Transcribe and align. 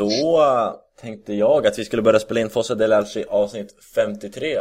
Då 0.00 0.42
tänkte 1.00 1.34
jag 1.34 1.66
att 1.66 1.78
vi 1.78 1.84
skulle 1.84 2.02
börja 2.02 2.18
spela 2.18 2.40
in 2.40 2.50
Fossa 2.50 2.74
del 2.74 2.92
Alci 2.92 3.24
avsnitt 3.28 3.74
53 3.94 4.58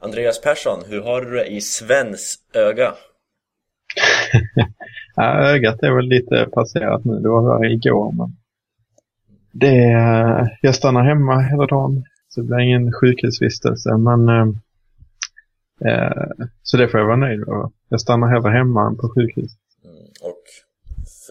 Andreas 0.00 0.40
Persson, 0.40 0.78
hur 0.86 1.00
har 1.00 1.20
du 1.20 1.30
det 1.30 1.46
i 1.46 1.60
Svens 1.60 2.38
öga? 2.54 2.94
ja, 5.16 5.34
ögat 5.34 5.82
är 5.82 5.96
väl 5.96 6.04
lite 6.04 6.48
passerat 6.52 7.04
nu, 7.04 7.20
det 7.20 7.28
var 7.28 7.58
värre 7.58 7.72
igår 7.72 8.12
men 8.12 8.36
det, 9.52 9.76
jag 10.60 10.74
stannar 10.74 11.04
hemma 11.04 11.40
hela 11.40 11.66
dagen 11.66 12.04
så 12.28 12.40
det 12.40 12.46
blir 12.46 12.58
ingen 12.58 12.92
sjukhusvistelse 12.92 13.96
men 13.96 14.28
eh, 14.28 14.48
eh 15.92 16.46
så 16.62 16.76
det 16.76 16.88
får 16.88 17.00
jag 17.00 17.06
vara 17.06 17.16
nöjd 17.16 17.38
med. 17.38 17.70
Jag 17.88 18.00
stannar 18.00 18.28
hellre 18.28 18.50
hemma 18.50 18.86
än 18.86 18.96
på 18.96 19.12
sjukhus. 19.14 19.50
Mm, 19.84 19.96
och 20.22 20.42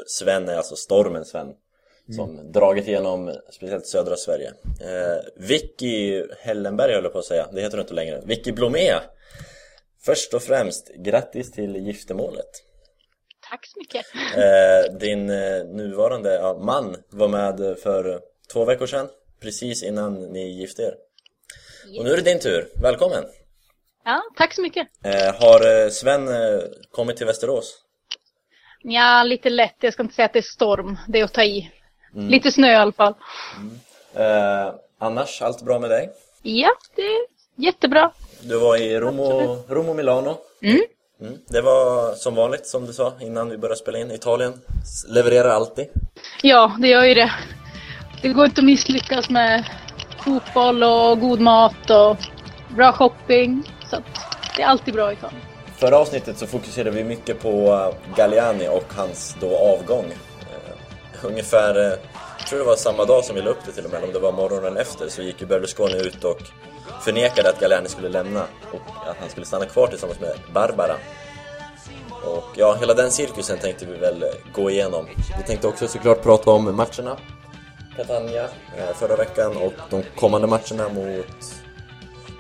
Sven 0.08 0.50
är 0.50 0.56
alltså 0.58 0.76
stormen 0.76 1.26
Sven 1.26 1.54
som 2.16 2.30
mm. 2.30 2.52
dragit 2.52 2.88
igenom 2.88 3.36
speciellt 3.52 3.88
södra 3.88 4.16
Sverige. 4.16 4.54
Eh, 4.82 5.26
Vicky 5.36 6.24
Hellenberg 6.40 6.94
höll 6.94 7.04
jag 7.04 7.14
på 7.14 7.20
att 7.20 7.26
säga, 7.26 7.48
det 7.54 7.62
heter 7.62 7.78
du 7.78 7.82
inte 7.82 7.94
längre. 7.94 8.22
Vicky 8.26 8.52
Blomé! 8.52 8.94
Först 10.02 10.34
och 10.34 10.44
främst, 10.44 10.92
grattis 10.96 11.52
till 11.52 11.76
giftermålet! 11.76 12.50
Tack 13.50 13.66
så 13.66 13.80
mycket! 13.80 14.06
Eh, 14.38 14.98
din 15.00 15.30
eh, 15.30 15.66
nuvarande 15.66 16.34
ja, 16.34 16.60
man 16.62 16.96
var 17.10 17.28
med 17.28 17.78
för 17.84 18.20
två 18.54 18.66
veckor 18.66 18.88
sedan, 18.88 19.08
precis 19.42 19.84
innan 19.84 20.14
ni 20.14 20.60
gifte 20.60 20.82
er. 20.82 20.96
Yes. 21.88 22.00
Och 22.00 22.06
nu 22.06 22.12
är 22.12 22.18
det 22.18 22.24
din 22.24 22.40
tur, 22.40 22.68
välkommen! 22.82 23.24
Ja, 24.06 24.22
tack 24.36 24.54
så 24.54 24.62
mycket! 24.62 24.88
Eh, 25.04 25.36
har 25.36 25.84
eh, 25.84 25.90
Sven 25.90 26.28
eh, 26.28 26.62
kommit 26.92 27.18
till 27.18 27.26
Västerås? 27.26 27.84
Ja, 28.82 29.24
lite 29.24 29.50
lätt. 29.50 29.76
Jag 29.80 29.94
ska 29.94 30.04
inte 30.04 30.16
säga 30.16 30.26
att 30.26 30.34
det 30.34 30.40
är 30.40 30.44
storm. 30.44 30.98
Det 31.08 31.20
är 31.20 31.24
att 31.24 31.34
ta 31.34 31.44
i. 31.44 31.72
Mm. 32.16 32.28
Lite 32.28 32.52
snö 32.52 32.72
i 32.72 32.76
alla 32.76 32.92
fall. 32.92 33.14
Mm. 33.58 33.80
Eh, 34.14 34.74
annars, 35.00 35.42
allt 35.42 35.62
bra 35.62 35.80
med 35.80 35.90
dig? 35.90 36.10
Ja, 36.42 36.70
det 36.96 37.02
är 37.02 37.26
jättebra. 37.56 38.12
Du 38.42 38.60
var 38.60 38.78
i 38.78 39.00
Rom 39.00 39.20
och, 39.20 39.66
Rom 39.70 39.90
och 39.90 39.96
Milano. 39.96 40.38
Mm. 40.62 40.82
Mm. 41.22 41.34
Det 41.48 41.62
var 41.62 42.16
som 42.16 42.36
vanligt, 42.36 42.68
som 42.68 42.86
du 42.86 42.94
sa 42.94 43.14
innan 43.22 43.50
vi 43.50 43.58
började 43.58 43.80
spela 43.80 43.98
in. 43.98 44.12
Italien 44.12 44.54
levererar 45.10 45.50
alltid. 45.50 45.88
Ja, 46.42 46.76
det 46.80 46.88
gör 46.88 47.04
ju 47.04 47.14
det. 47.14 47.32
Det 48.22 48.30
går 48.30 48.46
inte 48.46 48.62
att 48.62 48.66
misslyckas 48.66 49.30
med 49.30 49.66
fotboll 50.24 50.84
och 50.84 51.20
god 51.20 51.40
mat 51.40 51.90
och 51.90 52.18
bra 52.76 52.92
shopping. 52.92 53.64
Så 53.90 53.98
det 54.56 54.62
är 54.62 54.68
alltid 54.68 54.94
bra 54.94 55.12
i 55.12 55.14
Italien. 55.14 55.42
Förra 55.78 55.98
avsnittet 55.98 56.38
så 56.38 56.48
fokuserade 56.48 56.92
vi 56.92 57.04
mycket 57.04 57.42
på 57.42 57.50
eh, 57.50 58.16
Galliani 58.16 58.68
och 58.68 58.94
hans 58.96 59.36
då 59.40 59.58
avgång 59.58 60.06
ungefär, 61.24 61.76
eh, 61.76 61.98
jag 62.38 62.48
tror 62.48 62.60
det 62.60 62.66
var 62.66 62.76
samma 62.76 63.06
dag 63.06 63.26
som 63.26 63.36
vi 63.36 63.42
la 63.42 63.50
upp 63.50 63.66
det 63.66 63.72
till 63.72 63.86
och 63.86 63.92
med, 63.92 64.04
om 64.04 64.14
det 64.14 64.20
var 64.20 64.32
morgonen 64.32 64.78
efter, 64.78 65.10
så 65.10 65.22
gick 65.22 65.42
ju 65.42 65.48
Berlusconi 65.48 65.98
ut 65.98 66.24
och 66.24 66.42
förnekade 67.02 67.50
att 67.50 67.60
Galliani 67.60 67.90
skulle 67.90 68.10
lämna 68.10 68.44
och 68.72 69.10
att 69.10 69.18
han 69.20 69.30
skulle 69.30 69.46
stanna 69.46 69.66
kvar 69.66 69.88
tillsammans 69.88 70.20
med 70.20 70.34
Barbara. 70.54 70.96
Och 72.24 72.46
ja, 72.56 72.76
hela 72.80 72.94
den 72.94 73.12
cirkusen 73.12 73.60
tänkte 73.60 73.86
vi 73.86 73.98
väl 73.98 74.24
eh, 74.24 74.30
gå 74.54 74.70
igenom. 74.70 75.06
Vi 75.38 75.44
tänkte 75.44 75.68
också 75.68 75.88
såklart 75.88 76.24
prata 76.24 76.52
om 76.52 76.76
matcherna. 76.76 77.18
Catania 77.96 78.44
eh, 78.78 78.96
förra 78.96 79.16
veckan 79.16 79.58
och 79.58 79.74
de 79.90 80.04
kommande 80.16 80.48
matcherna 80.48 80.90
mot, 80.90 81.26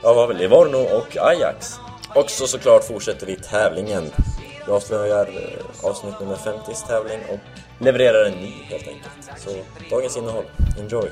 ja 0.04 0.14
vad 0.14 0.16
var 0.16 0.28
väl 0.28 0.38
Livorno 0.38 0.78
och 0.78 1.18
Ajax. 1.18 1.76
Och 2.16 2.30
så 2.30 2.48
såklart 2.48 2.84
fortsätter 2.84 3.26
vi 3.26 3.36
tävlingen. 3.36 4.12
Vi 4.66 4.72
avslöjar 4.72 5.30
avsnitt 5.84 6.20
nummer 6.20 6.36
50 6.36 6.88
tävling 6.88 7.20
och 7.30 7.40
levererar 7.80 8.26
en 8.26 8.34
ny 8.34 8.54
helt 8.70 8.88
enkelt. 8.88 9.30
Så 9.38 9.50
dagens 9.90 10.18
innehåll, 10.18 10.46
enjoy! 10.80 11.12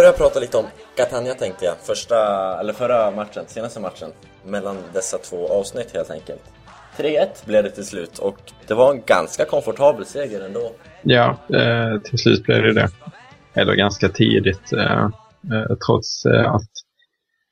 Vi 0.00 0.02
börjar 0.02 0.18
prata 0.18 0.40
lite 0.40 0.56
om 0.56 0.64
Catania 0.96 1.34
tänkte 1.34 1.64
jag, 1.64 1.74
första, 1.78 2.16
eller 2.60 2.72
förra 2.72 3.10
matchen, 3.10 3.44
senaste 3.46 3.80
matchen 3.80 4.10
mellan 4.44 4.76
dessa 4.94 5.18
två 5.18 5.48
avsnitt 5.48 5.94
helt 5.94 6.10
enkelt. 6.10 6.42
3-1 6.96 7.46
blev 7.46 7.64
det 7.64 7.70
till 7.70 7.84
slut 7.84 8.18
och 8.18 8.38
det 8.66 8.74
var 8.74 8.94
en 8.94 9.02
ganska 9.06 9.44
komfortabel 9.44 10.04
seger 10.04 10.40
ändå. 10.40 10.72
Ja, 11.02 11.38
eh, 11.54 12.00
till 12.00 12.18
slut 12.18 12.42
blev 12.42 12.62
det 12.62 12.72
det. 12.72 12.88
Eller 13.54 13.74
ganska 13.74 14.08
tidigt, 14.08 14.72
eh, 14.72 15.04
eh, 15.52 15.76
trots 15.86 16.26
eh, 16.26 16.54
att 16.54 16.70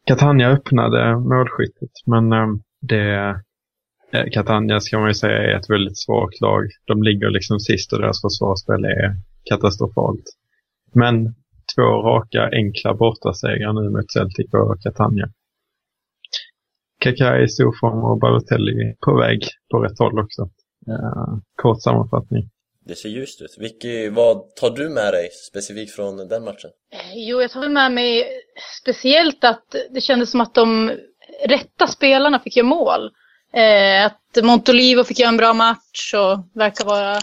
Catania 0.06 0.48
öppnade 0.48 1.16
målskyttet. 1.16 1.92
Men 2.06 2.32
eh, 2.32 2.46
det, 2.80 3.28
eh, 4.12 4.24
Catania 4.32 4.80
ska 4.80 4.98
man 4.98 5.08
ju 5.08 5.14
säga 5.14 5.36
är 5.36 5.58
ett 5.58 5.70
väldigt 5.70 5.98
svagt 5.98 6.40
lag. 6.40 6.64
De 6.86 7.02
ligger 7.02 7.30
liksom 7.30 7.60
sist 7.60 7.92
och 7.92 7.98
deras 8.00 8.20
försvarsspel 8.20 8.84
är 8.84 9.16
katastrofalt. 9.44 10.24
Men 10.94 11.34
två 11.74 11.82
raka 11.82 12.50
enkla 12.52 12.94
bortasegrar 12.94 13.72
nu 13.72 13.90
mot 13.90 14.12
Celtic 14.12 14.48
och 14.52 14.82
Catania. 14.82 15.28
Kaká 17.00 17.40
i 17.40 17.48
stor 17.48 17.74
form 17.80 18.04
och 18.04 18.18
Balotelli 18.20 18.94
på 19.06 19.16
väg 19.16 19.40
på 19.70 19.78
rätt 19.78 19.98
håll 19.98 20.18
också. 20.18 20.42
Uh, 20.88 21.38
kort 21.62 21.82
sammanfattning. 21.82 22.50
Det 22.88 22.94
ser 22.94 23.08
ljust 23.08 23.42
ut. 23.42 23.56
Vicky, 23.58 24.08
vad 24.10 24.54
tar 24.56 24.70
du 24.70 24.88
med 24.88 25.12
dig 25.12 25.28
specifikt 25.50 25.94
från 25.94 26.28
den 26.28 26.44
matchen? 26.44 26.70
Eh, 26.92 27.28
jo, 27.28 27.40
jag 27.40 27.50
tar 27.50 27.68
med 27.68 27.92
mig 27.92 28.26
speciellt 28.82 29.44
att 29.44 29.74
det 29.90 30.00
kändes 30.00 30.30
som 30.30 30.40
att 30.40 30.54
de 30.54 30.92
rätta 31.48 31.86
spelarna 31.86 32.40
fick 32.40 32.56
göra 32.56 32.66
mål. 32.66 33.10
Eh, 33.52 34.06
att 34.06 34.44
Montolivo 34.44 35.04
fick 35.04 35.18
göra 35.18 35.28
en 35.28 35.36
bra 35.36 35.54
match 35.54 36.14
och 36.14 36.58
verkar 36.60 36.84
vara 36.84 37.18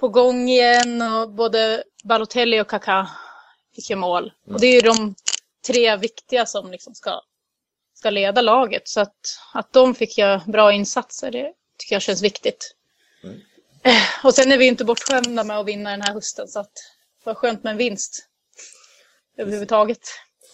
på 0.00 0.08
gång 0.08 0.48
igen 0.48 1.02
och 1.02 1.30
både 1.30 1.82
Balotelli 2.04 2.60
och 2.60 2.70
Kaká 2.70 3.06
fick 3.76 3.90
göra 3.90 4.00
mål. 4.00 4.32
Mm. 4.46 4.54
Och 4.54 4.60
det 4.60 4.66
är 4.66 4.74
ju 4.74 4.80
de 4.80 5.14
tre 5.66 5.96
viktiga 5.96 6.46
som 6.46 6.70
liksom 6.70 6.94
ska, 6.94 7.20
ska 7.94 8.10
leda 8.10 8.40
laget. 8.40 8.88
Så 8.88 9.00
att, 9.00 9.16
att 9.54 9.72
de 9.72 9.94
fick 9.94 10.18
göra 10.18 10.42
bra 10.46 10.72
insatser, 10.72 11.30
det 11.30 11.52
tycker 11.78 11.94
jag 11.94 12.02
känns 12.02 12.22
viktigt. 12.22 12.74
Mm. 13.24 13.40
Och 14.24 14.34
sen 14.34 14.52
är 14.52 14.58
vi 14.58 14.66
inte 14.66 14.84
bortskämda 14.84 15.44
med 15.44 15.58
att 15.58 15.66
vinna 15.66 15.90
den 15.90 16.02
här 16.02 16.14
hösten. 16.14 16.48
Så 16.48 16.60
att 16.60 16.72
det 17.24 17.30
var 17.30 17.34
skönt 17.34 17.64
med 17.64 17.70
en 17.70 17.76
vinst. 17.76 18.28
Överhuvudtaget. 19.38 20.00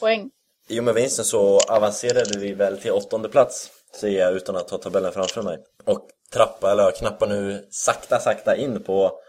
Poäng. 0.00 0.30
I 0.68 0.80
och 0.80 0.84
med 0.84 0.94
vinsten 0.94 1.24
så 1.24 1.60
avancerade 1.60 2.38
vi 2.38 2.52
väl 2.52 2.80
till 2.80 2.92
åttonde 2.92 3.28
plats, 3.28 3.70
säger 4.00 4.20
jag 4.20 4.34
utan 4.34 4.56
att 4.56 4.70
ha 4.70 4.78
tabellen 4.78 5.12
framför 5.12 5.42
mig. 5.42 5.58
Och 5.84 6.08
trappa, 6.32 6.72
eller 6.72 6.90
knappar 6.90 7.26
nu 7.26 7.68
sakta, 7.70 8.18
sakta 8.18 8.56
in 8.56 8.82
på 8.82 9.20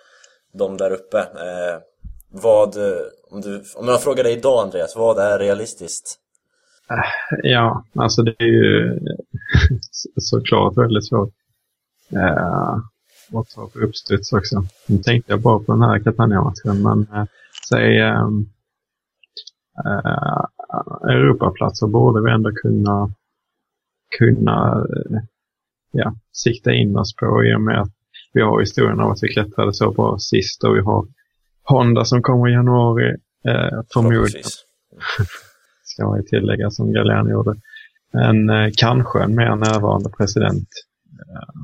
de 0.54 0.78
där 0.78 0.92
uppe. 0.92 1.20
Eh, 1.20 1.82
vad, 2.34 2.78
eh, 2.78 3.02
om, 3.30 3.42
du, 3.42 3.64
om 3.76 3.88
jag 3.88 4.04
frågar 4.04 4.24
dig 4.24 4.34
idag 4.34 4.64
Andreas, 4.64 4.96
vad 4.96 5.18
är 5.20 5.40
realistiskt? 5.40 6.20
Äh, 6.90 7.40
ja, 7.44 7.86
alltså 7.96 8.22
det 8.22 8.36
är 8.40 8.46
ju 8.46 9.00
såklart 10.18 10.78
väldigt 10.78 11.08
svårt. 11.08 11.34
Uh, 12.14 12.78
att 13.40 13.50
ta 13.56 13.68
på 13.68 13.80
uppstuds 13.80 14.34
också. 14.34 14.64
Nu 14.88 14.98
tänkte 14.98 15.32
jag 15.32 15.42
bara 15.42 15.60
på 15.60 15.72
den 15.72 15.82
här 15.82 16.00
Catania-matchen, 16.00 16.82
men 16.82 17.00
uh, 17.00 17.26
säg 17.70 18.02
um, 18.02 18.50
uh, 19.86 20.46
Europaplatser 21.10 21.88
borde 21.88 22.22
vi 22.26 22.32
ändå 22.32 22.52
kunna, 22.52 23.10
kunna 24.20 24.76
uh, 24.76 25.20
ja, 25.92 26.16
sikta 26.32 26.74
in 26.74 26.98
oss 26.98 27.16
på 27.16 27.44
i 27.46 27.56
och 27.56 27.62
med 27.62 27.82
att 27.82 27.92
vi 28.34 28.42
har 28.42 28.60
historien 28.60 29.00
av 29.00 29.12
att 29.12 29.24
vi 29.24 29.28
klättrade 29.28 29.74
så 29.74 29.92
bra 29.92 30.18
sist 30.20 30.64
och 30.64 30.76
vi 30.76 30.82
har 30.82 31.08
Honda 31.64 32.06
som 32.06 32.22
kommer 32.22 32.50
i 32.50 32.54
januari. 32.54 33.10
Eh, 33.48 33.82
förmodligen. 33.94 34.44
Ska 35.84 36.08
man 36.08 36.18
ju 36.18 36.24
tillägga 36.24 36.70
som 36.70 36.94
Galén 36.94 37.30
gjorde. 37.30 37.56
Men 38.14 38.50
eh, 38.50 38.72
kanske 38.78 39.24
en 39.24 39.36
mer 39.36 39.56
närvarande 39.56 40.10
president. 40.10 40.70
Eh, 41.30 41.62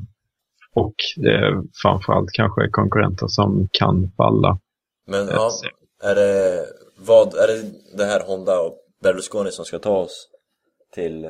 och 0.74 0.96
eh, 1.26 1.62
framförallt 1.82 2.32
kanske 2.32 2.70
konkurrenter 2.70 3.28
som 3.28 3.68
kan 3.72 4.12
falla. 4.18 4.60
Men 5.08 5.28
ja, 5.28 5.52
är 6.04 6.16
det, 6.16 6.66
vad, 6.98 7.28
är 7.34 7.48
det 7.48 7.64
det 7.98 8.06
här 8.06 8.28
Honda 8.28 8.60
och 8.60 8.78
Berlusconi 9.04 9.52
som 9.52 9.66
ska 9.66 9.80
ta 9.80 9.98
oss 9.98 10.28
till, 10.96 11.30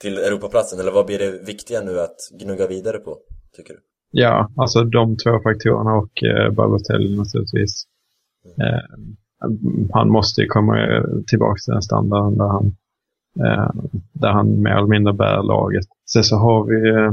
till 0.00 0.18
Europaplatsen? 0.18 0.80
Eller 0.80 0.92
vad 0.92 1.06
blir 1.06 1.18
det 1.18 1.30
viktiga 1.46 1.80
nu 1.80 2.00
att 2.00 2.16
gnugga 2.40 2.66
vidare 2.66 2.98
på, 2.98 3.18
tycker 3.56 3.74
du? 3.74 3.80
Ja, 4.10 4.50
alltså 4.56 4.84
de 4.84 5.16
två 5.16 5.40
faktorerna 5.42 5.94
och 5.94 6.22
eh, 6.22 6.52
Balotelli 6.52 7.16
naturligtvis. 7.16 7.84
Eh, 8.44 8.80
han 9.92 10.08
måste 10.08 10.40
ju 10.40 10.46
komma 10.46 10.78
eh, 10.78 11.04
tillbaka 11.26 11.58
till 11.64 11.72
den 11.72 11.82
standarden 11.82 12.38
där 12.38 12.48
han, 12.48 12.76
eh, 13.46 13.70
där 14.12 14.28
han 14.32 14.62
mer 14.62 14.70
eller 14.70 14.86
mindre 14.86 15.12
bär 15.12 15.42
laget. 15.42 15.86
Sen 16.12 16.24
så 16.24 16.36
har 16.36 16.64
vi, 16.64 16.88
eh, 16.90 17.12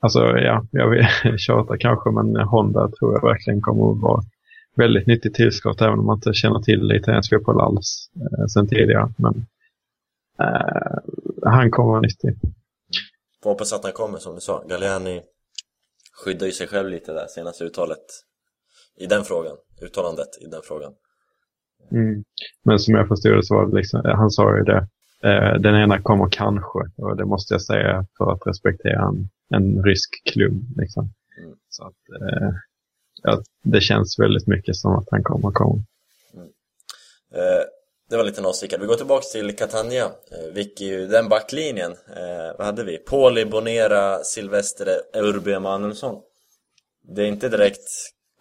alltså 0.00 0.20
ja, 0.20 0.66
jag 0.70 0.90
vill 0.90 1.06
tjata 1.38 1.78
kanske, 1.78 2.10
men 2.10 2.36
Honda 2.36 2.88
tror 2.88 3.14
jag 3.14 3.22
verkligen 3.22 3.60
kommer 3.60 3.92
att 3.92 4.02
vara 4.02 4.22
väldigt 4.76 5.06
nyttigt 5.06 5.34
tillskott 5.34 5.80
även 5.80 5.98
om 5.98 6.06
man 6.06 6.16
inte 6.16 6.34
känner 6.34 6.60
till 6.60 6.92
italiensk 6.92 7.30
fotboll 7.30 7.60
alls 7.60 8.10
eh, 8.16 8.46
sen 8.46 8.68
tidigare. 8.68 9.12
Men 9.16 9.46
eh, 10.40 10.98
han 11.42 11.70
kommer 11.70 11.88
vara 11.88 12.00
nyttig. 12.00 12.34
Får 13.42 13.50
hoppas 13.50 13.72
att 13.72 13.84
han 13.84 13.92
kommer 13.92 14.18
som 14.18 14.34
du 14.34 14.40
sa. 14.40 14.64
Galliani 14.68 15.22
skyddar 16.24 16.46
ju 16.46 16.52
sig 16.52 16.66
själv 16.66 16.90
lite 16.90 17.12
där 17.12 17.26
senaste 17.26 17.64
uttalet 17.64 18.04
i 18.96 19.06
den 19.06 19.24
frågan, 19.24 19.56
uttalandet 19.82 20.28
i 20.40 20.46
den 20.46 20.60
frågan. 20.64 20.92
Mm. 21.92 22.24
Men 22.64 22.78
som 22.78 22.94
jag 22.94 23.08
förstod 23.08 23.36
det 23.36 23.42
så 23.42 23.54
var 23.54 23.66
det 23.66 23.76
liksom, 23.76 24.02
han 24.04 24.30
sa 24.30 24.56
ju 24.56 24.62
det, 24.62 24.88
eh, 25.28 25.60
den 25.60 25.74
ena 25.74 26.02
kommer 26.02 26.28
kanske 26.30 26.78
och 26.96 27.16
det 27.16 27.24
måste 27.24 27.54
jag 27.54 27.62
säga 27.62 28.06
för 28.18 28.32
att 28.32 28.46
respektera 28.46 29.02
en, 29.08 29.28
en 29.54 29.84
rysk 29.84 30.10
klubb. 30.32 30.62
Liksom. 30.76 31.10
Mm. 31.38 31.56
Så 31.68 31.86
att, 31.86 32.20
eh, 32.20 32.50
ja, 33.22 33.42
det 33.62 33.80
känns 33.80 34.18
väldigt 34.18 34.46
mycket 34.46 34.76
som 34.76 34.92
att 34.92 35.08
han 35.10 35.22
kommer 35.22 35.50
komma. 35.50 35.84
Mm. 36.34 36.46
Eh, 37.34 37.64
det 38.10 38.16
var 38.16 38.24
lite 38.24 38.42
avstickare. 38.42 38.80
Vi 38.80 38.86
går 38.86 38.94
tillbaka 38.94 39.24
till 39.32 39.56
Catania. 39.56 40.04
Eh, 40.04 40.54
Vicky, 40.54 41.06
den 41.06 41.28
backlinjen, 41.28 41.92
eh, 41.92 42.56
vad 42.58 42.66
hade 42.66 42.84
vi? 42.84 42.98
Poli, 42.98 43.44
Bonera, 43.44 44.18
Silvestre, 44.18 44.90
Urbi, 45.14 45.52
Emanuelsson. 45.52 46.22
Det 47.02 47.22
är 47.22 47.26
inte 47.26 47.48
direkt 47.48 47.88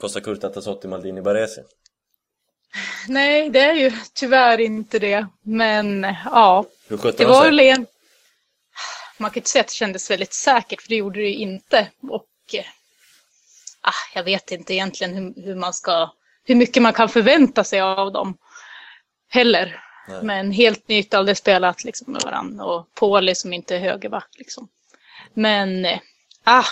Costa 0.04 0.22
Curta, 0.22 0.50
Tassotti, 0.50 0.88
Maldini, 0.88 1.22
Baresi. 1.22 1.62
Nej, 3.08 3.50
det 3.50 3.60
är 3.60 3.74
ju 3.74 3.92
tyvärr 4.14 4.60
inte 4.60 5.00
det. 5.00 5.28
Men 5.42 6.16
ja, 6.26 6.66
Hur 6.88 7.12
det 7.18 7.26
var 7.26 7.46
väl 7.46 7.60
en... 7.60 7.86
Man 9.18 9.32
kan 9.32 9.40
inte 9.40 9.50
säga 9.50 9.62
att 9.62 9.68
det 9.68 9.74
kändes 9.74 10.12
väldigt 10.12 10.34
säkert, 10.34 10.82
för 10.82 10.90
det 10.90 10.96
gjorde 10.96 11.20
det 11.20 11.28
ju 11.28 11.36
inte. 11.36 11.88
Och 12.02 12.30
eh, 12.54 12.66
ah, 13.82 14.16
jag 14.16 14.24
vet 14.24 14.52
inte 14.52 14.74
egentligen 14.74 15.14
hur, 15.14 15.44
hur, 15.46 15.56
man 15.56 15.74
ska, 15.74 16.14
hur 16.44 16.56
mycket 16.56 16.84
man 16.84 16.94
kan 16.94 17.10
förvänta 17.10 17.64
sig 17.64 17.82
av 17.82 18.12
dem 18.12 18.38
heller. 19.30 19.84
Nej. 20.08 20.24
Men 20.24 20.52
helt 20.52 20.88
nytt, 20.88 21.14
aldrig 21.14 21.38
spelat 21.38 21.84
liksom, 21.84 22.14
med 22.14 22.22
varandra. 22.22 22.66
Och 22.66 22.94
Pauli 22.94 23.36
som 23.36 23.54
inte 23.54 23.76
är 23.76 23.80
högerback. 23.80 24.30
Liksom. 24.38 24.68
Men 25.34 25.86
eh, 25.86 26.00
ah, 26.44 26.66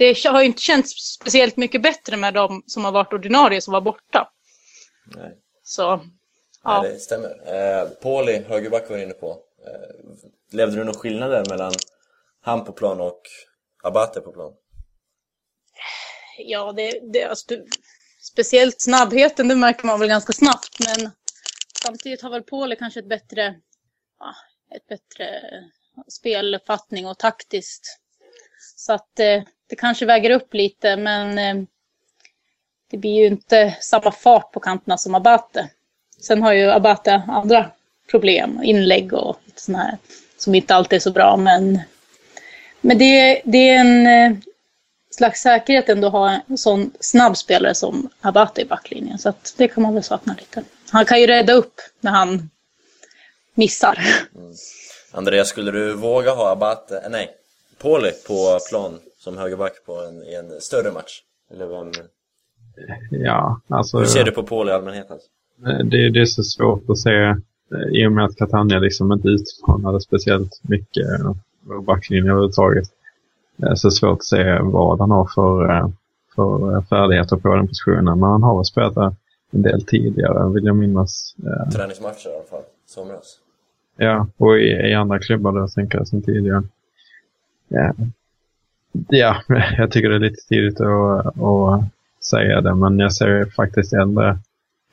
det 0.00 0.24
har 0.24 0.40
ju 0.40 0.46
inte 0.46 0.62
känts 0.62 1.14
speciellt 1.14 1.56
mycket 1.56 1.82
bättre 1.82 2.16
med 2.16 2.34
de 2.34 2.62
som 2.66 2.84
har 2.84 2.92
varit 2.92 3.12
ordinarie 3.12 3.60
som 3.60 3.72
var 3.72 3.80
borta. 3.80 4.32
Nej. 5.16 5.38
Så, 5.62 6.00
ja. 6.62 6.82
Nej, 6.82 6.92
det 6.92 6.98
stämmer. 6.98 7.30
Eh, 7.46 7.88
Pauli, 7.88 8.44
högerback 8.48 8.90
var 8.90 8.98
inne 8.98 9.14
på. 9.14 9.30
Eh, 9.66 10.56
levde 10.56 10.76
du 10.76 10.84
någon 10.84 10.94
skillnader 10.94 11.44
mellan 11.48 11.72
han 12.40 12.64
på 12.64 12.72
plan 12.72 13.00
och 13.00 13.22
Abate 13.82 14.20
på 14.20 14.32
plan? 14.32 14.52
Ja, 16.38 16.72
det, 16.72 17.00
det, 17.12 17.24
alltså, 17.24 17.44
speciellt 18.22 18.80
snabbheten, 18.80 19.48
det 19.48 19.56
märker 19.56 19.86
man 19.86 20.00
väl 20.00 20.08
ganska 20.08 20.32
snabbt. 20.32 20.78
Men 20.78 21.10
samtidigt 21.82 22.22
har 22.22 22.30
väl 22.30 22.42
Pauli 22.42 22.76
kanske 22.76 23.00
ett 23.00 23.08
bättre, 23.08 23.60
ja, 24.18 24.34
ett 24.76 24.86
bättre 24.86 25.40
spelfattning 26.08 27.06
och 27.06 27.18
taktiskt. 27.18 28.00
Så 28.76 28.92
att 28.92 29.18
eh, 29.18 29.42
det 29.70 29.76
kanske 29.76 30.06
väger 30.06 30.30
upp 30.30 30.54
lite, 30.54 30.96
men 30.96 31.38
eh, 31.38 31.64
det 32.90 32.96
blir 32.96 33.14
ju 33.14 33.26
inte 33.26 33.76
samma 33.80 34.12
fart 34.12 34.52
på 34.52 34.60
kanterna 34.60 34.98
som 34.98 35.14
Abate. 35.14 35.68
Sen 36.20 36.42
har 36.42 36.52
ju 36.52 36.70
Abate 36.70 37.22
andra 37.28 37.70
problem, 38.10 38.60
inlägg 38.62 39.12
och 39.12 39.40
sådana 39.56 39.84
här, 39.84 39.98
som 40.36 40.54
inte 40.54 40.74
alltid 40.74 40.96
är 40.96 41.00
så 41.00 41.10
bra. 41.10 41.36
Men, 41.36 41.80
men 42.80 42.98
det, 42.98 43.42
det 43.44 43.68
är 43.68 43.80
en 43.80 44.06
eh, 44.06 44.38
slags 45.10 45.40
säkerhet 45.40 45.88
ändå 45.88 46.06
att 46.06 46.12
ha 46.12 46.40
en 46.48 46.58
sån 46.58 46.90
snabb 47.00 47.36
spelare 47.36 47.74
som 47.74 48.08
Abate 48.20 48.60
i 48.60 48.64
backlinjen. 48.64 49.18
Så 49.18 49.28
att 49.28 49.54
det 49.56 49.68
kan 49.68 49.82
man 49.82 49.94
väl 49.94 50.02
sakna 50.02 50.36
lite. 50.38 50.62
Han 50.90 51.04
kan 51.04 51.20
ju 51.20 51.26
rädda 51.26 51.52
upp 51.52 51.80
när 52.00 52.10
han 52.10 52.50
missar. 53.54 53.98
Mm. 54.34 54.54
Andreas, 55.12 55.48
skulle 55.48 55.70
du 55.70 55.94
våga 55.94 56.30
ha 56.30 56.50
Abate, 56.50 57.08
nej, 57.10 57.30
Pauli 57.78 58.12
på 58.26 58.58
plan 58.70 59.00
som 59.20 59.38
högerback 59.38 59.72
på 59.86 59.92
en, 59.92 60.22
i 60.22 60.34
en 60.34 60.60
större 60.60 60.92
match? 60.92 61.22
Eller 61.50 61.66
vem? 61.66 61.92
Ja, 63.10 63.60
alltså... 63.68 63.98
Hur 63.98 64.04
ser 64.04 64.24
du 64.24 64.32
på 64.32 64.42
Paul 64.42 64.68
i 64.68 64.72
allmänhet? 64.72 65.10
Alltså? 65.10 65.28
Det, 65.84 66.10
det 66.10 66.20
är 66.20 66.24
så 66.24 66.42
svårt 66.42 66.90
att 66.90 66.98
se 66.98 67.10
eh, 67.10 67.34
i 67.92 68.06
och 68.06 68.12
med 68.12 68.24
att 68.24 68.36
Catania 68.36 68.78
liksom 68.78 69.12
inte 69.12 69.28
utmanade 69.28 70.00
speciellt 70.00 70.60
mycket 70.62 71.06
vår 71.60 71.82
backlinje 71.82 72.30
överhuvudtaget. 72.30 72.88
Det 73.56 73.66
är 73.66 73.74
så 73.74 73.90
svårt 73.90 74.18
att 74.18 74.24
se 74.24 74.58
vad 74.62 75.00
han 75.00 75.10
har 75.10 75.30
för, 75.34 75.70
eh, 75.70 75.88
för 76.34 76.82
färdigheter 76.82 77.36
på 77.36 77.54
den 77.54 77.68
positionen. 77.68 78.18
Men 78.18 78.30
han 78.30 78.42
har 78.42 78.64
spelat 78.64 78.94
där 78.94 79.14
en 79.50 79.62
del 79.62 79.86
tidigare, 79.86 80.52
vill 80.52 80.64
jag 80.64 80.76
minnas. 80.76 81.34
Eh. 81.46 81.70
Träningsmatcher 81.70 82.28
i 82.30 82.34
alla 82.34 82.44
fall, 82.44 82.62
somras. 82.86 83.38
Ja, 83.96 84.26
och 84.36 84.58
i, 84.58 84.90
i 84.90 84.94
andra 84.94 85.18
klubbar 85.18 85.52
där 85.52 85.66
tänker 85.66 85.98
jag 85.98 86.08
sen 86.08 86.22
tidigare. 86.22 86.62
Ja 87.68 87.94
ja, 89.08 89.42
jag 89.78 89.92
tycker 89.92 90.08
det 90.08 90.14
är 90.14 90.20
lite 90.20 90.48
tidigt 90.48 90.80
att, 90.80 91.26
att 91.26 91.84
säga 92.24 92.60
det, 92.60 92.74
men 92.74 92.98
jag 92.98 93.12
ser 93.12 93.44
faktiskt 93.44 93.92
ändå 93.92 94.38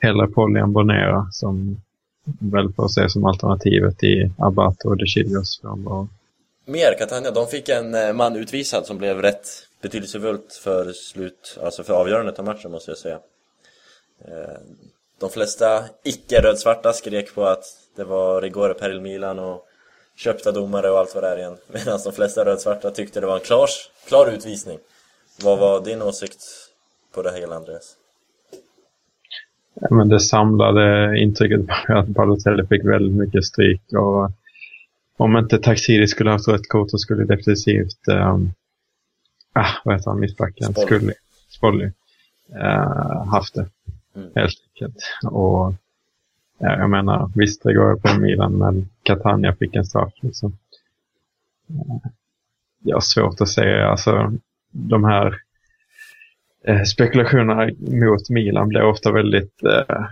hellre 0.00 0.26
Polly 0.26 0.60
än 0.60 0.72
Bonera 0.72 1.26
som 1.32 1.80
väl 2.38 2.72
får 2.72 2.86
ses 2.86 3.12
som 3.12 3.24
alternativet 3.24 4.04
i 4.04 4.30
Abbat 4.38 4.84
och 4.84 4.96
De 4.96 5.06
Chilios 5.06 5.60
frånvaro. 5.60 6.08
Mer 6.64 6.98
Catania, 6.98 7.30
de 7.30 7.46
fick 7.46 7.68
en 7.68 7.94
eh, 7.94 8.12
man 8.12 8.36
utvisad 8.36 8.86
som 8.86 8.98
blev 8.98 9.22
rätt 9.22 9.46
betydelsefullt 9.82 10.60
för 10.64 10.92
slut, 10.92 11.58
alltså 11.62 11.82
för 11.82 11.94
avgörandet 11.94 12.38
av 12.38 12.44
matchen 12.44 12.70
måste 12.70 12.90
jag 12.90 12.98
säga. 12.98 13.18
Eh, 14.24 14.58
de 15.20 15.30
flesta 15.30 15.84
icke-rödsvarta 16.04 16.92
skrek 16.92 17.34
på 17.34 17.44
att 17.44 17.64
det 17.96 18.04
var 18.04 18.42
Rigore 18.42 18.74
Peril, 18.74 19.00
Milan 19.00 19.38
och 19.38 19.67
köpta 20.18 20.52
domare 20.52 20.90
och 20.90 20.98
allt 20.98 21.14
vad 21.14 21.24
det 21.24 21.28
är 21.28 21.36
igen. 21.36 21.56
Medan 21.72 22.00
de 22.04 22.12
flesta 22.12 22.44
rödsvarta 22.44 22.90
tyckte 22.90 23.20
det 23.20 23.26
var 23.26 23.34
en 23.34 23.44
klar, 23.44 23.68
klar 24.08 24.30
utvisning. 24.30 24.78
Vad 25.42 25.58
var 25.58 25.84
din 25.84 26.02
åsikt 26.02 26.44
på 27.14 27.22
det 27.22 27.32
hela, 27.32 27.56
Andreas? 27.56 27.96
Ja, 29.80 29.88
men 29.90 30.08
det 30.08 30.20
samlade 30.20 31.18
intrycket 31.18 31.60
var 31.66 31.96
att 31.96 32.08
Balotelli 32.08 32.66
fick 32.66 32.84
väldigt 32.84 33.16
mycket 33.16 33.44
stryk 33.44 33.82
och 33.92 34.30
om 35.16 35.36
inte 35.36 35.58
Taxiri 35.58 36.06
skulle 36.08 36.30
haft 36.30 36.48
rätt 36.48 36.68
kort 36.68 36.90
så 36.90 36.98
skulle 36.98 37.24
definitivt 37.24 38.08
um, 38.08 38.52
ah, 39.52 39.70
vad 39.84 39.94
heter 39.94 40.10
han, 40.10 40.20
mittbacken? 40.20 40.74
Skulle, 40.74 41.14
Spolly 41.48 41.90
uh, 42.54 43.24
haft 43.24 43.54
det. 43.54 43.66
Mm. 44.16 44.28
Helt 44.34 44.56
enkelt. 44.74 44.96
Och 45.32 45.74
ja, 46.58 46.78
jag 46.78 46.90
menar, 46.90 47.30
visst 47.34 47.62
det 47.62 47.74
går 47.74 47.96
på 47.96 48.20
Milan 48.20 48.58
men 48.58 48.88
Catania 49.02 49.54
fick 49.54 49.74
en 49.74 49.84
straff 49.84 50.12
liksom. 50.20 50.58
Jag 52.82 52.96
har 52.96 53.00
svårt 53.00 53.40
att 53.40 53.48
säga, 53.48 53.88
alltså 53.88 54.32
de 54.70 55.04
här 55.04 55.40
eh, 56.64 56.82
spekulationerna 56.82 57.70
mot 57.78 58.30
Milan 58.30 58.68
blir 58.68 58.82
ofta 58.82 59.12
väldigt, 59.12 59.62
eh, 59.62 60.04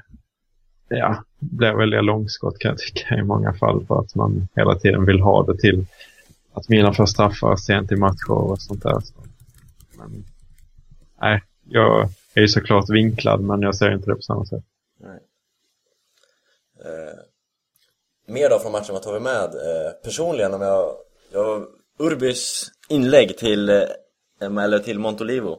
ja, 0.88 1.24
blir 1.38 1.72
väldigt 1.72 2.04
långskott 2.04 2.58
kan 2.58 2.68
jag 2.68 2.78
tycka 2.78 3.14
i 3.16 3.22
många 3.22 3.52
fall 3.52 3.86
för 3.86 4.00
att 4.00 4.14
man 4.14 4.48
hela 4.54 4.74
tiden 4.74 5.04
vill 5.04 5.20
ha 5.20 5.42
det 5.46 5.58
till 5.58 5.86
att 6.52 6.68
Milan 6.68 6.94
får 6.94 7.06
straffar 7.06 7.56
sent 7.56 7.92
i 7.92 7.96
matcher 7.96 8.30
och 8.30 8.60
sånt 8.60 8.82
där. 8.82 9.00
Så. 9.00 9.14
Men, 9.98 10.24
nej, 11.20 11.42
jag 11.68 12.08
är 12.34 12.40
ju 12.40 12.48
såklart 12.48 12.90
vinklad 12.90 13.40
men 13.40 13.62
jag 13.62 13.74
ser 13.74 13.94
inte 13.94 14.10
det 14.10 14.14
på 14.14 14.22
samma 14.22 14.44
sätt. 14.44 14.64
Nej. 15.00 15.18
Eh, 16.86 17.18
mer 18.26 18.50
då 18.50 18.58
från 18.58 18.72
matchen, 18.72 18.92
vad 18.92 19.02
tar 19.02 19.14
vi 19.14 19.20
med? 19.20 19.54
Eh, 19.54 19.92
personligen, 20.04 20.54
om 20.54 20.60
jag, 20.60 20.96
jag 21.32 21.66
Urbis 21.98 22.70
inlägg 22.88 23.38
till, 23.38 23.68
eh, 23.68 23.82
eller 24.40 24.78
till 24.78 24.98
Montolivo 24.98 25.58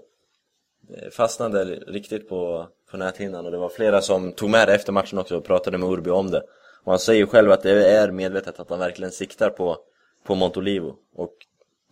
Eh, 0.94 1.10
fastnade 1.10 1.66
riktigt 1.66 2.30
på, 2.30 2.68
på 2.92 2.98
näthinnan 2.98 3.46
och 3.46 3.52
det 3.52 3.58
var 3.58 3.70
flera 3.70 4.02
som 4.02 4.32
tog 4.32 4.50
med 4.50 4.68
det 4.68 4.76
efter 4.76 4.92
matchen 4.92 5.18
också 5.18 5.38
och 5.38 5.46
pratade 5.46 5.78
med 5.78 5.90
Urbi 5.90 6.10
om 6.10 6.32
det. 6.32 6.44
Och 6.84 6.92
han 6.92 7.00
säger 7.00 7.26
själv 7.26 7.52
att 7.52 7.64
det 7.64 7.92
är 7.92 8.12
medvetet 8.12 8.60
att 8.60 8.70
han 8.70 8.80
verkligen 8.80 9.12
siktar 9.12 9.50
på, 9.50 9.78
på 10.24 10.36
Montolivo. 10.36 10.96
Och 11.16 11.34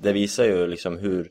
det 0.01 0.13
visar 0.13 0.43
ju 0.43 0.67
liksom 0.67 0.97
hur, 0.97 1.29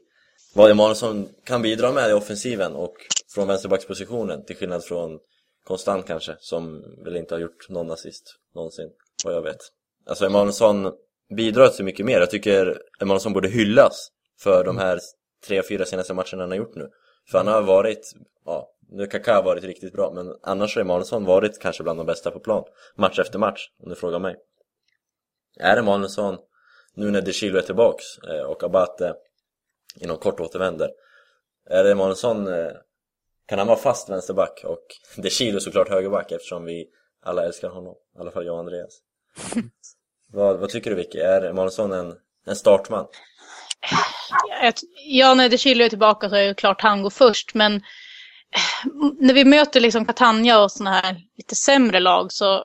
vad 0.55 0.71
Emanuelsson 0.71 1.29
kan 1.45 1.63
bidra 1.63 1.93
med 1.93 2.11
i 2.11 2.13
offensiven 2.13 2.73
och 2.73 2.95
från 3.35 3.49
vänsterbackspositionen 3.49 4.45
till 4.45 4.57
skillnad 4.57 4.85
från 4.85 5.19
Konstant 5.65 6.07
kanske, 6.07 6.37
som 6.39 6.85
väl 7.05 7.17
inte 7.17 7.35
har 7.35 7.41
gjort 7.41 7.69
någon 7.69 7.91
assist 7.91 8.37
någonsin, 8.55 8.91
vad 9.25 9.35
jag 9.35 9.43
vet. 9.43 9.61
Alltså 10.07 10.27
Emanuelsson 10.27 10.93
bidrar 11.37 11.69
till 11.69 11.85
mycket 11.85 12.07
mer. 12.07 12.21
Jag 12.21 12.31
tycker 12.31 12.83
Emanuelsson 13.01 13.33
borde 13.33 13.49
hyllas 13.49 14.09
för 14.41 14.65
de 14.65 14.79
här 14.79 15.01
tre, 15.47 15.63
fyra 15.63 15.85
senaste 15.85 16.15
matcherna 16.15 16.43
han 16.43 16.51
har 16.51 16.57
gjort 16.57 16.75
nu. 16.75 16.91
För 17.31 17.39
han 17.39 17.47
har 17.47 17.63
varit, 17.63 18.13
ja, 18.45 18.71
Nu 18.91 19.03
har 19.03 19.07
Kaká 19.07 19.43
varit 19.43 19.65
riktigt 19.65 19.93
bra, 19.93 20.13
men 20.15 20.35
annars 20.43 20.75
har 20.75 20.83
Emanuelsson 20.83 21.25
varit 21.25 21.59
kanske 21.59 21.83
bland 21.83 21.99
de 21.99 22.07
bästa 22.07 22.31
på 22.31 22.41
plan. 22.41 22.65
Match 22.97 23.19
efter 23.19 23.39
match, 23.39 23.71
om 23.83 23.89
du 23.89 23.95
frågar 23.95 24.19
mig. 24.19 24.37
Är 25.61 25.77
Emanuelsson, 25.77 26.39
nu 26.95 27.11
när 27.11 27.23
De 27.23 27.33
Chilo 27.33 27.59
är 27.59 27.63
tillbaks 27.63 28.05
eh, 28.19 28.43
och 28.43 28.63
Abate 28.63 29.15
inom 30.01 30.17
kort 30.17 30.41
återvänder, 30.41 30.91
är 31.71 31.85
Emanuelsson, 31.85 32.47
eh, 32.47 32.73
kan 33.47 33.59
han 33.59 33.69
vara 33.69 33.79
fast 33.79 34.11
vänsterback 34.11 34.61
och 34.65 34.87
De 35.17 35.31
Chilo 35.31 35.61
såklart 35.61 35.89
högerback 35.89 36.33
eftersom 36.33 36.65
vi 36.65 36.87
alla 37.25 37.45
älskar 37.45 37.69
honom, 37.69 37.95
i 38.17 38.21
alla 38.21 38.31
fall 38.31 38.47
jag 38.47 38.55
och 38.55 38.61
Andreas. 38.61 38.99
vad, 40.33 40.59
vad 40.59 40.71
tycker 40.71 40.91
du 40.91 40.97
Vicky? 40.97 41.19
Är 41.19 41.43
Emanuelsson 41.43 41.93
en, 41.93 42.15
en 42.47 42.57
startman? 42.57 43.07
Ja, 45.07 45.35
när 45.35 45.49
De 45.49 45.59
Chilo 45.59 45.85
är 45.85 45.89
tillbaka 45.89 46.29
så 46.29 46.37
är 46.37 46.47
det 46.47 46.55
klart 46.55 46.83
han 46.83 47.03
går 47.03 47.11
först, 47.11 47.55
men 47.55 47.83
när 49.19 49.35
vi 49.35 49.45
möter 49.45 49.81
liksom 49.81 50.05
Catania 50.05 50.63
och 50.63 50.73
sådana 50.73 50.97
här 50.97 51.17
lite 51.37 51.55
sämre 51.55 52.01
lag 52.01 52.33
så 52.33 52.65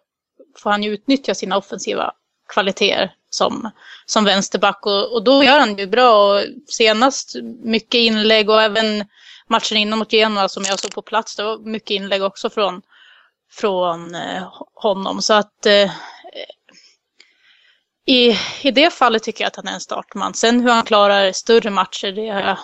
får 0.58 0.70
han 0.70 0.84
ju 0.84 0.94
utnyttja 0.94 1.36
sina 1.36 1.58
offensiva 1.58 2.14
kvaliteter 2.54 3.12
som, 3.30 3.72
som 4.06 4.26
vänsterback 4.26 4.86
och, 4.86 5.14
och 5.14 5.24
då 5.24 5.44
gör 5.44 5.60
han 5.60 5.78
ju 5.78 5.88
bra. 5.88 6.34
Och 6.34 6.46
senast 6.68 7.36
mycket 7.64 8.00
inlägg 8.00 8.50
och 8.50 8.62
även 8.62 9.06
matchen 9.50 9.78
innan 9.78 10.00
mot 10.00 10.12
Genoa 10.12 10.50
som 10.50 10.64
jag 10.64 10.80
såg 10.80 10.94
på 10.94 11.02
plats, 11.02 11.36
det 11.36 11.44
var 11.44 11.58
mycket 11.58 11.90
inlägg 11.90 12.24
också 12.24 12.50
från, 12.50 12.82
från 13.52 14.16
eh, 14.16 14.64
honom. 14.74 15.22
Så 15.22 15.34
att 15.34 15.66
eh, 15.66 15.92
i, 18.06 18.38
i 18.62 18.72
det 18.72 18.94
fallet 18.94 19.24
tycker 19.24 19.44
jag 19.44 19.48
att 19.48 19.56
han 19.56 19.68
är 19.68 19.74
en 19.74 19.82
startman. 19.82 20.34
Sen 20.34 20.62
hur 20.62 20.70
han 20.70 20.86
klarar 20.86 21.32
större 21.32 21.70
matcher, 21.70 22.12
det, 22.12 22.58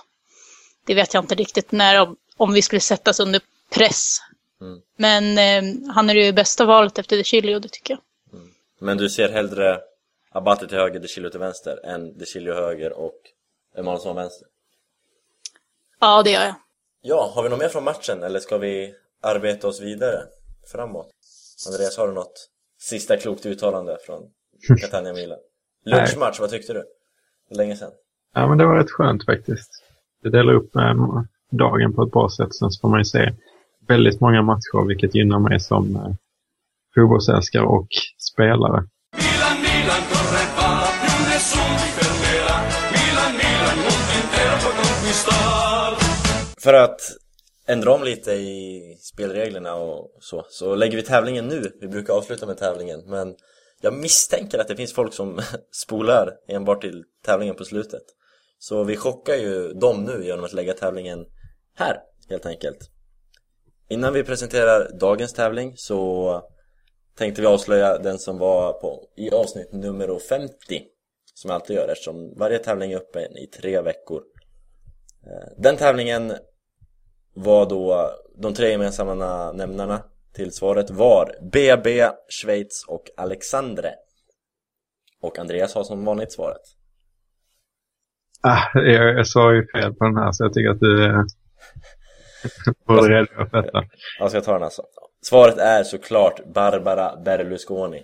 det 0.85 0.93
vet 0.93 1.13
jag 1.13 1.23
inte 1.23 1.35
riktigt 1.35 1.71
när 1.71 2.15
om 2.37 2.53
vi 2.53 2.61
skulle 2.61 2.79
sättas 2.79 3.19
under 3.19 3.41
press. 3.69 4.19
Mm. 4.61 4.81
Men 4.97 5.37
eh, 5.37 5.93
han 5.93 6.09
är 6.09 6.15
ju 6.15 6.33
bästa 6.33 6.65
valet 6.65 6.99
efter 6.99 7.17
De 7.17 7.23
Chilio, 7.23 7.59
det 7.59 7.69
tycker 7.69 7.93
jag. 7.93 8.39
Mm. 8.39 8.53
Men 8.79 8.97
du 8.97 9.09
ser 9.09 9.29
hellre 9.29 9.79
Abate 10.31 10.67
till 10.67 10.77
höger, 10.77 10.99
De 10.99 11.07
Chilio 11.07 11.29
till 11.29 11.39
vänster 11.39 11.85
än 11.85 12.17
De 12.17 12.25
Chilio 12.25 12.53
höger 12.53 12.93
och 12.93 13.21
Emanuelsson 13.77 14.15
vänster? 14.15 14.47
Ja, 15.99 16.23
det 16.23 16.31
gör 16.31 16.45
jag. 16.45 16.55
Ja, 17.07 17.31
har 17.35 17.43
vi 17.43 17.49
något 17.49 17.59
mer 17.59 17.69
från 17.69 17.83
matchen 17.83 18.23
eller 18.23 18.39
ska 18.39 18.57
vi 18.57 18.93
arbeta 19.23 19.67
oss 19.67 19.81
vidare 19.81 20.19
framåt? 20.71 21.07
Andreas, 21.67 21.97
har 21.97 22.07
du 22.07 22.13
något 22.13 22.49
sista 22.81 23.17
klokt 23.17 23.45
uttalande 23.45 23.97
från 24.05 24.21
Catania 24.81 25.13
Milan? 25.13 25.37
Lunchmatch, 25.85 26.39
vad 26.39 26.49
tyckte 26.49 26.73
du? 26.73 26.83
Länge 27.57 27.75
sedan. 27.75 27.91
Ja, 28.33 28.47
men 28.47 28.57
det 28.57 28.65
var 28.65 28.75
rätt 28.75 28.91
skönt 28.91 29.25
faktiskt. 29.25 29.69
Det 30.23 30.29
delar 30.29 30.53
upp 30.53 30.73
med 30.73 30.97
dagen 31.51 31.93
på 31.93 32.03
ett 32.03 32.11
bra 32.11 32.29
sätt. 32.29 32.55
Sen 32.55 32.71
så 32.71 32.81
får 32.81 32.89
man 32.89 32.99
ju 32.99 33.05
se 33.05 33.33
väldigt 33.87 34.21
många 34.21 34.41
matcher, 34.41 34.87
vilket 34.87 35.15
gynnar 35.15 35.39
mig 35.39 35.59
som 35.59 35.95
eh, 35.95 36.13
fotbollsälskare 36.95 37.65
och 37.65 37.87
spelare. 38.33 38.83
För 46.65 46.73
att 46.73 47.01
ändra 47.67 47.93
om 47.93 48.03
lite 48.03 48.31
i 48.31 48.97
spelreglerna 49.01 49.75
och 49.75 50.11
så, 50.19 50.45
så 50.49 50.75
lägger 50.75 50.97
vi 50.97 51.03
tävlingen 51.03 51.47
nu. 51.47 51.71
Vi 51.81 51.87
brukar 51.87 52.13
avsluta 52.13 52.45
med 52.45 52.57
tävlingen, 52.57 53.03
men 53.05 53.35
jag 53.81 53.93
misstänker 53.93 54.59
att 54.59 54.67
det 54.67 54.75
finns 54.75 54.93
folk 54.93 55.13
som 55.13 55.41
spolar 55.71 56.33
enbart 56.47 56.81
till 56.81 57.03
tävlingen 57.25 57.55
på 57.55 57.65
slutet. 57.65 58.01
Så 58.59 58.83
vi 58.83 58.95
chockar 58.95 59.35
ju 59.35 59.73
dem 59.73 60.03
nu 60.03 60.25
genom 60.25 60.45
att 60.45 60.53
lägga 60.53 60.73
tävlingen 60.73 61.25
här, 61.75 61.97
helt 62.29 62.45
enkelt. 62.45 62.79
Innan 63.89 64.13
vi 64.13 64.23
presenterar 64.23 64.91
dagens 64.99 65.33
tävling 65.33 65.73
så 65.75 66.41
tänkte 67.17 67.41
vi 67.41 67.47
avslöja 67.47 67.97
den 67.97 68.19
som 68.19 68.37
var 68.37 68.73
på, 68.73 69.03
i 69.17 69.29
avsnitt 69.29 69.73
nummer 69.73 70.19
50 70.19 70.55
som 71.33 71.49
jag 71.49 71.55
alltid 71.55 71.75
gör 71.75 71.87
eftersom 71.87 72.33
varje 72.37 72.59
tävling 72.59 72.91
är 72.91 72.97
öppen 72.97 73.37
i 73.37 73.47
tre 73.47 73.81
veckor. 73.81 74.21
Eh, 75.27 75.53
den 75.57 75.77
tävlingen 75.77 76.33
var 77.35 77.69
då 77.69 78.11
de 78.37 78.53
tre 78.53 78.69
gemensamma 78.71 79.51
nämnarna 79.51 80.03
till 80.33 80.51
svaret 80.51 80.89
var 80.89 81.35
BB, 81.51 82.09
Schweiz 82.29 82.85
och 82.87 83.03
Alexandre. 83.17 83.93
Och 85.21 85.39
Andreas 85.39 85.75
har 85.75 85.83
som 85.83 86.05
vanligt 86.05 86.31
svaret. 86.31 86.61
Ah, 88.41 88.79
jag, 88.79 89.17
jag 89.17 89.27
sa 89.27 89.53
ju 89.53 89.67
fel 89.67 89.93
på 89.93 90.05
den 90.05 90.17
här 90.17 90.31
så 90.31 90.43
jag 90.43 90.53
tycker 90.53 90.69
att 90.69 90.79
du 90.79 91.25
borde 92.87 93.09
redogöra 93.09 93.49
för 93.49 93.61
detta. 93.61 93.83
Jag 94.19 94.29
ska 94.29 94.41
ta 94.41 94.53
den 94.53 94.63
alltså. 94.63 94.83
Svaret 95.21 95.57
är 95.57 95.83
såklart 95.83 96.53
Barbara 96.53 97.15
Berlusconi. 97.25 98.03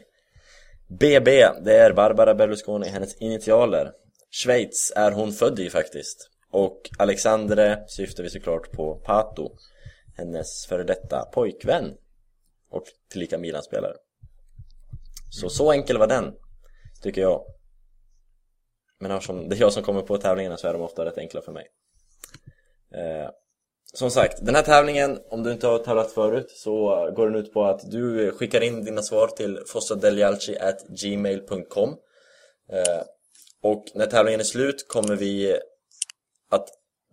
BB, 0.99 1.47
det 1.63 1.77
är 1.77 1.93
Barbara 1.93 2.35
Berlusconi, 2.35 2.87
hennes 2.87 3.21
initialer. 3.21 3.91
Schweiz 4.31 4.93
är 4.95 5.11
hon 5.11 5.31
född 5.31 5.59
i 5.59 5.69
faktiskt. 5.69 6.29
Och 6.51 6.89
Alexandre 6.97 7.83
syftar 7.87 8.23
vi 8.23 8.29
såklart 8.29 8.71
på 8.71 8.95
Pato, 8.95 9.55
hennes 10.17 10.65
före 10.65 10.83
detta 10.83 11.25
pojkvän. 11.25 11.97
Och 12.69 12.83
tillika 13.11 13.37
Milan-spelare. 13.37 13.95
Så 15.29 15.49
så 15.49 15.71
enkel 15.71 15.97
var 15.97 16.07
den, 16.07 16.33
tycker 17.01 17.21
jag. 17.21 17.45
Men 18.99 19.11
eftersom 19.11 19.49
det 19.49 19.55
är 19.55 19.59
jag 19.59 19.73
som 19.73 19.83
kommer 19.83 20.01
på 20.01 20.17
tävlingarna 20.17 20.57
så 20.57 20.67
är 20.67 20.73
de 20.73 20.81
ofta 20.81 21.05
rätt 21.05 21.17
enkla 21.17 21.41
för 21.41 21.51
mig. 21.51 21.67
Eh, 22.93 23.29
som 23.93 24.11
sagt, 24.11 24.45
den 24.45 24.55
här 24.55 24.63
tävlingen, 24.63 25.19
om 25.29 25.43
du 25.43 25.51
inte 25.51 25.67
har 25.67 25.79
tävlat 25.79 26.11
förut, 26.11 26.51
så 26.51 26.87
går 27.15 27.29
den 27.29 27.35
ut 27.35 27.53
på 27.53 27.63
att 27.63 27.91
du 27.91 28.31
skickar 28.31 28.61
in 28.61 28.85
dina 28.85 29.01
svar 29.01 29.27
till 29.27 29.59
fossadeljalci.gmail.com 29.67 31.89
eh, 32.71 33.01
Och 33.61 33.85
när 33.95 34.05
tävlingen 34.05 34.39
är 34.39 34.45
slut 34.45 34.87
kommer 34.87 35.15
vi 35.15 35.57
att 36.51 36.69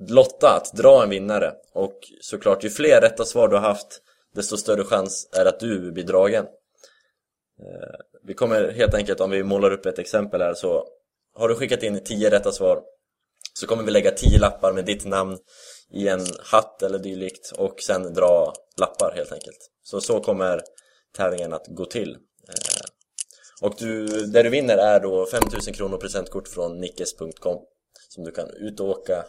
lotta, 0.09 0.57
att 0.57 0.73
dra 0.73 1.03
en 1.03 1.11
vinnare. 1.11 1.55
Och 1.73 2.01
såklart, 2.21 2.65
ju 2.65 2.71
fler 2.71 3.01
rätta 3.01 3.25
svar 3.25 3.49
du 3.49 3.57
har 3.57 3.63
haft, 3.63 4.03
desto 4.35 4.57
större 4.57 4.85
chans 4.85 5.29
är 5.33 5.47
att 5.47 5.61
du 5.61 5.93
blir 5.93 6.05
dragen. 6.05 6.45
Eh, 7.61 8.01
vi 8.25 8.35
kommer 8.35 8.73
helt 8.73 8.95
enkelt, 8.95 9.21
om 9.21 9.31
vi 9.31 9.43
målar 9.43 9.71
upp 9.71 9.87
ett 9.87 9.99
exempel 9.99 10.43
här, 10.43 10.55
så 10.55 10.87
har 11.35 11.49
du 11.49 11.55
skickat 11.55 11.83
in 11.83 12.05
10 12.05 12.31
rätta 12.31 12.53
svar 12.53 12.83
så 13.59 13.67
kommer 13.67 13.83
vi 13.83 13.91
lägga 13.91 14.11
10 14.11 14.39
lappar 14.39 14.73
med 14.73 14.85
ditt 14.85 15.05
namn 15.05 15.39
i 15.91 16.09
en 16.09 16.27
hatt 16.41 16.83
eller 16.83 16.99
dylikt 16.99 17.53
och 17.53 17.81
sen 17.81 18.15
dra 18.15 18.53
lappar 18.81 19.13
helt 19.17 19.33
enkelt. 19.33 19.71
Så 19.83 20.01
så 20.01 20.21
kommer 20.21 20.63
tävlingen 21.17 21.53
att 21.53 21.67
gå 21.67 21.85
till. 21.85 22.17
Eh, 22.49 22.87
och 23.63 23.75
du, 23.79 24.07
det 24.07 24.43
du 24.43 24.49
vinner 24.49 24.77
är 24.77 25.01
då 25.01 25.27
5000 25.27 25.75
kronor 25.75 25.97
presentkort 25.97 26.49
från 26.49 26.81
nickes.com 26.81 27.59
som 28.09 28.25
du 28.25 28.31
kan 28.31 28.51
ut 28.51 28.81
och 28.81 28.89
åka 28.89 29.25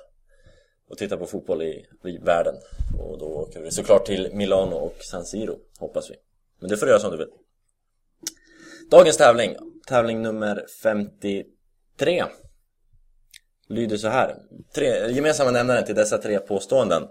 och 0.89 0.97
titta 0.97 1.17
på 1.17 1.25
fotboll 1.25 1.61
i, 1.61 1.85
i 2.05 2.17
världen. 2.17 2.55
Och 2.99 3.19
då 3.19 3.25
åker 3.25 3.59
vi 3.59 3.71
såklart 3.71 4.05
till 4.05 4.29
Milano 4.33 4.75
och 4.75 4.95
San 4.99 5.25
Siro, 5.25 5.59
hoppas 5.79 6.11
vi. 6.11 6.15
Men 6.59 6.69
det 6.69 6.77
får 6.77 6.85
du 6.85 6.91
göra 6.91 7.01
som 7.01 7.11
du 7.11 7.17
vill. 7.17 7.29
Dagens 8.91 9.17
tävling, 9.17 9.55
tävling 9.87 10.21
nummer 10.21 10.65
53 10.83 12.25
lyder 13.69 13.97
så 13.97 14.07
här. 14.07 14.35
Tre, 14.75 15.11
gemensamma 15.11 15.51
nämnaren 15.51 15.85
till 15.85 15.95
dessa 15.95 16.17
tre 16.17 16.39
påståenden. 16.39 17.03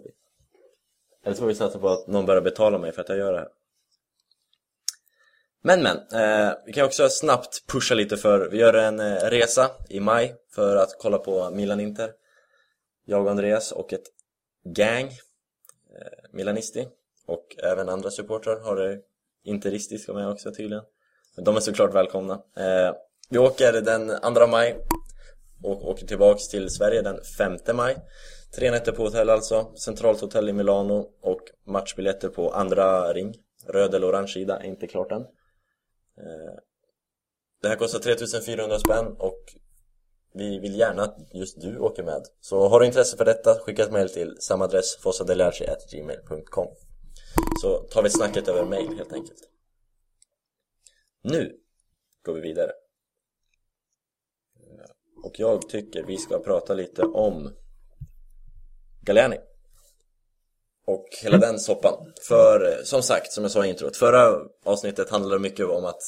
Eller 1.25 1.35
så 1.35 1.41
får 1.41 1.47
vi 1.47 1.55
satsa 1.55 1.79
på 1.79 1.89
att 1.89 2.07
någon 2.07 2.27
börjar 2.27 2.43
betala 2.43 2.79
mig 2.79 2.93
för 2.93 3.03
att 3.03 3.09
jag 3.09 3.19
gör 3.19 3.33
det 3.33 3.39
här. 3.39 3.49
Men 5.65 5.83
men, 5.83 5.97
eh, 5.97 6.55
vi 6.67 6.73
kan 6.73 6.85
också 6.85 7.09
snabbt 7.09 7.67
pusha 7.67 7.95
lite 7.95 8.17
för, 8.17 8.49
vi 8.49 8.59
gör 8.59 8.75
en 8.75 9.01
eh, 9.01 9.15
resa 9.15 9.71
i 9.89 10.01
maj 10.01 10.35
för 10.55 10.77
att 10.77 10.97
kolla 10.99 11.19
på 11.19 11.51
Milan-Inter. 11.51 12.11
Jag 13.05 13.25
och 13.25 13.31
Andreas 13.31 13.73
och 13.73 13.93
ett 13.93 14.07
gang, 14.65 15.07
eh, 15.07 16.31
Milanisti 16.33 16.89
och 17.27 17.57
även 17.63 17.89
andra 17.89 18.11
supportrar 18.11 18.61
har 18.61 18.77
det 18.77 18.99
interistiska 19.45 20.13
med 20.13 20.29
också 20.29 20.55
tydligen. 20.55 20.85
De 21.37 21.57
är 21.57 21.61
såklart 21.61 21.95
välkomna. 21.95 22.35
Eh, 22.57 22.95
vi 23.31 23.39
åker 23.39 23.73
den 23.73 24.35
2 24.35 24.47
maj 24.47 24.77
och 25.63 25.89
åker 25.89 26.07
tillbaks 26.07 26.49
till 26.49 26.71
Sverige 26.71 27.03
den 27.03 27.21
5 27.39 27.57
maj. 27.75 27.97
Tre 28.57 28.71
nätter 28.71 28.93
på 28.93 29.03
hotell 29.03 29.31
alltså, 29.31 29.73
centralt 29.85 30.21
hotell 30.21 30.49
i 30.49 30.53
Milano 30.53 31.09
och 31.23 31.41
matchbiljetter 31.67 32.29
på 32.29 32.51
andra 32.51 33.13
ring. 33.13 33.35
Röd 33.67 33.95
eller 33.95 34.11
orange 34.11 34.29
sida, 34.29 34.59
är 34.59 34.65
inte 34.65 34.87
klart 34.87 35.13
än. 35.13 35.27
Eh, 36.19 36.59
det 37.63 37.69
här 37.69 37.77
kostar 37.77 37.99
3400 37.99 38.79
spänn 38.79 39.17
och 39.19 39.55
vi 40.35 40.59
vill 40.59 40.79
gärna 40.79 41.03
att 41.03 41.19
just 41.35 41.61
du 41.61 41.79
åker 41.79 42.03
med. 42.03 42.23
Så 42.41 42.69
har 42.69 42.81
du 42.81 42.87
intresse 42.87 43.17
för 43.17 43.25
detta, 43.25 43.59
skicka 43.59 43.83
ett 43.83 43.93
mail 43.93 44.09
till 44.09 44.37
samma 44.41 44.65
adress, 44.65 44.97
fossadeliarci.gmail.com 44.97 46.69
Så 47.63 47.79
tar 47.79 48.03
vi 48.03 48.11
snacket 48.11 48.49
över 48.49 48.65
mail 48.65 48.97
helt 48.97 49.13
enkelt. 49.13 49.49
Nu 51.23 51.59
går 52.23 52.35
vi 52.35 52.41
vidare. 52.41 52.73
Eh, 54.57 55.25
och 55.25 55.41
jag 55.41 55.69
tycker 55.69 56.05
vi 56.05 56.17
ska 56.17 56.39
prata 56.39 56.75
lite 56.75 57.03
om 57.03 57.57
Galliani 59.01 59.39
och 60.87 61.09
hela 61.23 61.39
den 61.39 61.59
soppan. 61.59 62.13
För 62.29 62.81
som 62.85 63.03
sagt, 63.03 63.33
som 63.33 63.45
jag 63.45 63.51
sa 63.51 63.65
i 63.65 63.69
introt, 63.69 63.97
förra 63.97 64.39
avsnittet 64.65 65.11
handlade 65.11 65.39
mycket 65.39 65.67
om 65.67 65.85
att 65.85 66.03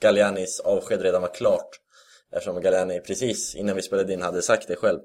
Gallianis 0.00 0.60
avsked 0.60 1.02
redan 1.02 1.22
var 1.22 1.34
klart 1.34 1.80
eftersom 2.32 2.62
Galliani 2.62 3.00
precis 3.00 3.54
innan 3.54 3.76
vi 3.76 3.82
spelade 3.82 4.12
in 4.12 4.22
hade 4.22 4.42
sagt 4.42 4.68
det 4.68 4.76
själv. 4.76 4.98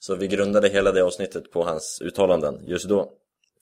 Så 0.00 0.14
vi 0.14 0.28
grundade 0.28 0.68
hela 0.68 0.92
det 0.92 1.04
avsnittet 1.04 1.50
på 1.52 1.64
hans 1.64 2.00
uttalanden 2.02 2.62
just 2.66 2.88
då. 2.88 3.12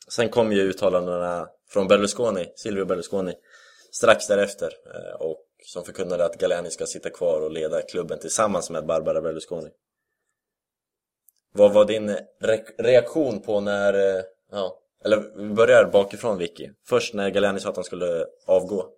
Sen 0.09 0.29
kom 0.29 0.53
ju 0.53 0.63
uttalandena 0.63 1.49
från 1.69 1.89
Berlusconi, 1.89 2.53
Silvio 2.57 2.85
Berlusconi, 2.85 3.35
strax 3.93 4.27
därefter 4.27 4.73
eh, 4.95 5.21
och 5.21 5.43
som 5.65 5.85
förkunnade 5.85 6.25
att 6.25 6.39
Galliani 6.39 6.71
ska 6.71 6.87
sitta 6.87 7.11
kvar 7.11 7.41
och 7.41 7.51
leda 7.51 7.83
klubben 7.83 8.19
tillsammans 8.19 8.71
med 8.71 8.87
Barbara 8.87 9.21
Berlusconi. 9.21 9.71
Vad 11.53 11.73
var 11.73 11.85
din 11.85 12.17
re 12.41 12.65
reaktion 12.79 13.41
på 13.43 13.61
när, 13.61 13.95
eh, 13.95 14.23
ja, 14.51 14.79
eller 15.05 15.37
vi 15.37 15.55
börjar 15.55 15.85
bakifrån 15.85 16.39
Vicky. 16.39 16.71
Först 16.89 17.15
när 17.15 17.31
Galliani 17.31 17.61
sa 17.61 17.69
att 17.69 17.77
han 17.77 17.85
skulle 17.85 18.25
avgå. 18.47 18.89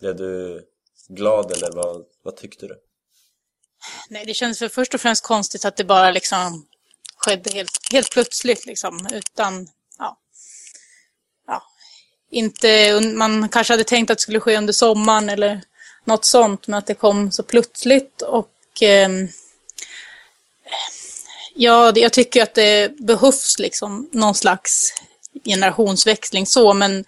Blev 0.00 0.16
du 0.16 0.62
glad 1.08 1.52
eller 1.52 1.70
vad, 1.72 2.04
vad 2.22 2.36
tyckte 2.36 2.66
du? 2.66 2.78
Nej, 4.08 4.26
det 4.26 4.34
kändes 4.34 4.58
för 4.58 4.68
först 4.68 4.94
och 4.94 5.00
främst 5.00 5.24
konstigt 5.24 5.64
att 5.64 5.76
det 5.76 5.84
bara 5.84 6.10
liksom 6.10 6.66
skedde 7.16 7.50
helt, 7.50 7.78
helt 7.92 8.10
plötsligt 8.10 8.66
liksom 8.66 9.08
utan, 9.12 9.68
ja. 9.98 10.18
ja. 11.46 11.62
Inte, 12.30 13.00
man 13.00 13.48
kanske 13.48 13.72
hade 13.72 13.84
tänkt 13.84 14.10
att 14.10 14.18
det 14.18 14.22
skulle 14.22 14.40
ske 14.40 14.58
under 14.58 14.72
sommaren 14.72 15.28
eller 15.28 15.60
något 16.04 16.24
sånt, 16.24 16.66
men 16.66 16.78
att 16.78 16.86
det 16.86 16.94
kom 16.94 17.32
så 17.32 17.42
plötsligt 17.42 18.22
och 18.22 18.82
eh, 18.82 19.08
ja, 21.58 21.92
jag 21.94 22.12
tycker 22.12 22.42
att 22.42 22.54
det 22.54 22.96
behövs 22.98 23.58
liksom 23.58 24.08
någon 24.12 24.34
slags 24.34 24.94
generationsväxling 25.44 26.46
så, 26.46 26.74
men 26.74 27.04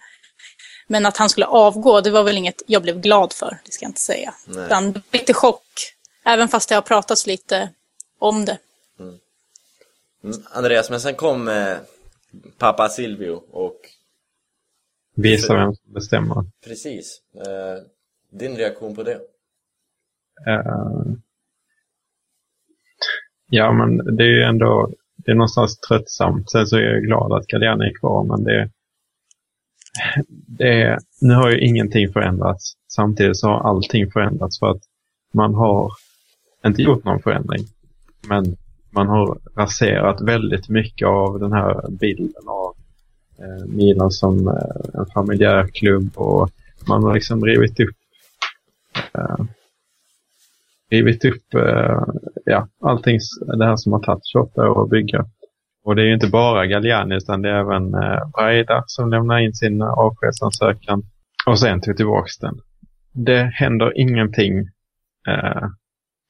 men 0.87 1.05
att 1.05 1.17
han 1.17 1.29
skulle 1.29 1.45
avgå, 1.45 2.01
det 2.01 2.11
var 2.11 2.23
väl 2.23 2.37
inget 2.37 2.61
jag 2.67 2.81
blev 2.81 2.99
glad 3.01 3.33
för, 3.33 3.59
det 3.65 3.71
ska 3.71 3.85
jag 3.85 3.89
inte 3.89 4.01
säga. 4.01 4.33
Nej. 4.45 4.65
Utan 4.65 5.01
lite 5.11 5.33
chock, 5.33 5.63
även 6.25 6.47
fast 6.47 6.69
det 6.69 6.75
har 6.75 6.81
pratats 6.81 7.27
lite 7.27 7.69
om 8.19 8.45
det. 8.45 8.57
Mm. 8.99 9.19
Mm, 10.23 10.43
Andreas, 10.51 10.89
men 10.89 11.01
sen 11.01 11.15
kom 11.15 11.47
eh, 11.47 11.77
pappa 12.57 12.89
Silvio 12.89 13.43
och... 13.51 13.77
Visa 15.15 15.55
vem 15.55 15.75
som 15.75 15.93
bestämmer. 15.93 16.35
Precis. 16.63 17.21
Eh, 17.35 17.83
din 18.29 18.57
reaktion 18.57 18.95
på 18.95 19.03
det? 19.03 19.15
Uh, 20.47 21.13
ja, 23.51 23.71
men 23.71 24.15
det 24.15 24.23
är 24.23 24.27
ju 24.27 24.43
ändå, 24.43 24.89
det 25.17 25.31
är 25.31 25.35
någonstans 25.35 25.79
tröttsamt. 25.79 26.51
Sen 26.51 26.67
så 26.67 26.75
är 26.77 26.81
jag 26.81 27.03
glad 27.03 27.33
att 27.33 27.47
Galliani 27.47 27.85
är 27.85 27.99
kvar, 27.99 28.23
men 28.23 28.43
det, 28.43 28.69
det 30.47 30.99
nu 31.21 31.33
har 31.33 31.51
ju 31.51 31.59
ingenting 31.59 32.13
förändrats. 32.13 32.73
Samtidigt 32.87 33.37
så 33.37 33.47
har 33.47 33.69
allting 33.69 34.11
förändrats 34.11 34.59
för 34.59 34.69
att 34.71 34.81
man 35.33 35.53
har 35.53 35.91
inte 36.65 36.81
gjort 36.81 37.03
någon 37.03 37.21
förändring. 37.21 37.65
Men 38.27 38.57
man 38.89 39.07
har 39.07 39.37
raserat 39.55 40.21
väldigt 40.21 40.69
mycket 40.69 41.07
av 41.07 41.39
den 41.39 41.51
här 41.51 41.89
bilden 41.89 42.47
av 42.47 42.75
eh, 43.39 43.65
Milan 43.65 44.11
som 44.11 44.47
eh, 44.47 44.99
en 44.99 45.05
familjär 45.13 45.67
klubb 45.67 46.11
och 46.15 46.49
man 46.87 47.03
har 47.03 47.13
liksom 47.13 47.45
rivit 47.45 47.79
upp 47.79 47.95
eh, 49.13 49.45
rivit 50.91 51.25
upp 51.25 51.53
eh, 51.53 52.03
ja, 52.45 52.67
allting 52.81 53.19
det 53.57 53.65
här 53.65 53.75
som 53.75 53.93
har 53.93 53.99
tagit 53.99 54.27
28 54.33 54.69
år 54.69 54.83
att 54.83 54.89
bygga. 54.89 55.25
Och 55.83 55.95
det 55.95 56.01
är 56.01 56.05
ju 56.05 56.13
inte 56.13 56.27
bara 56.27 56.65
Galliani 56.65 57.15
utan 57.15 57.41
det 57.41 57.49
är 57.49 57.59
även 57.59 57.93
eh, 57.93 58.29
Braida 58.35 58.83
som 58.87 59.09
lämnar 59.09 59.39
in 59.39 59.53
sin 59.53 59.81
avskedsansökan 59.81 61.03
och 61.47 61.59
sen 61.59 61.81
tog 61.81 61.97
tillbaka 61.97 62.27
den. 62.41 62.59
Det 63.13 63.43
händer 63.43 63.99
ingenting 63.99 64.59
eh, 65.27 65.67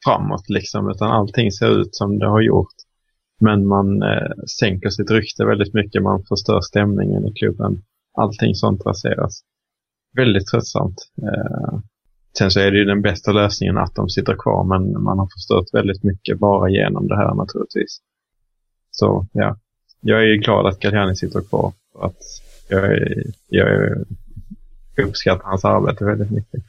framåt 0.06 0.50
liksom 0.50 0.90
utan 0.90 1.12
allting 1.12 1.52
ser 1.52 1.82
ut 1.82 1.96
som 1.96 2.20
det 2.20 2.28
har 2.28 2.42
gjort. 2.42 2.76
Men 3.40 3.68
man 3.68 4.02
eh, 4.02 4.32
sänker 4.60 4.90
sitt 4.90 5.12
rykte 5.12 5.46
väldigt 5.46 5.74
mycket, 5.74 6.04
man 6.04 6.24
förstör 6.30 6.62
stämningen 6.62 7.28
i 7.28 7.34
klubben. 7.34 7.82
Allting 8.18 8.56
sånt 8.56 8.86
raseras. 8.86 9.42
Väldigt 10.16 10.48
tröttsamt. 10.48 10.98
Eh, 11.24 11.80
sen 12.38 12.52
så 12.52 12.60
är 12.60 12.72
det 12.72 12.78
ju 12.78 12.86
den 12.86 13.02
bästa 13.02 13.32
lösningen 13.32 13.78
att 13.78 13.96
de 13.96 14.10
sitter 14.10 14.36
kvar 14.36 14.64
men 14.64 15.04
man 15.04 15.20
har 15.20 15.28
förstört 15.28 15.74
väldigt 15.74 16.04
mycket 16.04 16.40
bara 16.40 16.70
genom 16.70 17.08
det 17.08 17.16
här 17.16 17.34
naturligtvis. 17.34 18.02
Så 18.92 19.28
ja, 19.32 19.58
jag 20.02 20.24
är 20.24 20.36
glad 20.36 20.68
att 20.68 20.80
Galliani 20.80 21.16
sitter 21.16 21.42
kvar. 21.42 21.74
Att 22.00 22.18
jag, 22.68 22.86
är, 22.86 23.24
jag 23.48 24.06
uppskattar 24.98 25.44
hans 25.44 25.66
arbete 25.66 26.06
väldigt 26.06 26.32
mycket. 26.32 26.64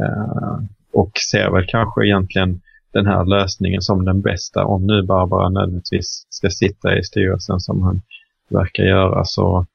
Uh, 0.00 0.58
och 0.92 1.10
ser 1.30 1.50
väl 1.50 1.66
kanske 1.68 2.06
egentligen 2.06 2.60
den 2.92 3.06
här 3.06 3.24
lösningen 3.24 3.82
som 3.82 4.04
den 4.04 4.20
bästa 4.20 4.64
om 4.64 4.86
nu 4.86 5.02
Barbara 5.02 5.48
nödvändigtvis 5.48 6.26
ska 6.28 6.50
sitta 6.50 6.98
i 6.98 7.02
styrelsen 7.02 7.60
som 7.60 7.82
han 7.82 8.00
verkar 8.48 8.84
göra 8.84 9.24
så 9.24 9.66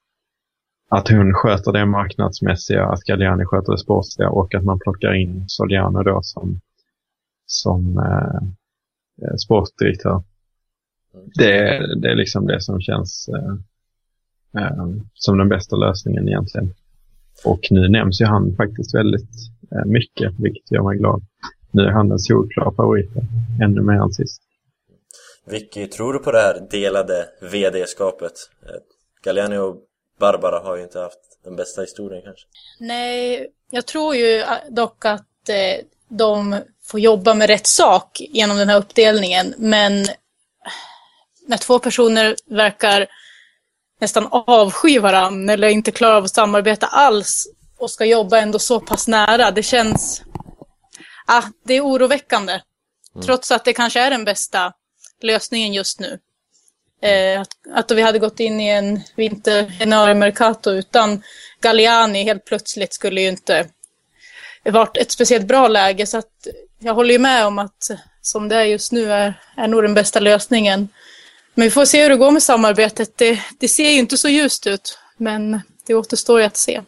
att 0.89 1.08
hon 1.10 1.34
sköter 1.34 1.71
det 1.71 1.86
marknadsmässiga, 1.86 2.86
att 2.86 3.04
Galliani 3.04 3.45
sköter 3.45 3.71
det 3.71 3.78
sportsliga 3.78 4.30
och 4.30 4.56
att 4.56 4.63
man 4.63 4.80
plockar 4.80 5.13
in 5.13 5.45
Soliano 5.47 6.04
då 6.04 6.19
som, 6.23 6.60
som 7.45 7.97
eh, 7.97 9.36
sportdirektör. 9.36 10.23
Det, 11.36 11.80
det 12.02 12.12
är 12.12 12.15
liksom 12.15 12.47
det 12.47 12.62
som 12.62 12.82
känns 12.82 13.30
eh, 13.30 14.63
eh, 14.63 14.88
som 15.13 15.38
den 15.38 15.49
bästa 15.49 15.75
lösningen 15.75 16.28
egentligen. 16.28 16.73
Och 17.45 17.60
nu 17.71 17.89
nämns 17.89 18.21
ju 18.21 18.25
han 18.25 18.56
faktiskt 18.56 18.95
väldigt 18.95 19.30
eh, 19.71 19.86
mycket, 19.86 20.34
vilket 20.39 20.71
gör 20.71 20.84
mig 20.84 20.97
glad. 20.97 21.21
Nu 21.71 21.82
är 21.82 21.91
han 21.91 22.10
den 22.10 22.19
solklara 22.19 22.71
favoriten, 22.71 23.23
ännu 23.63 23.82
mer 23.82 24.04
än 24.04 24.12
sist. 24.12 24.41
Vicky, 25.45 25.88
tror 25.88 26.13
du 26.13 26.19
på 26.19 26.32
det 26.32 26.39
här 26.39 26.67
delade 26.71 27.25
vd-skapet? 27.52 28.34
Eh, 28.63 28.69
Galliani 29.23 29.58
och 29.58 29.88
Barbara 30.19 30.60
har 30.60 30.75
ju 30.75 30.84
inte 30.84 30.99
haft 30.99 31.19
den 31.43 31.55
bästa 31.55 31.82
historien 31.82 32.21
kanske. 32.25 32.45
Nej, 32.79 33.47
jag 33.69 33.86
tror 33.86 34.15
ju 34.15 34.45
dock 34.69 35.05
att 35.05 35.49
eh, 35.49 35.86
de 36.08 36.62
får 36.84 36.99
jobba 36.99 37.34
med 37.34 37.47
rätt 37.47 37.67
sak 37.67 38.19
genom 38.19 38.58
den 38.58 38.69
här 38.69 38.77
uppdelningen. 38.77 39.53
Men 39.58 40.05
när 41.47 41.58
två 41.58 41.79
personer 41.79 42.36
verkar 42.45 43.08
nästan 43.99 44.27
avsky 44.32 44.99
varandra 44.99 45.53
eller 45.53 45.67
inte 45.67 45.91
klarar 45.91 46.15
av 46.15 46.23
att 46.23 46.34
samarbeta 46.34 46.88
alls 46.88 47.47
och 47.77 47.91
ska 47.91 48.05
jobba 48.05 48.38
ändå 48.38 48.60
så 48.60 48.79
pass 48.79 49.08
nära, 49.08 49.51
det 49.51 49.63
känns... 49.63 50.21
Ah, 51.27 51.43
det 51.65 51.73
är 51.73 51.86
oroväckande. 51.86 52.53
Mm. 53.15 53.25
Trots 53.25 53.51
att 53.51 53.65
det 53.65 53.73
kanske 53.73 53.99
är 53.99 54.10
den 54.10 54.25
bästa 54.25 54.73
lösningen 55.21 55.73
just 55.73 55.99
nu. 55.99 56.19
Eh, 57.01 57.41
att, 57.41 57.49
att 57.73 57.91
vi 57.91 58.01
hade 58.01 58.19
gått 58.19 58.39
in 58.39 58.59
i 58.59 58.67
en 58.67 59.01
vinter 59.15 60.13
mercato 60.13 60.71
utan 60.71 61.23
Galliani 61.62 62.23
helt 62.23 62.45
plötsligt 62.45 62.93
skulle 62.93 63.21
ju 63.21 63.27
inte 63.27 63.67
varit 64.63 64.97
ett 64.97 65.12
speciellt 65.12 65.45
bra 65.45 65.67
läge. 65.67 66.05
Så 66.05 66.17
att 66.17 66.47
jag 66.79 66.93
håller 66.93 67.12
ju 67.12 67.19
med 67.19 67.45
om 67.45 67.59
att 67.59 67.91
som 68.21 68.49
det 68.49 68.55
är 68.55 68.63
just 68.63 68.91
nu 68.91 69.12
är, 69.12 69.33
är 69.57 69.67
nog 69.67 69.83
den 69.83 69.93
bästa 69.93 70.19
lösningen. 70.19 70.89
Men 71.53 71.63
vi 71.63 71.71
får 71.71 71.85
se 71.85 72.01
hur 72.01 72.09
det 72.09 72.15
går 72.15 72.31
med 72.31 72.43
samarbetet. 72.43 73.17
Det, 73.17 73.39
det 73.59 73.67
ser 73.67 73.89
ju 73.89 73.99
inte 73.99 74.17
så 74.17 74.29
ljust 74.29 74.67
ut, 74.67 74.99
men 75.17 75.62
det 75.85 75.95
återstår 75.95 76.39
ju 76.39 76.45
att 76.45 76.57
se. 76.57 76.81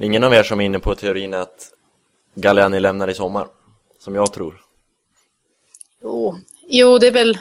Ingen 0.00 0.24
av 0.24 0.34
er 0.34 0.42
som 0.42 0.60
är 0.60 0.64
inne 0.64 0.78
på 0.78 0.94
teorin 0.94 1.34
att 1.34 1.72
Galliani 2.34 2.80
lämnar 2.80 3.10
i 3.10 3.14
sommar, 3.14 3.46
som 4.00 4.14
jag 4.14 4.32
tror? 4.32 4.60
Jo, 6.02 6.38
jo 6.68 6.98
det 6.98 7.06
är 7.06 7.12
väl 7.12 7.38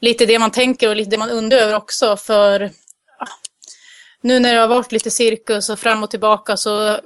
lite 0.00 0.26
det 0.26 0.38
man 0.38 0.50
tänker 0.50 0.88
och 0.88 0.96
lite 0.96 1.10
det 1.10 1.18
man 1.18 1.30
undrar 1.30 1.58
över 1.58 1.74
också. 1.74 2.16
För 2.16 2.70
nu 4.20 4.40
när 4.40 4.54
det 4.54 4.60
har 4.60 4.68
varit 4.68 4.92
lite 4.92 5.10
cirkus 5.10 5.68
och 5.68 5.78
fram 5.78 6.02
och 6.02 6.10
tillbaka 6.10 6.56
så 6.56 7.00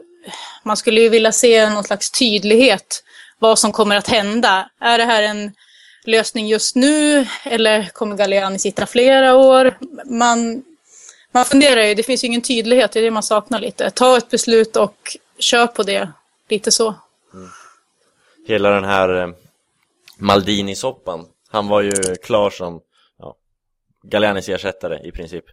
man 0.63 0.77
skulle 0.77 1.01
ju 1.01 1.09
vilja 1.09 1.33
se 1.33 1.71
någon 1.71 1.85
slags 1.85 2.11
tydlighet 2.11 3.05
vad 3.39 3.59
som 3.59 3.73
kommer 3.73 3.97
att 3.97 4.09
hända. 4.09 4.71
Är 4.81 4.99
det 4.99 5.05
här 5.05 5.23
en 5.23 5.53
lösning 6.05 6.49
just 6.49 6.77
nu 6.77 7.27
eller 7.45 7.89
kommer 7.93 8.17
Galliani 8.17 8.59
sitta 8.59 8.87
flera 8.87 9.35
år? 9.37 9.79
Man, 10.05 10.65
man 11.33 11.45
funderar 11.45 11.83
ju, 11.83 11.95
det 11.95 12.03
finns 12.03 12.25
ju 12.25 12.29
ingen 12.29 12.43
tydlighet, 12.43 12.93
det 12.93 12.99
är 12.99 13.03
det 13.03 13.11
man 13.11 13.23
saknar 13.23 13.61
lite. 13.61 13.91
Ta 13.91 14.17
ett 14.17 14.31
beslut 14.31 14.77
och 14.77 15.17
kör 15.39 15.67
på 15.67 15.83
det, 15.83 16.09
lite 16.49 16.71
så. 16.71 16.95
Mm. 17.35 17.49
Hela 18.47 18.71
den 18.71 18.85
här 18.85 19.23
eh, 19.23 19.29
Maldini-soppan, 20.19 21.27
han 21.55 21.69
var 21.69 21.83
ju 21.83 22.17
klar 22.23 22.51
som 22.51 22.81
ja, 23.19 23.37
Gallianis 24.03 24.49
ersättare 24.49 25.01
i 25.09 25.13
princip. 25.13 25.45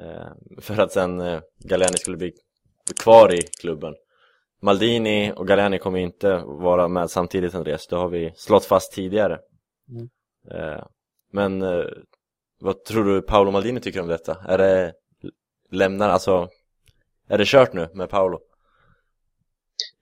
Eh, 0.00 0.60
för 0.60 0.80
att 0.80 0.92
sen 0.92 1.20
eh, 1.20 1.40
Galliani 1.58 1.96
skulle 1.96 2.16
bli 2.16 2.32
kvar 3.02 3.34
i 3.34 3.42
klubben. 3.60 3.94
Maldini 4.62 5.32
och 5.36 5.48
Galliani 5.48 5.78
kommer 5.78 5.98
inte 5.98 6.36
vara 6.46 6.88
med 6.88 7.10
samtidigt 7.10 7.54
Andreas, 7.54 7.86
det 7.86 7.96
har 7.96 8.08
vi 8.08 8.32
slått 8.36 8.64
fast 8.64 8.92
tidigare. 8.92 9.38
Mm. 9.88 10.08
Eh, 10.50 10.84
men 11.32 11.62
eh, 11.62 11.84
vad 12.60 12.84
tror 12.84 13.04
du 13.04 13.22
Paolo 13.22 13.50
Maldini 13.50 13.80
tycker 13.80 14.00
om 14.00 14.08
detta? 14.08 14.36
Är 14.48 14.58
det 14.58 14.92
lämnar, 15.70 16.08
alltså 16.08 16.48
är 17.28 17.38
det 17.38 17.46
kört 17.46 17.72
nu 17.72 17.88
med 17.94 18.10
Paolo? 18.10 18.38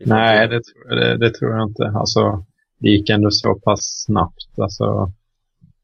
Nej, 0.05 0.49
det, 0.49 0.61
det, 0.89 1.19
det, 1.19 1.31
tror 1.31 1.51
jag 1.51 1.69
inte. 1.69 1.93
Alltså, 1.95 2.45
det 2.83 2.89
gick 2.89 3.11
ändå 3.11 3.31
så 3.31 3.55
pass 3.55 4.05
snabbt. 4.07 4.59
Alltså, 4.59 4.85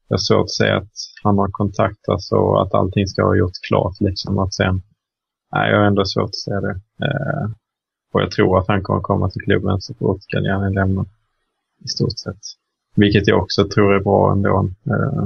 jag 0.07 0.13
har 0.13 0.17
svårt 0.17 0.43
att 0.43 0.51
säga 0.51 0.77
att 0.77 0.93
han 1.23 1.37
har 1.37 1.47
kontaktats 1.51 2.31
och 2.31 2.61
att 2.61 2.73
allting 2.73 3.07
ska 3.07 3.23
ha 3.23 3.35
gjort 3.35 3.61
klart. 3.67 3.95
Liksom 3.99 4.39
att 4.39 4.53
sen, 4.53 4.81
nej, 5.51 5.71
jag 5.71 5.77
har 5.77 5.85
ändå 5.85 6.05
svårt 6.05 6.29
att 6.29 6.35
säga 6.35 6.61
det. 6.61 6.81
Eh, 7.05 7.49
och 8.13 8.21
jag 8.21 8.31
tror 8.31 8.59
att 8.59 8.67
han 8.67 8.83
kommer 8.83 9.01
komma 9.01 9.29
till 9.29 9.41
klubben 9.41 9.81
så 9.81 9.93
fort 9.93 10.21
Galliani 10.33 10.75
lämnar. 10.75 11.05
I 11.85 11.87
stort 11.87 12.19
sett. 12.19 12.41
Vilket 12.95 13.27
jag 13.27 13.43
också 13.43 13.67
tror 13.67 13.95
är 13.95 13.99
bra 13.99 14.31
ändå. 14.31 14.69
Eh, 14.85 15.23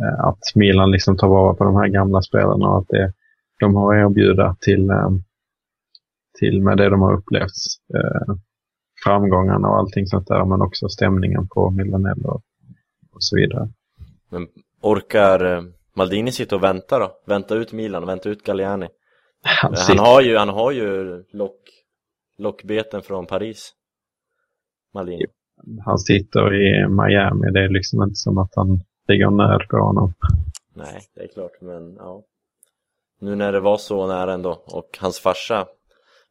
eh, 0.00 0.20
att 0.24 0.42
Milan 0.54 0.90
liksom 0.90 1.16
tar 1.16 1.28
vara 1.28 1.54
på 1.54 1.64
de 1.64 1.76
här 1.76 1.88
gamla 1.88 2.22
spelarna 2.22 2.68
och 2.68 2.78
att 2.78 2.88
det, 2.88 3.12
de 3.60 3.74
har 3.74 3.94
att 3.94 4.10
erbjuda 4.10 4.56
till, 4.60 4.90
eh, 4.90 5.10
till 6.38 6.62
med 6.62 6.76
det 6.76 6.88
de 6.88 7.00
har 7.00 7.14
upplevt. 7.14 7.62
Eh, 7.94 8.34
framgångarna 9.04 9.68
och 9.68 9.76
allting 9.76 10.06
sånt 10.06 10.28
där, 10.28 10.44
men 10.44 10.62
också 10.62 10.88
stämningen 10.88 11.48
på 11.48 11.70
Milanello 11.70 12.28
och, 12.28 12.42
och 13.12 13.22
så 13.22 13.36
vidare. 13.36 13.68
Men 14.28 14.48
orkar 14.80 15.44
eh, 15.44 15.62
Maldini 15.96 16.32
sitta 16.32 16.56
och 16.56 16.62
vänta 16.62 16.98
då? 16.98 17.12
Vänta 17.26 17.54
ut 17.54 17.72
Milan, 17.72 18.06
vänta 18.06 18.28
ut 18.28 18.44
Galliani? 18.44 18.88
Han, 19.44 19.74
han 19.88 19.98
har 19.98 20.20
ju, 20.20 20.36
han 20.36 20.48
har 20.48 20.72
ju 20.72 21.22
lock, 21.32 21.60
lockbeten 22.38 23.02
från 23.02 23.26
Paris. 23.26 23.72
Maldini. 24.94 25.24
Han 25.84 25.98
sitter 25.98 26.54
i 26.54 26.88
Miami, 26.88 27.50
det 27.50 27.64
är 27.64 27.68
liksom 27.68 28.02
inte 28.02 28.14
som 28.14 28.38
att 28.38 28.52
han 28.56 28.80
ligger 29.08 29.30
nöd 29.30 29.68
på 29.70 29.76
honom. 29.76 30.14
Nej, 30.74 31.00
det 31.14 31.20
är 31.20 31.28
klart, 31.28 31.60
men 31.60 31.94
ja. 31.96 32.22
Nu 33.20 33.34
när 33.34 33.52
det 33.52 33.60
var 33.60 33.76
så 33.76 34.06
nära 34.06 34.32
ändå 34.32 34.62
och 34.66 34.98
hans 35.00 35.20
farsa 35.20 35.66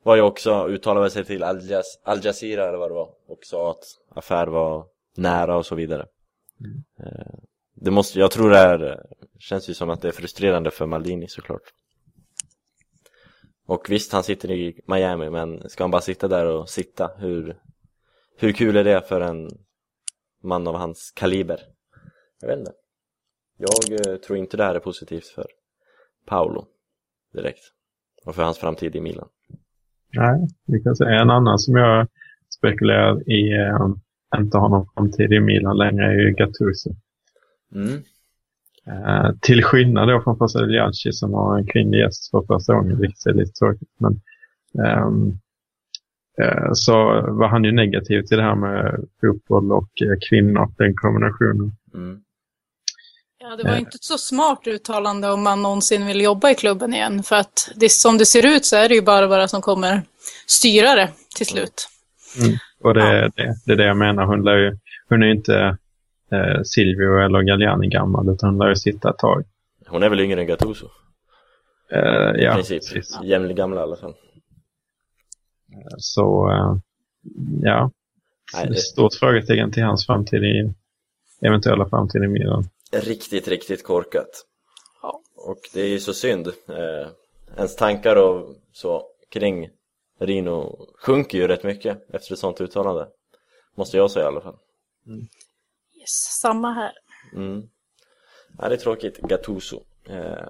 var 0.03 0.15
ju 0.15 0.21
också, 0.21 0.67
uttalade 0.67 1.09
sig 1.09 1.25
till 1.25 1.43
Al, 1.43 1.69
Jaz 1.69 1.99
Al 2.03 2.25
Jazeera 2.25 2.67
eller 2.67 2.77
vad 2.77 2.89
det 2.89 2.95
var 2.95 3.09
och 3.27 3.39
sa 3.41 3.71
att 3.71 3.83
affär 4.09 4.47
var 4.47 4.85
nära 5.15 5.57
och 5.57 5.65
så 5.65 5.75
vidare. 5.75 6.07
Mm. 6.59 6.83
Eh, 6.99 7.39
det 7.73 7.91
måste, 7.91 8.19
jag 8.19 8.31
tror 8.31 8.49
det 8.49 8.57
är, 8.57 9.05
känns 9.39 9.69
ju 9.69 9.73
som 9.73 9.89
att 9.89 10.01
det 10.01 10.07
är 10.07 10.11
frustrerande 10.11 10.71
för 10.71 10.85
Maldini 10.85 11.27
såklart. 11.27 11.73
Och 13.65 13.89
visst, 13.89 14.11
han 14.11 14.23
sitter 14.23 14.51
i 14.51 14.81
Miami, 14.87 15.29
men 15.29 15.69
ska 15.69 15.83
han 15.83 15.91
bara 15.91 16.01
sitta 16.01 16.27
där 16.27 16.45
och 16.45 16.69
sitta? 16.69 17.11
Hur, 17.17 17.61
hur 18.37 18.51
kul 18.51 18.77
är 18.77 18.83
det 18.83 19.01
för 19.01 19.21
en 19.21 19.49
man 20.43 20.67
av 20.67 20.75
hans 20.75 21.11
kaliber? 21.11 21.61
Jag 22.41 22.47
vet 22.47 22.59
inte. 22.59 22.73
Jag 23.57 24.07
eh, 24.07 24.15
tror 24.15 24.37
inte 24.37 24.57
det 24.57 24.63
här 24.63 24.75
är 24.75 24.79
positivt 24.79 25.27
för 25.27 25.47
Paolo 26.25 26.67
direkt. 27.33 27.63
Och 28.25 28.35
för 28.35 28.43
hans 28.43 28.57
framtid 28.57 28.95
i 28.95 29.01
Milan. 29.01 29.29
Nej, 30.13 30.47
vi 30.67 30.83
kan 30.83 30.95
säga 30.95 31.21
en 31.21 31.29
annan 31.29 31.59
som 31.59 31.75
jag 31.75 32.07
spekulerar 32.57 33.29
i 33.29 33.53
eh, 33.53 33.87
inte 34.37 34.57
har 34.57 34.69
någon 34.69 34.87
framtid 34.93 35.33
i 35.33 35.39
Milan 35.39 35.77
längre 35.77 36.05
är 36.05 36.13
ju 36.13 36.31
Gattuso. 36.31 36.95
Mm. 37.75 38.01
Eh, 38.87 39.31
till 39.41 39.63
skillnad 39.63 40.07
då 40.07 40.21
från 40.21 40.37
Fasilianci 40.37 41.11
som 41.11 41.33
har 41.33 41.57
en 41.57 41.67
kvinnlig 41.67 41.99
gäst 41.99 42.31
för 42.31 42.41
första 42.41 42.73
gången, 42.73 42.99
vilket 42.99 43.25
är 43.25 43.33
lite 43.33 43.51
tråkigt. 43.51 43.89
Men, 43.99 44.21
um, 45.03 45.39
uh, 46.41 46.69
så 46.73 46.93
var 47.31 47.47
han 47.47 47.63
ju 47.63 47.71
negativ 47.71 48.21
till 48.21 48.37
det 48.37 48.43
här 48.43 48.55
med 48.55 49.05
fotboll 49.21 49.71
och 49.71 49.89
uh, 50.01 50.13
kvinnor, 50.29 50.73
den 50.77 50.95
kombinationen. 50.95 51.71
Mm. 51.93 52.21
Ja, 53.43 53.55
det 53.55 53.63
var 53.63 53.77
inte 53.77 53.95
ett 53.95 54.03
så 54.03 54.17
smart 54.17 54.67
uttalande 54.67 55.31
om 55.31 55.43
man 55.43 55.61
någonsin 55.61 56.05
vill 56.05 56.21
jobba 56.21 56.49
i 56.49 56.55
klubben 56.55 56.93
igen. 56.93 57.23
För 57.23 57.35
att 57.35 57.71
det, 57.75 57.89
som 57.89 58.17
det 58.17 58.25
ser 58.25 58.45
ut 58.55 58.65
så 58.65 58.75
är 58.75 58.89
det 58.89 58.95
ju 58.95 59.01
bara 59.01 59.27
bara 59.27 59.47
som 59.47 59.61
kommer 59.61 60.01
styra 60.47 60.95
det 60.95 61.09
till 61.35 61.45
slut. 61.45 61.87
Mm. 62.39 62.57
Och 62.83 62.93
det, 62.93 63.17
ja. 63.17 63.29
det, 63.35 63.55
det 63.65 63.71
är 63.71 63.75
det 63.75 63.85
jag 63.85 63.97
menar. 63.97 64.25
Hon, 64.25 64.43
lär 64.43 64.57
ju, 64.57 64.77
hon 65.09 65.23
är 65.23 65.27
ju 65.27 65.31
inte 65.31 65.77
eh, 66.31 66.61
Silvio 66.63 67.25
eller 67.25 67.41
Galliani 67.41 67.87
gammal 67.87 68.29
utan 68.29 68.49
hon 68.49 68.57
lär 68.57 68.69
ju 68.69 68.75
sitta 68.75 69.09
ett 69.09 69.17
tag. 69.17 69.43
Hon 69.87 70.03
är 70.03 70.09
väl 70.09 70.19
yngre 70.19 70.41
än 70.41 70.47
Gattuso? 70.47 70.85
Eh, 71.91 72.01
ja, 72.35 72.53
princip. 72.53 72.93
precis. 72.93 73.19
Jämlik 73.23 73.57
gamla 73.57 73.79
i 73.79 73.83
alla 73.83 73.95
fall. 73.95 74.13
Så, 75.97 76.51
eh, 76.51 76.75
ja. 77.61 77.91
Nej, 78.53 78.67
det... 78.67 78.75
Stort 78.75 79.13
frågetecken 79.13 79.71
till 79.71 79.83
hans 79.83 80.05
framtid 80.05 80.43
i, 80.43 80.73
eventuella 81.45 81.89
framtid 81.89 82.23
i 82.23 82.27
Milan. 82.27 82.63
Riktigt, 82.91 83.47
riktigt 83.47 83.83
korkat. 83.83 84.45
Ja. 85.01 85.21
Och 85.35 85.59
det 85.73 85.81
är 85.81 85.87
ju 85.87 85.99
så 85.99 86.13
synd. 86.13 86.47
Eh, 86.47 87.09
ens 87.57 87.75
tankar 87.75 88.15
och 88.15 88.55
så 88.73 89.07
kring 89.29 89.69
Rino 90.19 90.87
sjunker 90.97 91.37
ju 91.37 91.47
rätt 91.47 91.63
mycket 91.63 92.13
efter 92.13 92.33
ett 92.33 92.39
sånt 92.39 92.61
uttalande. 92.61 93.07
Måste 93.75 93.97
jag 93.97 94.11
säga 94.11 94.25
i 94.25 94.27
alla 94.27 94.41
fall. 94.41 94.57
Mm. 95.07 95.27
Yes, 95.99 96.39
samma 96.41 96.71
här. 96.73 96.91
Mm. 97.33 97.69
Ja, 98.57 98.69
det 98.69 98.75
är 98.75 98.77
tråkigt. 98.77 99.17
Gattuso. 99.17 99.83
Eh, 100.09 100.47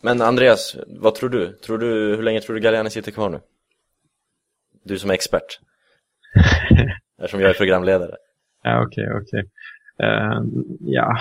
men 0.00 0.22
Andreas, 0.22 0.76
vad 0.86 1.14
tror 1.14 1.28
du? 1.28 1.52
tror 1.52 1.78
du? 1.78 2.16
Hur 2.16 2.22
länge 2.22 2.40
tror 2.40 2.54
du 2.54 2.60
Galliani 2.60 2.90
sitter 2.90 3.12
kvar 3.12 3.30
nu? 3.30 3.40
Du 4.82 4.98
som 4.98 5.10
är 5.10 5.14
expert. 5.14 5.60
Eftersom 7.18 7.40
jag 7.40 7.50
är 7.50 7.54
programledare. 7.54 8.16
Ja, 8.62 8.86
okej, 8.86 9.04
okay, 9.04 9.20
okej. 9.20 9.40
Okay. 9.40 9.50
Uh, 10.02 10.08
eh, 10.08 10.42
ja. 10.80 11.16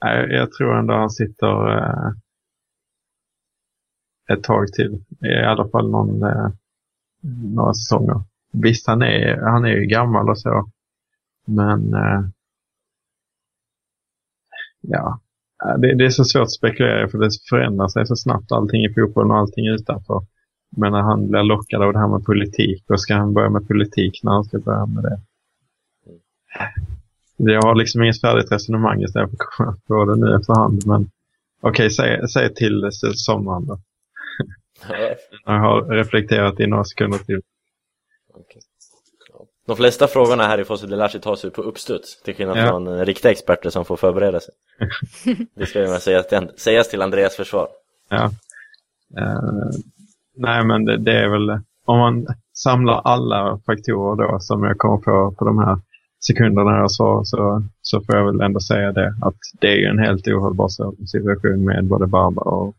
Jag, 0.00 0.32
jag 0.32 0.52
tror 0.52 0.78
ändå 0.78 0.94
han 0.94 1.10
sitter 1.10 1.68
uh, 1.70 2.12
ett 4.32 4.44
tag 4.44 4.72
till. 4.72 5.04
I 5.20 5.44
alla 5.44 5.68
fall 5.68 5.90
någon, 5.90 6.22
uh, 6.22 6.50
några 7.54 7.74
säsonger. 7.74 8.20
Visst, 8.52 8.86
han 8.86 9.02
är, 9.02 9.36
han 9.36 9.64
är 9.64 9.68
ju 9.68 9.86
gammal 9.86 10.30
och 10.30 10.38
så. 10.38 10.70
Men 11.44 11.94
eh, 11.94 12.24
ja, 14.80 15.20
det, 15.78 15.94
det, 15.94 16.04
är 16.04 16.10
så 16.10 16.24
svårt 16.24 16.42
att 16.42 16.50
spekulera 16.50 17.08
för 17.08 17.18
det 17.18 17.30
förändrar 17.50 17.88
sig 17.88 18.06
så 18.06 18.16
snabbt 18.16 18.52
allting 18.52 18.84
i 18.84 18.94
fotbollen 18.94 19.30
och 19.30 19.36
allting 19.36 19.66
utanför. 19.66 20.26
Men 20.76 20.92
när 20.92 21.00
han 21.00 21.28
blir 21.28 21.42
lockad 21.42 21.82
av 21.82 21.92
det 21.92 21.98
här 21.98 22.08
med 22.08 22.24
politik, 22.24 22.84
då 22.86 22.96
ska 22.96 23.14
han 23.14 23.34
börja 23.34 23.50
med 23.50 23.68
politik 23.68 24.20
när 24.22 24.32
han 24.32 24.44
ska 24.44 24.58
börja 24.58 24.86
med 24.86 25.02
det. 25.04 25.20
Jag 27.36 27.62
har 27.62 27.74
liksom 27.74 28.02
inget 28.02 28.20
färdigt 28.20 28.52
resonemang 28.52 29.02
istället 29.02 29.30
för 29.30 29.36
att 29.36 29.50
komma 29.56 29.76
på 29.86 30.04
det 30.04 30.16
nu 30.16 30.36
efterhand. 30.36 30.86
Men 30.86 31.10
okej, 31.60 31.70
okay, 31.70 31.90
säg, 31.90 32.28
säg 32.28 32.54
till 32.54 32.88
sommaren 33.14 33.66
då. 33.66 33.78
jag 35.44 35.60
har 35.60 35.82
reflekterat 35.82 36.60
i 36.60 36.66
några 36.66 36.84
sekunder 36.84 37.18
till. 37.18 37.40
Okay. 38.34 38.62
De 39.66 39.76
flesta 39.76 40.06
frågorna 40.06 40.42
här 40.42 40.60
i 40.60 40.64
Fosse 40.64 40.86
lär 40.86 41.08
sig 41.08 41.20
ta 41.20 41.36
sig 41.36 41.50
på 41.50 41.62
uppstuds 41.62 42.22
till 42.22 42.34
skillnad 42.34 42.58
ja. 42.58 42.66
från 42.66 42.86
eh, 42.86 43.04
riktiga 43.04 43.32
experter 43.32 43.70
som 43.70 43.84
får 43.84 43.96
förbereda 43.96 44.40
sig. 44.40 44.54
det 45.54 45.66
ska 45.66 45.80
ju 45.80 45.98
sägas 45.98 46.28
till, 46.28 46.50
sägas 46.56 46.88
till 46.88 47.02
Andreas 47.02 47.36
försvar. 47.36 47.68
Ja. 48.08 48.30
Uh, 49.20 49.70
nej 50.36 50.64
men 50.64 50.84
det, 50.84 50.98
det, 50.98 51.18
är 51.18 51.28
väl 51.28 51.50
om 51.84 51.98
man 51.98 52.26
samlar 52.54 53.00
alla 53.04 53.58
faktorer 53.66 54.28
då 54.28 54.38
som 54.40 54.64
jag 54.64 54.78
kommer 54.78 54.96
på 54.96 55.34
på 55.38 55.44
de 55.44 55.58
här 55.58 55.78
sekunderna 56.26 56.78
jag 56.78 56.90
sa 56.90 57.24
så, 57.24 57.62
så 57.82 58.00
får 58.00 58.16
jag 58.16 58.26
väl 58.26 58.40
ändå 58.40 58.60
säga 58.60 58.92
det 58.92 59.14
att 59.22 59.36
det 59.60 59.66
är 59.66 59.76
ju 59.76 59.86
en 59.86 59.98
helt 59.98 60.28
ohållbar 60.28 60.68
situation 61.06 61.64
med 61.64 61.84
både 61.84 62.06
Barbara 62.06 62.50
och, 62.50 62.74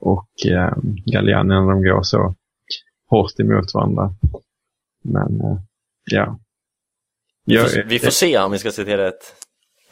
och 0.00 0.46
eh, 0.46 0.72
Galliani 1.06 1.48
när 1.48 1.70
de 1.70 1.82
går 1.82 2.02
så 2.02 2.34
hårt 3.08 3.40
emot 3.40 3.74
varandra. 3.74 4.14
Men, 5.02 5.40
uh, 5.40 5.58
ja. 6.10 6.38
Vi 7.44 7.58
får, 7.58 7.88
vi 7.88 7.98
får 7.98 8.10
se 8.10 8.38
om 8.38 8.52
vi 8.52 8.58
ska 8.58 8.70
citera 8.70 9.08
ett 9.08 9.41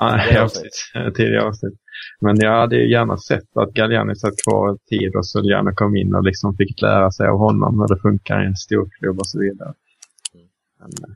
Precis. 0.01 0.93
Tidigare 1.15 1.45
avsnitt. 1.45 1.75
Men 2.21 2.37
jag 2.41 2.61
hade 2.61 2.77
ju 2.77 2.91
gärna 2.91 3.17
sett 3.17 3.57
att 3.57 3.73
Galliani 3.73 4.17
satt 4.17 4.35
kvar 4.45 4.79
tid 4.91 5.17
och 5.17 5.27
så 5.27 5.41
gärna 5.41 5.75
kom 5.75 5.97
in 5.97 6.15
och 6.15 6.25
liksom 6.25 6.57
fick 6.57 6.83
lära 6.83 7.11
sig 7.11 7.29
av 7.29 7.39
honom 7.39 7.81
hur 7.81 7.95
det 7.95 8.01
funkar 8.01 8.43
i 8.43 8.47
en 8.47 8.57
storklubb 8.57 9.19
och 9.19 9.27
så 9.27 9.39
vidare. 9.39 9.73
Men, 10.81 10.89
eh, 10.89 11.15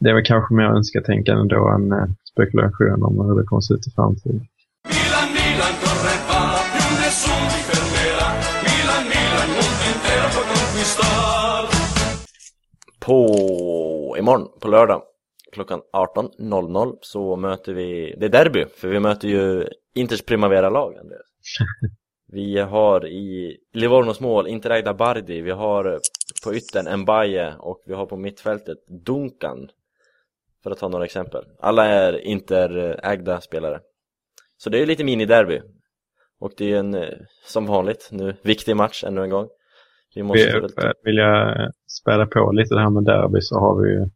det 0.00 0.10
är 0.10 0.14
väl 0.14 0.24
kanske 0.24 0.54
mer 0.54 0.64
önsketänkande 0.64 1.54
då 1.54 1.68
än 1.68 1.92
eh, 1.92 2.08
spekulation 2.32 3.02
om 3.02 3.26
hur 3.26 3.40
det 3.40 3.46
kommer 3.46 3.58
att 3.58 3.64
se 3.64 3.74
ut 3.74 3.86
i 3.86 3.90
framtiden. 3.90 4.46
På 13.00 14.16
imorgon, 14.18 14.48
på 14.60 14.68
lördag, 14.68 15.02
klockan 15.54 15.80
18.00 15.92 16.96
så 17.00 17.36
möter 17.36 17.74
vi, 17.74 18.14
det 18.18 18.26
är 18.26 18.30
derby, 18.30 18.64
för 18.76 18.88
vi 18.88 19.00
möter 19.00 19.28
ju 19.28 19.68
Inters 19.94 20.22
Primavera-lag, 20.22 20.96
Andreas. 20.98 21.26
Vi 22.32 22.58
har 22.58 23.06
i 23.06 23.56
Livornos 23.72 24.20
mål 24.20 24.46
Interägda 24.46 24.94
Bardi, 24.94 25.40
vi 25.40 25.50
har 25.50 25.98
på 26.44 26.54
yttern 26.54 27.00
Mbaye 27.00 27.54
och 27.58 27.82
vi 27.86 27.94
har 27.94 28.06
på 28.06 28.16
mittfältet 28.16 28.78
Duncan 29.06 29.68
för 30.62 30.70
att 30.70 30.78
ta 30.78 30.88
några 30.88 31.04
exempel. 31.04 31.44
Alla 31.60 31.86
är 31.86 32.18
Interägda 32.18 33.40
spelare. 33.40 33.80
Så 34.56 34.70
det 34.70 34.82
är 34.82 34.86
lite 34.86 35.04
mini-derby. 35.04 35.60
Och 36.40 36.52
det 36.56 36.72
är 36.72 36.78
en, 36.78 36.94
eh, 36.94 37.08
som 37.46 37.66
vanligt, 37.66 38.08
nu 38.12 38.34
viktig 38.42 38.76
match 38.76 39.04
ännu 39.04 39.22
en 39.22 39.30
gång. 39.30 39.48
Vi 40.14 40.22
måste 40.22 40.60
vill, 40.60 40.68
vill 41.02 41.16
jag 41.16 41.72
späda 41.86 42.26
på 42.26 42.52
lite 42.52 42.74
det 42.74 42.80
här 42.80 42.90
med 42.90 43.04
derby 43.04 43.40
så 43.40 43.58
har 43.58 43.82
vi 43.82 44.10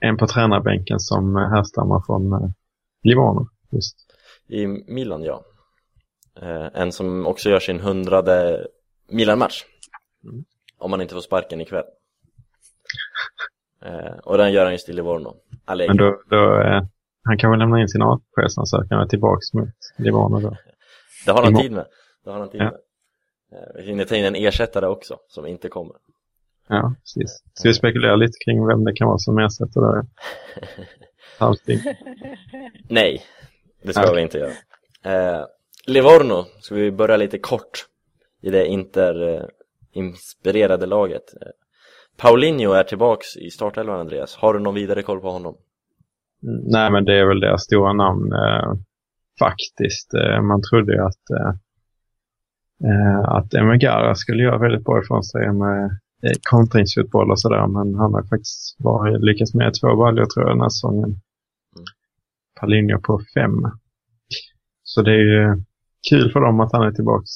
en 0.00 0.16
på 0.16 0.26
tränarbänken 0.26 1.00
som 1.00 1.36
härstammar 1.36 2.02
från 2.06 2.32
eh, 2.32 2.50
Livorno. 3.02 3.48
Just. 3.70 3.96
I 4.48 4.66
Milan, 4.66 5.22
ja. 5.22 5.44
Eh, 6.42 6.68
en 6.74 6.92
som 6.92 7.26
också 7.26 7.50
gör 7.50 7.60
sin 7.60 7.80
hundrade 7.80 8.66
Milan-match. 9.08 9.64
Mm. 10.24 10.44
Om 10.78 10.90
man 10.90 11.00
inte 11.00 11.14
får 11.14 11.20
sparken 11.20 11.60
ikväll. 11.60 11.84
Eh, 13.84 14.18
och 14.24 14.38
den 14.38 14.52
gör 14.52 14.64
han 14.64 14.72
just 14.72 14.88
i 14.88 14.92
Livorno. 14.92 15.36
Allegri. 15.64 15.88
Men 15.88 15.96
då, 15.96 16.22
då 16.30 16.60
eh, 16.60 16.82
han 17.24 17.38
kan 17.38 17.50
väl 17.50 17.58
lämna 17.58 17.80
in 17.80 17.88
sin 17.88 18.02
avskedsansökan 18.02 19.02
och 19.02 19.10
tillbaks 19.10 19.52
mot 19.54 19.68
Livorno 19.98 20.40
då? 20.40 20.56
Det 21.26 21.32
har 21.32 21.42
han 21.42 21.54
tid 21.54 21.72
med. 21.72 21.86
Det 22.24 22.30
har 22.30 22.38
han 22.38 22.50
tid 22.50 22.60
med. 22.60 22.74
Eh, 23.52 23.74
vi 23.74 23.82
hinner 23.82 24.04
ta 24.04 24.16
in 24.16 24.24
en 24.24 24.34
ersättare 24.34 24.86
också 24.86 25.18
som 25.28 25.46
inte 25.46 25.68
kommer. 25.68 25.96
Ja, 26.72 26.94
precis. 27.00 27.44
Ska 27.54 27.68
vi 27.68 27.74
spekulera 27.74 28.16
lite 28.16 28.38
kring 28.44 28.66
vem 28.66 28.84
det 28.84 28.92
kan 28.92 29.08
vara 29.08 29.18
som 29.18 29.38
ersätter 29.38 29.80
det? 29.80 30.06
Allting. 31.44 31.78
Nej, 32.88 33.22
det 33.82 33.92
ska 33.92 34.02
okay. 34.02 34.14
vi 34.14 34.22
inte 34.22 34.38
göra. 34.38 34.52
Eh, 35.04 35.44
Livorno, 35.86 36.44
ska 36.60 36.74
vi 36.74 36.92
börja 36.92 37.16
lite 37.16 37.38
kort 37.38 37.86
i 38.42 38.50
det 38.50 38.66
Inter-inspirerade 38.66 40.86
laget. 40.86 41.24
Paulinho 42.16 42.72
är 42.72 42.82
tillbaks 42.82 43.36
i 43.36 43.50
startelvan, 43.50 44.00
Andreas. 44.00 44.36
Har 44.36 44.54
du 44.54 44.60
någon 44.60 44.74
vidare 44.74 45.02
koll 45.02 45.20
på 45.20 45.30
honom? 45.30 45.56
Mm, 46.42 46.60
nej, 46.64 46.92
men 46.92 47.04
det 47.04 47.18
är 47.18 47.26
väl 47.26 47.40
deras 47.40 47.62
stora 47.62 47.92
namn 47.92 48.32
eh, 48.32 48.72
faktiskt. 49.38 50.14
Eh, 50.14 50.42
man 50.42 50.62
trodde 50.62 50.92
ju 50.92 51.00
att, 51.00 51.30
eh, 51.30 51.48
eh 52.90 53.20
att 53.20 53.54
Emegara 53.54 54.14
skulle 54.14 54.42
göra 54.42 54.58
väldigt 54.58 54.84
bra 54.84 55.02
ifrån 55.02 55.24
sig 55.24 55.52
med 55.52 55.84
eh, 55.84 55.90
kontringsfotboll 56.42 57.30
och 57.30 57.40
sådär, 57.40 57.66
men 57.66 57.94
han 57.94 58.14
har 58.14 58.22
faktiskt 58.22 58.78
bara 58.78 59.10
lyckats 59.10 59.54
med 59.54 59.74
två 59.80 59.96
baljor 59.96 60.24
tror 60.24 60.46
jag 60.46 60.56
den 60.56 60.60
här 60.60 60.68
säsongen. 60.68 61.10
Mm. 61.76 61.86
Paulinho 62.60 63.00
på 63.00 63.20
fem. 63.34 63.70
Så 64.82 65.02
det 65.02 65.10
är 65.10 65.24
ju 65.34 65.62
kul 66.10 66.32
för 66.32 66.40
dem 66.40 66.60
att 66.60 66.72
han 66.72 66.82
är 66.82 66.92
tillbaks. 66.92 67.30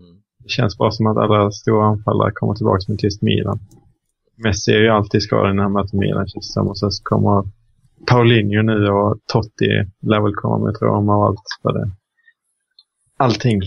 Mm. 0.00 0.22
Det 0.38 0.48
känns 0.48 0.78
bara 0.78 0.90
som 0.90 1.06
att 1.06 1.16
alla 1.16 1.50
stora 1.50 1.86
anfallare 1.86 2.32
kommer 2.34 2.54
tillbaks 2.54 2.88
med 2.88 2.98
tyst 2.98 3.22
Milan. 3.22 3.58
Messi 4.36 4.72
är 4.72 4.80
ju 4.80 4.88
alltid 4.88 5.22
skadad 5.22 5.56
när 5.56 5.62
han 5.62 5.72
möter 5.72 5.96
Milan 5.96 6.28
känns. 6.28 6.56
Och 6.56 6.78
sen 6.78 6.90
så 6.90 7.02
kommer 7.04 7.44
Paulinho 8.06 8.62
nu 8.62 8.88
och 8.88 9.18
Totti 9.26 9.68
lär 10.00 10.20
väl 10.20 10.34
komma 10.34 10.58
med 10.58 10.74
jag 10.80 11.08
och 11.08 11.24
allt 11.26 11.46
för 11.62 11.72
det. 11.72 11.90
Allting. 13.16 13.60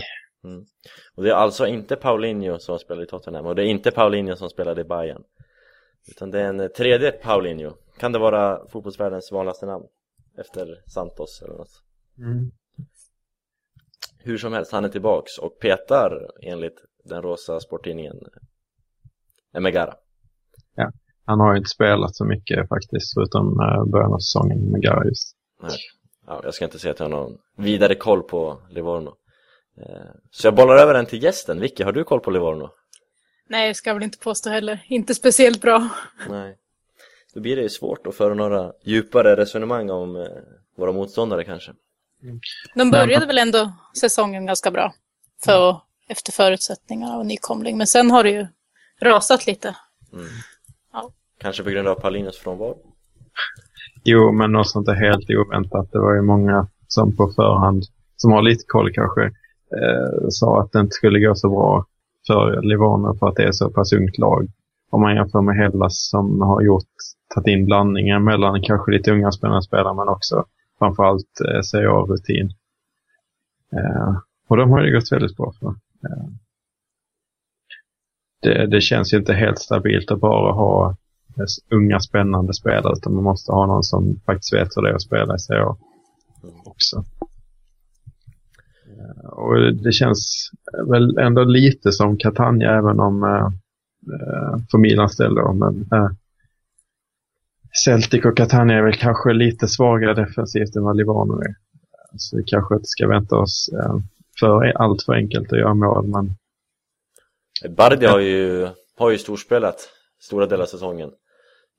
Mm. 0.46 0.66
Och 1.16 1.24
det 1.24 1.30
är 1.30 1.34
alltså 1.34 1.68
inte 1.68 1.96
Paulinho 1.96 2.60
som 2.60 2.80
spelar 2.80 3.04
i 3.04 3.06
Tottenham 3.06 3.46
och 3.46 3.56
det 3.56 3.64
är 3.64 3.68
inte 3.68 3.92
Paulinho 3.92 4.36
som 4.36 4.50
spelade 4.50 4.82
i 4.82 4.84
Bayern. 4.84 5.24
Utan 6.08 6.32
det 6.32 6.42
är 6.42 6.46
en 6.46 6.70
tredje 6.78 7.12
Paulinho. 7.12 7.72
Kan 8.00 8.12
det 8.12 8.20
vara 8.20 8.68
fotbollsvärldens 8.68 9.32
vanligaste 9.32 9.66
namn? 9.66 9.86
Efter 10.38 10.82
Santos 10.88 11.42
eller 11.42 11.54
något? 11.54 11.82
Mm. 12.18 12.52
Hur 14.20 14.38
som 14.38 14.54
helst, 14.54 14.72
han 14.72 14.86
är 14.86 14.90
tillbaks 14.90 15.38
och 15.38 15.60
petar 15.60 16.32
enligt 16.42 16.78
den 17.04 17.22
rosa 17.22 17.60
sporttidningen 17.60 18.16
Emegara. 19.54 19.94
Ja, 20.76 20.92
han 21.26 21.40
har 21.40 21.54
ju 21.54 21.58
inte 21.58 21.70
spelat 21.70 22.16
så 22.16 22.26
mycket 22.26 22.70
faktiskt 22.70 23.14
förutom 23.14 23.60
eh, 23.60 23.86
början 23.86 24.14
av 24.14 24.20
säsongen 24.20 24.72
med 24.72 24.82
Garius. 24.82 25.36
Nej. 25.62 25.78
Ja, 26.28 26.42
jag 26.44 26.54
ska 26.54 26.66
inte 26.66 26.80
säga 26.80 26.92
att 26.92 27.00
jag 27.00 27.10
har 27.10 27.12
någon 27.12 27.38
vidare 27.58 27.96
koll 27.96 28.24
på 28.24 28.62
Livorno. 28.70 29.16
Eh, 29.78 30.12
så 30.32 30.48
jag 30.48 30.56
bollar 30.56 30.78
över 30.78 30.94
den 30.94 31.06
till 31.06 31.24
gästen. 31.24 31.60
Vicky, 31.60 31.84
har 31.84 31.92
du 31.92 32.04
koll 32.04 32.20
på 32.20 32.32
Livorno? 32.32 32.70
Nej, 33.50 33.68
jag 33.68 33.76
ska 33.76 33.94
väl 33.94 34.04
inte 34.04 34.18
påstå 34.18 34.50
heller. 34.50 34.86
Inte 34.88 35.16
speciellt 35.16 35.62
bra. 35.62 35.90
Nej. 36.30 36.58
Då 37.34 37.42
blir 37.42 37.56
det 37.56 37.62
ju 37.62 37.70
svårt 37.70 38.08
att 38.08 38.16
föra 38.16 38.34
några 38.34 38.72
djupare 38.84 39.36
resonemang 39.36 39.90
om 39.90 40.16
eh, 40.16 40.28
våra 40.78 40.92
motståndare 40.92 41.44
kanske. 41.44 41.72
De 42.76 42.92
började 42.92 43.26
väl 43.26 43.38
ändå 43.38 43.72
säsongen 44.00 44.46
ganska 44.46 44.72
bra 44.72 44.94
för, 45.46 45.82
efter 46.08 46.32
förutsättningarna 46.32 47.18
och 47.18 47.26
nykomling. 47.26 47.78
Men 47.78 47.88
sen 47.88 48.12
har 48.12 48.24
det 48.24 48.30
ju 48.30 48.48
rasat 49.02 49.48
lite. 49.48 49.76
Mm. 50.14 50.26
Ja. 50.94 51.12
Kanske 51.40 51.64
på 51.64 51.70
grund 51.70 51.88
av 51.88 51.96
Paulinus 51.96 52.38
frånvaro? 52.38 52.78
Jo, 54.04 54.32
men 54.32 54.52
något 54.52 54.70
sånt 54.70 54.88
är 54.88 54.94
helt 54.94 55.30
oväntat. 55.30 55.92
Det 55.92 56.00
var 56.00 56.16
ju 56.16 56.22
många 56.22 56.68
som 56.88 57.16
på 57.16 57.32
förhand, 57.36 57.84
som 58.16 58.32
har 58.32 58.42
lite 58.42 58.64
koll 58.68 58.94
kanske, 58.94 59.32
eh, 59.82 60.28
sa 60.30 60.62
att 60.62 60.72
det 60.72 60.80
inte 60.80 60.94
skulle 60.94 61.20
gå 61.20 61.36
så 61.36 61.50
bra 61.50 61.86
för 62.28 62.62
Livorno 62.62 63.18
för 63.20 63.28
att 63.28 63.36
det 63.36 63.44
är 63.44 63.52
så 63.52 63.70
pass 63.70 63.94
ungt 63.94 64.18
lag. 64.18 64.48
Om 64.90 65.02
man 65.02 65.16
jämför 65.16 65.42
med 65.42 65.56
Hellas 65.56 66.10
som 66.10 66.42
har 66.42 66.62
gjort, 66.62 66.94
tagit 67.36 67.48
in 67.48 67.66
blandningen 67.66 68.24
mellan 68.24 68.62
kanske 68.62 68.92
lite 68.92 69.12
unga 69.12 69.32
spännande 69.32 69.62
spelare 69.62 69.94
men 69.94 70.10
också 70.10 70.46
framförallt 70.80 71.42
eh, 71.42 71.62
CA-rutin. 71.72 72.50
Eh, 73.74 74.16
och 74.48 74.58
de 74.58 74.72
har 74.72 74.84
ju 74.84 74.94
gått 74.94 75.12
väldigt 75.12 75.38
bra 75.38 75.54
för. 75.60 75.68
Eh, 75.68 76.28
det, 78.42 78.68
det, 78.68 78.82
känns 78.82 79.14
ju 79.14 79.18
inte 79.18 79.34
helt 79.34 79.60
stabilt 79.60 80.12
att 80.12 80.20
bara 80.20 80.52
ha 80.52 80.90
eh, 81.38 81.76
unga 81.78 82.00
spännande 82.00 82.54
spelare 82.54 82.94
utan 82.98 83.14
man 83.14 83.24
måste 83.24 83.52
ha 83.52 83.66
någon 83.66 83.84
som 83.84 84.20
faktiskt 84.26 84.54
vet 84.54 84.78
hur 84.78 84.82
det 84.82 84.90
är 84.90 84.94
att 84.94 85.02
spela 85.02 85.36
i 85.36 85.40
CA 85.48 85.76
också. 86.66 87.04
Eh, 89.00 89.30
och 89.30 89.74
det 89.74 89.92
känns 89.92 90.52
väl 90.90 91.18
ändå 91.18 91.44
lite 91.44 91.92
som 91.92 92.18
Catania 92.18 92.78
även 92.78 93.00
om 93.00 93.24
eh, 93.24 93.46
eh 94.16 94.58
för 94.72 94.78
Milans 94.78 95.18
del 95.18 95.36
då, 95.36 95.54
men 95.54 95.88
eh, 95.92 96.10
Celtic 97.84 98.26
och 98.26 98.38
Catania 98.38 98.78
är 98.78 98.82
väl 98.82 98.98
kanske 98.98 99.34
lite 99.34 99.68
svagare 99.68 100.14
defensivt 100.14 100.76
än 100.76 100.84
vad 100.84 100.98
Livorno 100.98 101.42
är. 101.42 101.56
Så 102.18 102.38
vi 102.38 102.44
kanske 102.44 102.76
inte 102.76 102.88
ska 102.88 103.08
vänta 103.08 103.36
oss 103.36 103.70
eh, 103.74 103.98
för 104.40 104.78
allt 104.78 105.04
för 105.04 105.14
enkelt 105.14 105.54
att 105.54 105.60
göra 105.60 105.74
mål, 105.74 106.08
men... 106.08 106.36
Bardi 107.76 108.06
har 108.06 108.20
ju, 108.20 108.68
har 108.98 109.12
ju 109.12 109.18
storspelat 109.18 109.90
stora 110.22 110.46
delar 110.46 110.64
av 110.64 110.68
säsongen. 110.68 111.12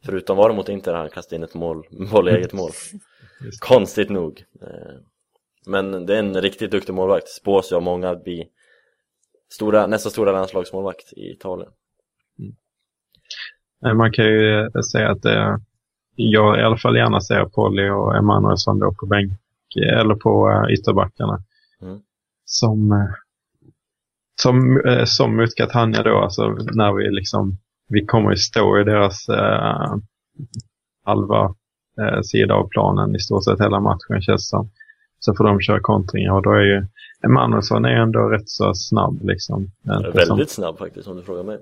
Förutom 0.05 0.37
var 0.37 0.48
det 0.48 0.55
mot 0.55 0.68
Inter 0.68 0.94
han 0.94 1.09
kastade 1.09 1.37
in 1.37 1.42
ett 1.42 1.55
mål, 1.55 1.87
mål 1.90 2.29
eget 2.29 2.52
mål. 2.52 2.70
Konstigt 3.61 4.11
nog. 4.11 4.44
Eh, 5.66 5.70
men 5.70 6.07
det 6.07 6.14
är 6.14 6.18
en 6.18 6.40
riktigt 6.42 6.70
duktig 6.70 6.94
målvakt. 6.94 7.29
Spås 7.29 7.72
ju 7.72 7.76
av 7.76 7.83
många 7.83 8.11
att 8.11 8.24
bli 8.24 8.48
stora, 9.52 9.87
nästa 9.87 10.11
stora 10.11 10.33
landslagsmålvakt 10.33 11.12
i 11.12 11.31
Italien. 11.31 11.70
Mm. 12.38 13.96
Man 13.96 14.12
kan 14.12 14.24
ju 14.24 14.70
säga 14.92 15.11
att 15.11 15.22
det 15.22 15.61
jag 16.18 16.61
i 16.61 16.62
alla 16.62 16.76
fall 16.76 16.96
gärna 16.96 17.20
ser 17.20 17.44
Polly 17.44 17.88
och 17.88 18.16
Emanuelsson 18.16 18.79
då 18.79 18.94
på 18.94 19.07
bänk 19.07 19.33
eller 19.92 20.14
på 20.14 20.66
ytterbackarna. 20.70 21.38
Mm. 21.83 22.00
Som, 22.44 23.09
som, 24.42 24.83
som 25.07 25.37
mot 25.37 25.55
Catania 25.55 26.02
då, 26.02 26.18
alltså 26.18 26.48
när 26.74 26.92
vi 26.92 27.11
liksom, 27.11 27.59
vi 27.88 28.07
kommer 28.07 28.31
ju 28.31 28.37
stå 28.37 28.81
i 28.81 28.85
deras 28.85 29.26
halva 31.05 31.55
sida 32.22 32.55
av 32.55 32.68
planen 32.68 33.16
i 33.16 33.18
stort 33.18 33.44
sett 33.44 33.61
hela 33.61 33.81
matchen 33.81 34.22
känns 34.22 34.48
som. 34.48 34.70
Så 35.27 35.35
får 35.35 35.45
de 35.45 35.61
köra 35.61 35.81
kontringar 35.81 36.33
och 36.33 36.43
då 36.43 36.51
är 36.51 36.65
ju 36.65 36.87
Emanuelsson 37.25 37.85
är 37.85 37.97
ändå 38.03 38.29
rätt 38.29 38.49
så 38.49 38.75
snabb 38.75 39.25
liksom. 39.25 39.71
Väldigt 39.83 40.27
som, 40.27 40.47
snabb 40.47 40.79
faktiskt 40.79 41.09
om 41.09 41.17
du 41.17 41.23
frågar 41.23 41.43
mig. 41.43 41.59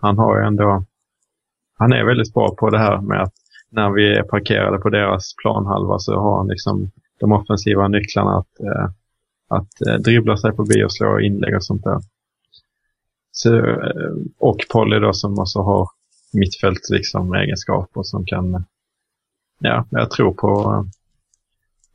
han 0.00 0.18
har 0.18 0.38
ju 0.38 0.46
ändå 0.46 0.84
han 1.78 1.92
är 1.92 2.04
väldigt 2.04 2.34
bra 2.34 2.54
på 2.58 2.70
det 2.70 2.78
här 2.78 3.00
med 3.00 3.22
att 3.22 3.34
när 3.70 3.90
vi 3.90 4.16
är 4.16 4.22
parkerade 4.22 4.78
på 4.78 4.90
deras 4.90 5.34
planhalva 5.42 5.98
så 5.98 6.20
har 6.20 6.36
han 6.36 6.48
liksom 6.48 6.90
de 7.20 7.32
offensiva 7.32 7.88
nycklarna 7.88 8.38
att, 8.38 8.60
eh, 8.60 8.90
att 9.48 9.86
eh, 9.88 9.94
dribbla 9.94 10.36
sig 10.36 10.56
förbi 10.56 10.84
och 10.84 10.92
slå 10.92 11.20
inlägg 11.20 11.56
och 11.56 11.64
sånt 11.64 11.84
där. 11.84 12.00
Så, 13.32 13.56
eh, 13.56 14.12
och 14.38 14.58
Polly 14.72 14.98
då 14.98 15.12
som 15.12 15.38
också 15.38 15.58
har 15.62 15.88
mittfält 16.32 16.90
liksom 16.90 17.34
egenskaper 17.34 18.02
som 18.02 18.24
kan, 18.26 18.64
ja, 19.58 19.86
jag 19.90 20.10
tror 20.10 20.32
på 20.32 20.48
eh, 20.62 20.99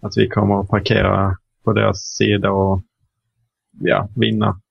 att 0.01 0.17
vi 0.17 0.27
kommer 0.27 0.59
att 0.59 0.69
parkera 0.69 1.37
på 1.63 1.73
deras 1.73 1.99
sida 1.99 2.51
och 2.51 2.81
ja, 3.79 4.09
vinna. 4.15 4.61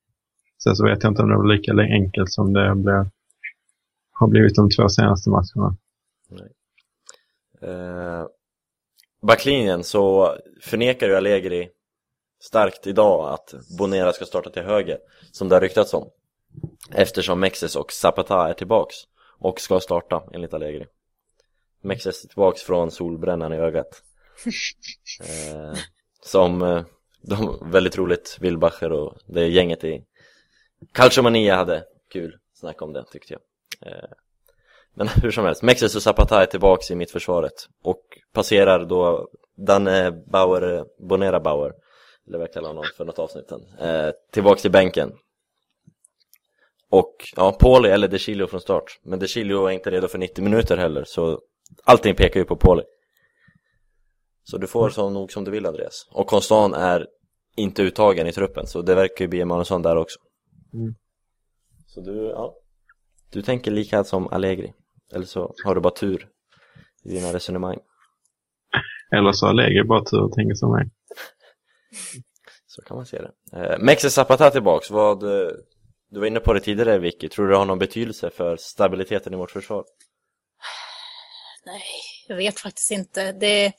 Sen 0.63 0.77
så 0.77 0.85
vet 0.85 1.03
jag 1.03 1.13
inte 1.13 1.23
om 1.23 1.29
det 1.29 1.39
blir 1.39 1.57
lika 1.57 1.95
enkelt 1.95 2.33
som 2.33 2.53
det 2.53 2.75
blev, 2.75 3.09
har 4.13 4.29
blivit 4.29 4.55
de 4.55 4.71
två 4.71 4.89
senaste 4.89 5.31
matcherna. 5.31 5.77
Nej. 6.29 6.53
Eh, 7.63 8.27
backlinjen 9.23 9.85
så 9.85 10.35
förnekar 10.63 11.07
ju 11.07 11.17
Allegri 11.17 11.69
starkt 12.43 12.87
idag 12.87 13.33
att 13.35 13.55
Bonera 13.79 14.13
ska 14.13 14.25
starta 14.25 14.51
till 14.51 14.63
höger, 14.63 14.99
som 15.33 15.49
det 15.49 15.57
har 15.57 15.61
ryktats 15.61 15.95
om. 15.95 16.09
Eftersom 16.91 17.41
Mexes 17.41 17.77
och 17.77 17.93
Zapata 17.93 18.49
är 18.49 18.53
tillbaks 18.53 18.97
och 19.39 19.61
ska 19.61 19.81
starta 19.81 20.23
enligt 20.33 20.55
Allegri. 20.55 20.87
Mexes 21.83 22.25
är 22.25 22.29
tillbaks 22.29 22.63
från 22.63 22.91
solbrännan 22.91 23.53
i 23.53 23.57
ögat. 23.57 24.03
Eh, 25.21 25.79
som 26.23 26.63
eh, 26.63 26.83
de, 27.23 27.71
väldigt 27.71 27.99
roligt, 27.99 28.37
Wilbacher 28.41 28.93
och 28.93 29.19
det 29.27 29.47
gänget 29.47 29.85
i 29.85 30.05
Calciomania 30.93 31.57
hade 31.57 31.85
kul 32.13 32.39
snack 32.55 32.83
om 32.83 32.93
det 32.93 33.05
tyckte 33.13 33.35
jag. 33.35 33.43
Eh, 33.93 34.09
men 34.95 35.09
hur 35.09 35.31
som 35.31 35.45
helst, 35.45 35.63
Mexes 35.63 35.97
och 35.97 36.03
Zapata 36.03 36.43
är 36.43 36.47
tillbaks 36.47 36.91
i 36.91 36.95
mittförsvaret 36.95 37.69
och 37.83 38.03
passerar 38.33 38.85
då 38.85 39.29
Danne 39.57 40.11
Bauer, 40.11 40.77
eh, 40.77 40.85
Bonera 40.99 41.41
Bauer, 41.41 41.73
eller 42.27 42.39
vad 42.39 42.49
jag 42.49 42.53
kallar 42.53 42.69
honom 42.69 42.85
för 42.97 43.05
något 43.05 43.19
avsnitt 43.19 43.53
eh, 43.81 44.11
tillbaks 44.33 44.63
till 44.63 44.71
bänken. 44.71 45.13
Och 46.91 47.15
ja, 47.37 47.53
Pauli 47.53 47.89
eller 47.89 48.09
De 48.09 48.19
Chilio 48.19 48.47
från 48.47 48.61
start, 48.61 49.01
men 49.03 49.19
De 49.19 49.27
Chilio 49.27 49.67
är 49.67 49.71
inte 49.71 49.91
redo 49.91 50.09
för 50.09 50.19
90 50.19 50.45
minuter 50.45 50.77
heller, 50.77 51.05
så 51.05 51.41
allting 51.85 52.15
pekar 52.15 52.41
ju 52.41 52.47
på 52.47 52.57
Pauli. 52.57 52.83
Så 54.45 54.59
du 54.59 54.67
får 54.67 54.91
så 54.91 55.11
nog 55.11 55.33
som 55.33 55.45
du 55.45 55.51
vill 55.51 55.67
Andreas. 55.67 56.09
Och 56.11 56.27
Konstan 56.27 56.75
är 56.75 57.07
inte 57.57 57.83
uttagen 57.83 58.27
i 58.27 58.33
truppen, 58.33 58.67
så 58.67 58.83
det 58.83 58.95
verkar 58.95 59.25
ju 59.25 59.29
bli 59.29 59.41
Emanuelsson 59.41 59.83
där 59.83 59.97
också. 59.97 60.19
Mm. 60.75 60.95
Så 61.87 62.01
du, 62.01 62.17
ja, 62.17 62.55
du 63.31 63.43
tänker 63.43 63.71
lika 63.71 64.05
som 64.05 64.29
Allegri. 64.29 64.73
Eller 65.13 65.27
så 65.27 65.55
har 65.65 65.75
du 65.75 65.81
bara 65.81 65.95
tur 65.95 66.29
i 67.05 67.09
dina 67.09 67.33
resonemang. 67.33 67.79
Eller 69.17 69.33
så 69.33 69.47
har 69.47 69.51
Allegri 69.51 69.85
bara 69.85 70.05
tur 70.05 70.21
och 70.21 70.33
tänker 70.33 70.55
som 70.55 70.73
mig. 70.73 70.91
Så 72.67 72.83
kan 72.83 72.97
man 72.97 73.07
se 73.07 73.19
det. 73.19 73.33
Eh, 73.53 73.79
Mexe 73.79 74.11
Zapata 74.11 74.51
tillbaks, 74.51 74.91
vad, 74.91 75.23
eh, 75.23 75.53
du 76.11 76.21
var 76.21 76.27
inne 76.27 76.41
på 76.41 76.53
det 76.53 76.61
tidigare 76.61 76.99
Vicky, 76.99 77.29
tror 77.29 77.47
du 77.47 77.53
det 77.53 77.59
har 77.59 77.65
någon 77.65 77.79
betydelse 77.79 78.31
för 78.31 78.57
stabiliteten 78.57 79.35
i 79.35 79.37
vårt 79.37 79.51
försvar? 79.51 79.85
Nej, 81.67 81.83
jag 82.29 82.37
vet 82.37 82.61
faktiskt 82.61 82.91
inte. 82.91 83.33
Det, 83.33 83.73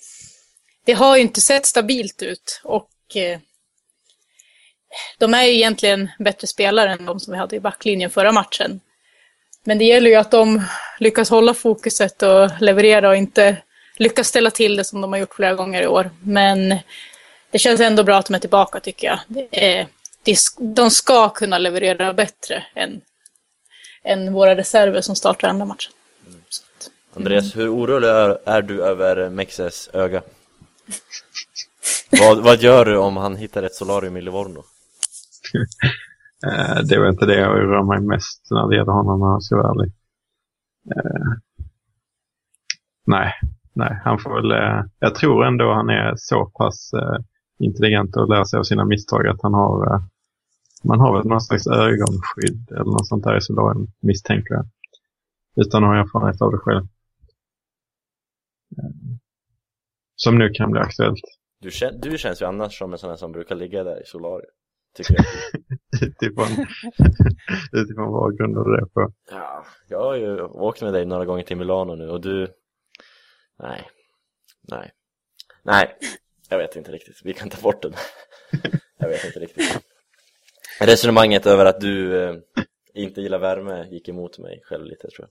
det 0.86 0.94
har 0.94 1.16
ju 1.16 1.22
inte 1.22 1.42
sett 1.42 1.66
stabilt 1.66 2.22
ut 2.22 2.62
och 2.64 2.90
eh, 3.16 3.40
de 5.18 5.34
är 5.34 5.44
ju 5.44 5.54
egentligen 5.54 6.12
bättre 6.20 6.48
spelare 6.48 6.92
än 6.92 7.06
de 7.06 7.20
som 7.20 7.32
vi 7.34 7.38
hade 7.38 7.56
i 7.56 7.60
backlinjen 7.60 8.10
förra 8.10 8.32
matchen. 8.32 8.80
Men 9.64 9.78
det 9.78 9.86
gäller 9.86 10.10
ju 10.10 10.16
att 10.16 10.32
de 10.32 10.64
lyckas 11.00 11.30
hålla 11.30 11.54
fokuset 11.54 12.24
och 12.24 12.50
leverera 12.60 13.10
och 13.10 13.16
inte 13.16 13.58
lyckas 13.98 14.28
ställa 14.28 14.52
till 14.52 14.76
det 14.76 14.84
som 14.84 15.02
de 15.02 15.14
har 15.14 15.20
gjort 15.20 15.36
flera 15.36 15.54
gånger 15.54 15.82
i 15.82 15.88
år. 15.88 16.12
Men 16.24 16.78
det 17.52 17.60
känns 17.60 17.80
ändå 17.80 18.04
bra 18.04 18.18
att 18.18 18.26
de 18.26 18.36
är 18.36 18.40
tillbaka 18.40 18.80
tycker 18.80 19.08
jag. 19.08 19.20
Det 19.28 19.48
är, 19.52 19.88
det, 20.24 20.38
de 20.60 20.92
ska 20.92 21.30
kunna 21.30 21.58
leverera 21.58 22.14
bättre 22.14 22.64
än, 22.76 23.02
än 24.04 24.34
våra 24.34 24.56
reserver 24.56 25.02
som 25.02 25.16
startar 25.16 25.48
andra 25.48 25.66
matchen. 25.66 25.92
Mm. 26.28 26.42
Andreas, 27.14 27.56
hur 27.56 27.76
orolig 27.76 28.08
är, 28.08 28.38
är 28.46 28.62
du 28.62 28.84
över 28.84 29.30
Mexes 29.30 29.90
öga? 29.94 30.22
vad, 32.22 32.44
vad 32.44 32.62
gör 32.62 32.86
du 32.86 32.98
om 32.98 33.18
han 33.18 33.36
hittar 33.36 33.64
ett 33.64 33.76
solarium 33.76 34.18
i 34.18 34.22
Livorno? 34.22 34.64
Eh, 36.46 36.80
det 36.84 36.96
är 36.96 37.00
väl 37.00 37.10
inte 37.10 37.26
det 37.26 37.40
jag 37.40 37.58
oroar 37.58 37.84
mig 37.84 38.02
mest 38.02 38.48
när 38.52 38.68
det 38.70 38.76
gäller 38.76 38.92
honom 38.92 39.22
om 39.22 39.30
jag 39.30 39.44
ska 39.44 39.56
vara 39.56 39.70
ärlig. 39.70 39.92
Eh, 40.96 41.32
nej, 43.06 43.34
nej, 43.74 44.02
han 44.04 44.20
får 44.20 44.36
väl... 44.36 44.52
Eh, 44.52 44.86
jag 45.00 45.16
tror 45.16 45.46
ändå 45.46 45.74
han 45.74 45.90
är 45.90 46.14
så 46.18 46.46
pass 46.46 46.92
intelligent 47.60 48.16
och 48.16 48.30
lär 48.30 48.44
sig 48.44 48.60
av 48.60 48.64
sina 48.64 48.86
misstag 48.86 49.28
att 49.28 49.42
han 49.42 49.54
har... 49.54 50.04
man 50.84 51.00
har 51.00 51.18
väl 51.18 51.28
någon 51.28 51.42
slags 51.42 51.68
ögonskydd 51.68 52.72
eller 52.72 52.92
något 52.92 53.08
sånt 53.08 53.24
där 53.24 53.38
i 53.38 53.42
solarium, 53.42 53.88
misstänker 54.00 54.54
jag. 54.54 54.66
Utan 55.56 55.84
att 55.84 55.90
ha 55.90 55.98
erfarenhet 55.98 56.42
av 56.42 56.52
det 56.52 56.58
själv. 56.58 56.88
Som 60.26 60.38
nu 60.38 60.50
kan 60.50 60.72
bli 60.72 60.82
aktuellt. 60.82 61.22
Du, 61.62 61.72
kän 61.72 62.00
du 62.02 62.18
känns 62.18 62.42
ju 62.42 62.46
annars 62.46 62.78
som 62.78 62.94
en 62.94 63.00
sån 63.00 63.10
här 63.10 63.18
som 63.18 63.32
brukar 63.32 63.56
ligga 63.56 63.84
där 63.84 64.02
i 64.02 64.06
solarium 64.06 64.52
tycker 64.96 65.16
jag. 65.16 65.26
utifrån, 66.08 66.48
utifrån 67.72 68.12
vad 68.12 68.38
grundar 68.38 68.64
du 68.64 68.78
det 68.78 68.86
på? 68.94 69.12
Ja, 69.32 69.66
jag 69.90 70.00
har 70.00 70.16
ju 70.16 70.42
åkt 70.42 70.82
med 70.82 70.94
dig 70.94 71.06
några 71.06 71.26
gånger 71.26 71.44
till 71.44 71.58
Milano 71.58 71.96
nu 71.96 72.10
och 72.10 72.22
du, 72.22 72.48
nej, 73.60 73.90
nej, 74.72 74.92
nej, 75.64 75.96
jag 76.50 76.58
vet 76.58 76.76
inte 76.76 76.92
riktigt, 76.92 77.22
vi 77.24 77.34
kan 77.34 77.50
ta 77.50 77.62
bort 77.62 77.82
den. 77.82 77.94
jag 78.98 79.08
vet 79.08 79.26
inte 79.26 79.40
riktigt. 79.40 79.80
Resonemanget 80.82 81.46
över 81.46 81.66
att 81.66 81.82
du 81.82 82.24
eh, 82.24 82.36
inte 82.94 83.22
gillar 83.22 83.40
värme 83.40 83.88
gick 83.92 84.10
emot 84.10 84.40
mig 84.40 84.62
själv 84.64 84.86
lite 84.86 85.08
tror 85.08 85.20
jag. 85.20 85.30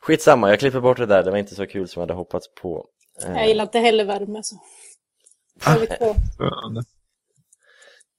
Skitsamma, 0.00 0.50
jag 0.50 0.58
klipper 0.58 0.80
bort 0.80 0.98
det 0.98 1.06
där, 1.06 1.22
det 1.22 1.30
var 1.30 1.38
inte 1.38 1.54
så 1.54 1.66
kul 1.66 1.88
som 1.88 2.00
jag 2.00 2.06
hade 2.06 2.18
hoppats 2.18 2.54
på. 2.54 2.88
Jag 3.26 3.48
gillar 3.48 3.64
inte 3.64 3.78
heller 3.78 4.04
värme 4.04 4.42
så. 4.42 4.56
Ah, 5.64 5.76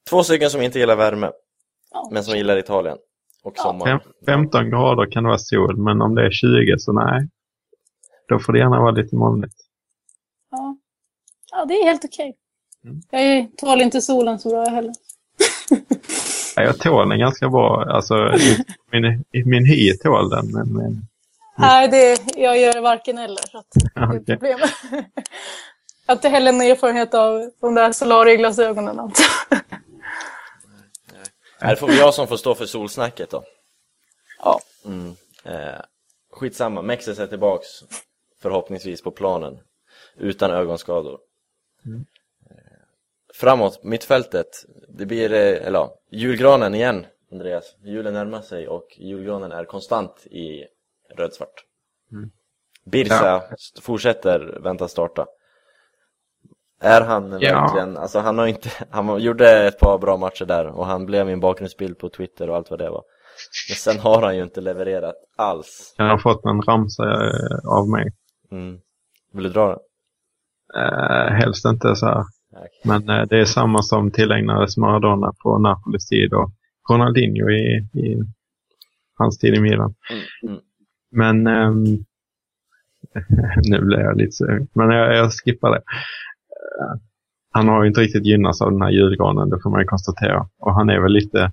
Två 0.10 0.24
stycken 0.24 0.50
som 0.50 0.62
inte 0.62 0.80
gillar 0.80 0.96
värme, 0.96 1.32
ja. 1.92 2.10
men 2.12 2.24
som 2.24 2.38
gillar 2.38 2.58
Italien 2.58 2.98
och 3.44 3.54
ja. 3.58 3.64
sommaren. 3.64 4.00
15 4.26 4.70
grader 4.70 5.12
kan 5.12 5.24
det 5.24 5.28
vara 5.28 5.38
sol, 5.38 5.78
men 5.78 6.02
om 6.02 6.16
det 6.16 6.26
är 6.26 6.32
20 6.32 6.80
så 6.80 6.92
nej. 6.92 7.28
Då 8.28 8.40
får 8.40 8.54
det 8.54 8.60
gärna 8.60 8.82
vara 8.82 8.92
lite 8.92 9.16
molnigt. 9.16 9.56
Ja, 10.52 10.78
ja 11.52 11.66
det 11.66 11.74
är 11.74 11.86
helt 11.86 12.06
okej. 12.06 12.34
Okay. 12.84 13.22
Mm. 13.22 13.48
Jag 13.48 13.58
tål 13.58 13.82
inte 13.82 14.02
solen 14.02 14.40
så 14.40 14.50
bra 14.50 14.66
heller. 14.66 14.94
ja, 16.56 16.64
jag 16.64 16.80
tål 16.80 17.10
den 17.10 17.20
ganska 17.20 17.50
bra. 17.50 17.86
Alltså, 17.90 18.38
min, 18.92 19.24
min 19.46 19.66
hy 19.66 19.94
tål 19.94 20.30
den, 20.30 20.52
men... 20.52 20.74
men... 20.74 21.08
Nej, 21.58 21.88
det, 21.88 22.22
jag 22.36 22.60
gör 22.60 22.82
varken 22.82 23.18
eller. 23.18 23.42
Så 23.52 23.58
att 23.58 23.68
det 23.72 24.00
är 24.00 24.08
okay. 24.08 24.38
problem. 24.38 24.60
jag 26.06 26.14
har 26.14 26.16
inte 26.16 26.30
heller 26.30 26.52
någon 26.52 26.62
erfarenhet 26.62 27.14
av 27.14 27.52
de 27.62 27.76
där 27.76 27.92
solarieglasögonen. 27.92 29.00
Alltså. 29.00 29.24
Här 31.60 31.76
får 31.76 31.88
vi 31.88 32.00
jag 32.00 32.14
som 32.14 32.28
får 32.28 32.38
stå 32.38 32.56
för 32.56 32.66
solsnacket 32.66 33.30
då. 33.30 33.44
Ja. 34.40 34.60
Mm. 34.86 35.16
Eh, 35.44 35.82
skitsamma, 36.32 36.82
Mexes 36.82 37.20
är 37.20 37.28
tillbaks 37.28 37.68
förhoppningsvis 38.42 39.02
på 39.02 39.12
planen 39.12 39.60
utan 40.18 40.52
ögonskador. 40.52 41.20
Mm. 41.86 42.06
Eh, 42.50 42.56
framåt, 43.34 43.84
mittfältet, 43.84 44.66
det 44.90 45.06
blir, 45.06 45.34
eh, 45.34 45.68
eller 45.68 45.80
ja, 45.80 45.96
julgranen 46.12 46.76
igen 46.76 47.06
Andreas. 47.32 47.76
Julen 47.84 48.14
närmar 48.14 48.42
sig 48.42 48.68
och 48.68 48.88
julgranen 48.98 49.52
är 49.52 49.66
konstant 49.66 50.26
i 50.26 50.66
rödsvart. 51.18 51.64
Mm. 52.12 52.30
Birsa 52.86 53.26
ja. 53.26 53.44
fortsätter 53.82 54.60
vänta 54.64 54.88
starta. 54.88 55.26
Är 56.82 57.02
han 57.02 57.38
ja. 57.42 57.62
verkligen, 57.62 57.98
alltså 57.98 58.20
han 58.20 58.38
har 58.38 58.48
inte, 58.48 58.70
han 58.90 59.22
gjorde 59.22 59.68
ett 59.68 59.80
par 59.80 59.98
bra 59.98 60.18
matcher 60.18 60.46
där 60.46 60.66
och 60.66 60.86
han 60.86 61.06
blev 61.06 61.26
min 61.26 61.40
bakgrundsbild 61.40 61.98
på 61.98 62.10
Twitter 62.10 62.50
och 62.50 62.56
allt 62.56 62.70
vad 62.70 62.80
det 62.80 62.90
var. 62.90 63.04
Men 63.70 63.76
sen 63.76 64.00
har 64.00 64.22
han 64.22 64.36
ju 64.36 64.44
inte 64.44 64.62
levererat 64.62 65.16
alls. 65.38 65.96
Jag 65.98 66.06
har 66.06 66.18
fått 66.18 66.46
en 66.46 66.62
ramsa 66.62 67.04
eh, 67.04 67.72
av 67.78 67.90
mig. 67.90 68.06
Mm. 68.52 68.80
Vill 69.34 69.44
du 69.44 69.50
dra 69.50 69.68
den? 69.68 69.80
Uh, 70.78 71.32
helst 71.32 71.66
inte 71.66 71.96
så 71.96 72.06
här. 72.06 72.24
Okay. 72.52 72.68
Men 72.84 73.10
uh, 73.10 73.28
det 73.28 73.40
är 73.40 73.46
samma 73.46 73.82
som 73.82 74.12
tillägnades 74.12 74.78
Maradona 74.78 75.34
på 75.44 75.58
Napolis 75.58 76.08
tid 76.08 76.34
och 76.34 76.52
Ronaldinho 76.90 77.50
i, 77.50 77.90
i 77.94 78.24
hans 79.18 79.38
tid 79.38 79.56
i 79.56 79.60
Milan. 79.60 79.96
Mm, 80.12 80.24
mm. 80.48 80.62
Men 81.12 81.48
um, 81.48 81.84
nu 83.70 83.82
blir 83.82 84.00
jag 84.00 84.18
lite 84.18 84.32
sugen. 84.32 84.68
men 84.74 84.90
jag, 84.90 85.16
jag 85.16 85.32
skippar 85.34 85.72
det 85.72 85.82
han 87.52 87.68
har 87.68 87.84
ju 87.84 87.88
inte 87.88 88.02
riktigt 88.02 88.26
gynnats 88.26 88.62
av 88.62 88.72
den 88.72 88.82
här 88.82 88.90
julgranen, 88.90 89.50
det 89.50 89.60
får 89.64 89.70
man 89.70 89.82
ju 89.82 89.86
konstatera. 89.86 90.50
Och 90.60 90.74
han 90.74 90.90
är 90.90 91.00
väl 91.00 91.12
lite, 91.12 91.52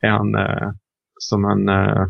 är 0.00 0.08
han 0.08 0.34
eh, 0.34 0.70
som 1.18 1.44
en, 1.44 1.68
eh, 1.68 2.06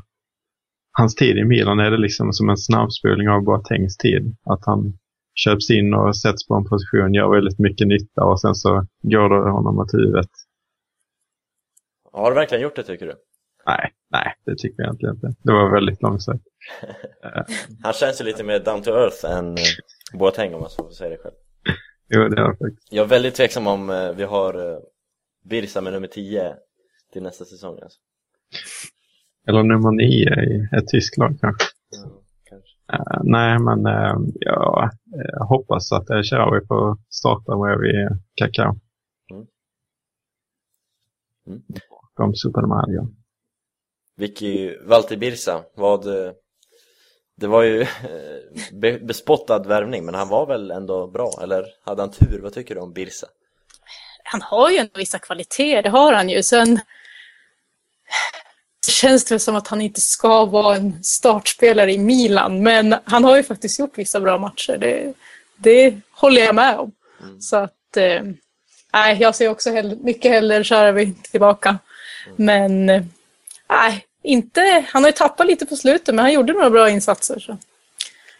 hans 0.92 1.14
tid 1.14 1.36
i 1.36 1.44
Milan 1.44 1.80
är 1.80 1.90
det 1.90 1.96
liksom 1.96 2.32
som 2.32 2.48
en 2.48 2.56
snabbspolning 2.56 3.28
av 3.28 3.42
Boatengs 3.42 3.96
tid. 3.96 4.36
Att 4.44 4.66
han 4.66 4.98
köps 5.34 5.70
in 5.70 5.94
och 5.94 6.16
sätts 6.16 6.46
på 6.48 6.54
en 6.54 6.64
position, 6.64 7.14
gör 7.14 7.34
väldigt 7.34 7.58
mycket 7.58 7.86
nytta 7.86 8.24
och 8.24 8.40
sen 8.40 8.54
så 8.54 8.86
går 9.02 9.28
det 9.28 9.50
honom 9.50 9.78
åt 9.78 9.94
huvudet. 9.94 10.30
Har 12.12 12.30
du 12.30 12.34
verkligen 12.34 12.62
gjort 12.62 12.76
det 12.76 12.82
tycker 12.82 13.06
du? 13.06 13.14
Nej, 13.66 13.92
nej, 14.10 14.34
det 14.44 14.56
tycker 14.58 14.82
jag 14.82 14.86
egentligen 14.86 15.14
inte. 15.14 15.28
Det 15.42 15.52
var 15.52 15.72
väldigt 15.72 16.02
långsökt. 16.02 16.44
Han 17.82 17.92
känns 17.92 18.20
ju 18.20 18.24
lite 18.24 18.44
mer 18.44 18.60
down 18.60 18.82
to 18.82 18.90
earth 18.90 19.24
än 19.24 19.52
eh, 19.52 20.18
Boateng 20.18 20.54
om 20.54 20.60
man 20.60 20.70
så 20.70 20.84
får 20.84 20.90
säga 20.90 21.10
det 21.10 21.16
själv. 21.16 21.34
Jo, 22.08 22.20
det 22.20 22.36
det 22.36 22.56
faktiskt. 22.58 22.92
Jag 22.92 23.04
är 23.04 23.08
väldigt 23.08 23.34
tveksam 23.34 23.66
om 23.66 23.90
eh, 23.90 24.12
vi 24.12 24.24
har 24.24 24.72
eh, 24.72 24.78
Birsa 25.44 25.80
med 25.80 25.92
nummer 25.92 26.08
10 26.08 26.54
till 27.12 27.22
nästa 27.22 27.44
säsong 27.44 27.78
alltså. 27.82 27.98
Eller 29.48 29.62
nummer 29.62 29.90
nio 29.90 30.34
i 30.44 30.68
ett 30.78 30.88
tyskt 30.88 31.18
lag 31.18 31.38
kanske. 31.40 31.66
Mm, 31.96 32.16
kanske. 32.44 32.76
Eh, 32.92 33.20
nej, 33.24 33.58
men 33.58 33.86
uh, 33.86 34.28
jag 34.34 34.90
uh, 35.16 35.46
hoppas 35.48 35.92
att 35.92 36.10
uh, 36.10 36.22
Sharawi 36.22 36.66
får 36.66 36.98
starta 37.08 37.56
bredvid 37.56 38.08
Kaká. 38.34 38.74
Mm. 39.32 39.46
Mm. 41.46 41.62
De 42.16 42.34
Supermario. 42.34 43.15
Vicky 44.16 44.76
Valter 44.82 45.16
Birsa, 45.16 45.62
vad... 45.74 46.04
Det 47.38 47.46
var 47.46 47.62
ju 47.62 47.80
eh, 47.82 47.88
be- 48.72 48.98
bespottad 48.98 49.58
värvning, 49.58 50.04
men 50.04 50.14
han 50.14 50.28
var 50.28 50.46
väl 50.46 50.70
ändå 50.70 51.06
bra, 51.06 51.38
eller 51.42 51.66
hade 51.84 52.02
han 52.02 52.10
tur? 52.10 52.40
Vad 52.42 52.52
tycker 52.54 52.74
du 52.74 52.80
om 52.80 52.92
Birsa? 52.92 53.26
Han 54.24 54.42
har 54.42 54.70
ju 54.70 54.76
ändå 54.76 54.90
vissa 54.94 55.18
kvaliteter, 55.18 55.82
det 55.82 55.88
har 55.88 56.12
han 56.12 56.28
ju. 56.28 56.42
Sen 56.42 56.80
känns 58.88 59.24
det 59.24 59.34
väl 59.34 59.40
som 59.40 59.56
att 59.56 59.68
han 59.68 59.80
inte 59.80 60.00
ska 60.00 60.44
vara 60.44 60.76
en 60.76 61.04
startspelare 61.04 61.92
i 61.92 61.98
Milan, 61.98 62.62
men 62.62 62.94
han 63.04 63.24
har 63.24 63.36
ju 63.36 63.42
faktiskt 63.42 63.78
gjort 63.78 63.98
vissa 63.98 64.20
bra 64.20 64.38
matcher. 64.38 64.76
Det, 64.80 65.14
det 65.56 65.94
håller 66.10 66.42
jag 66.42 66.54
med 66.54 66.78
om. 66.78 66.92
Mm. 67.22 67.40
Så 67.40 67.56
att, 67.56 67.96
eh, 67.96 68.22
jag 69.18 69.34
ser 69.34 69.48
också 69.48 69.70
hell- 69.70 69.98
mycket 70.02 70.30
hellre 70.30 70.64
Sharawi 70.64 71.14
tillbaka. 71.30 71.78
Men, 72.36 72.88
eh, 72.90 73.02
nej, 73.68 74.04
inte, 74.22 74.84
han 74.88 75.02
har 75.04 75.08
ju 75.08 75.12
tappat 75.12 75.46
lite 75.46 75.66
på 75.66 75.76
slutet, 75.76 76.14
men 76.14 76.24
han 76.24 76.32
gjorde 76.32 76.52
några 76.52 76.70
bra 76.70 76.90
insatser. 76.90 77.38
Så. 77.40 77.56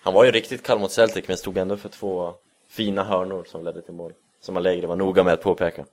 Han 0.02 0.14
var 0.14 0.24
ju 0.24 0.30
riktigt 0.30 0.62
kall 0.62 0.78
mot 0.78 0.92
Celtic, 0.92 1.28
men 1.28 1.36
stod 1.36 1.58
ändå 1.58 1.76
för 1.76 1.88
två 1.88 2.34
fina 2.70 3.04
hörnor 3.04 3.44
som 3.50 3.64
ledde 3.64 3.82
till 3.82 3.94
mål. 3.94 4.12
Som 4.40 4.56
Allegri 4.56 4.86
var 4.86 4.96
noga 4.96 5.22
med 5.22 5.34
att 5.34 5.42
påpeka. 5.42 5.84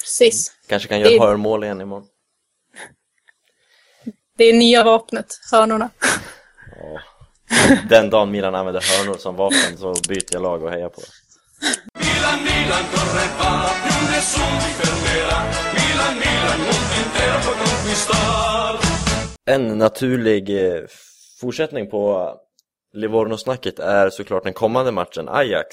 Precis. 0.00 0.52
Kanske 0.66 0.88
kan 0.88 1.00
göra 1.00 1.10
Det- 1.10 1.20
hörnmål 1.20 1.64
igen 1.64 1.80
imorgon. 1.80 2.06
Det 4.36 4.44
är 4.44 4.52
nya 4.52 4.84
vapnet, 4.84 5.26
hörnorna. 5.52 5.90
Ja. 6.76 7.00
Den 7.88 8.10
dagen 8.10 8.30
Milan 8.30 8.54
använder 8.54 8.98
hörnor 8.98 9.18
som 9.18 9.36
vapen 9.36 9.78
så 9.78 9.94
byter 10.08 10.24
jag 10.32 10.42
lag 10.42 10.62
och 10.62 10.70
hejar 10.70 10.88
på. 10.88 11.00
Milan, 11.94 12.44
Milan 12.44 12.84
En 19.50 19.78
naturlig 19.78 20.50
eh, 20.50 20.82
fortsättning 21.40 21.90
på 21.90 22.34
Livorno-snacket 22.92 23.78
är 23.78 24.10
såklart 24.10 24.44
den 24.44 24.52
kommande 24.52 24.92
matchen, 24.92 25.28
Ajax. 25.28 25.66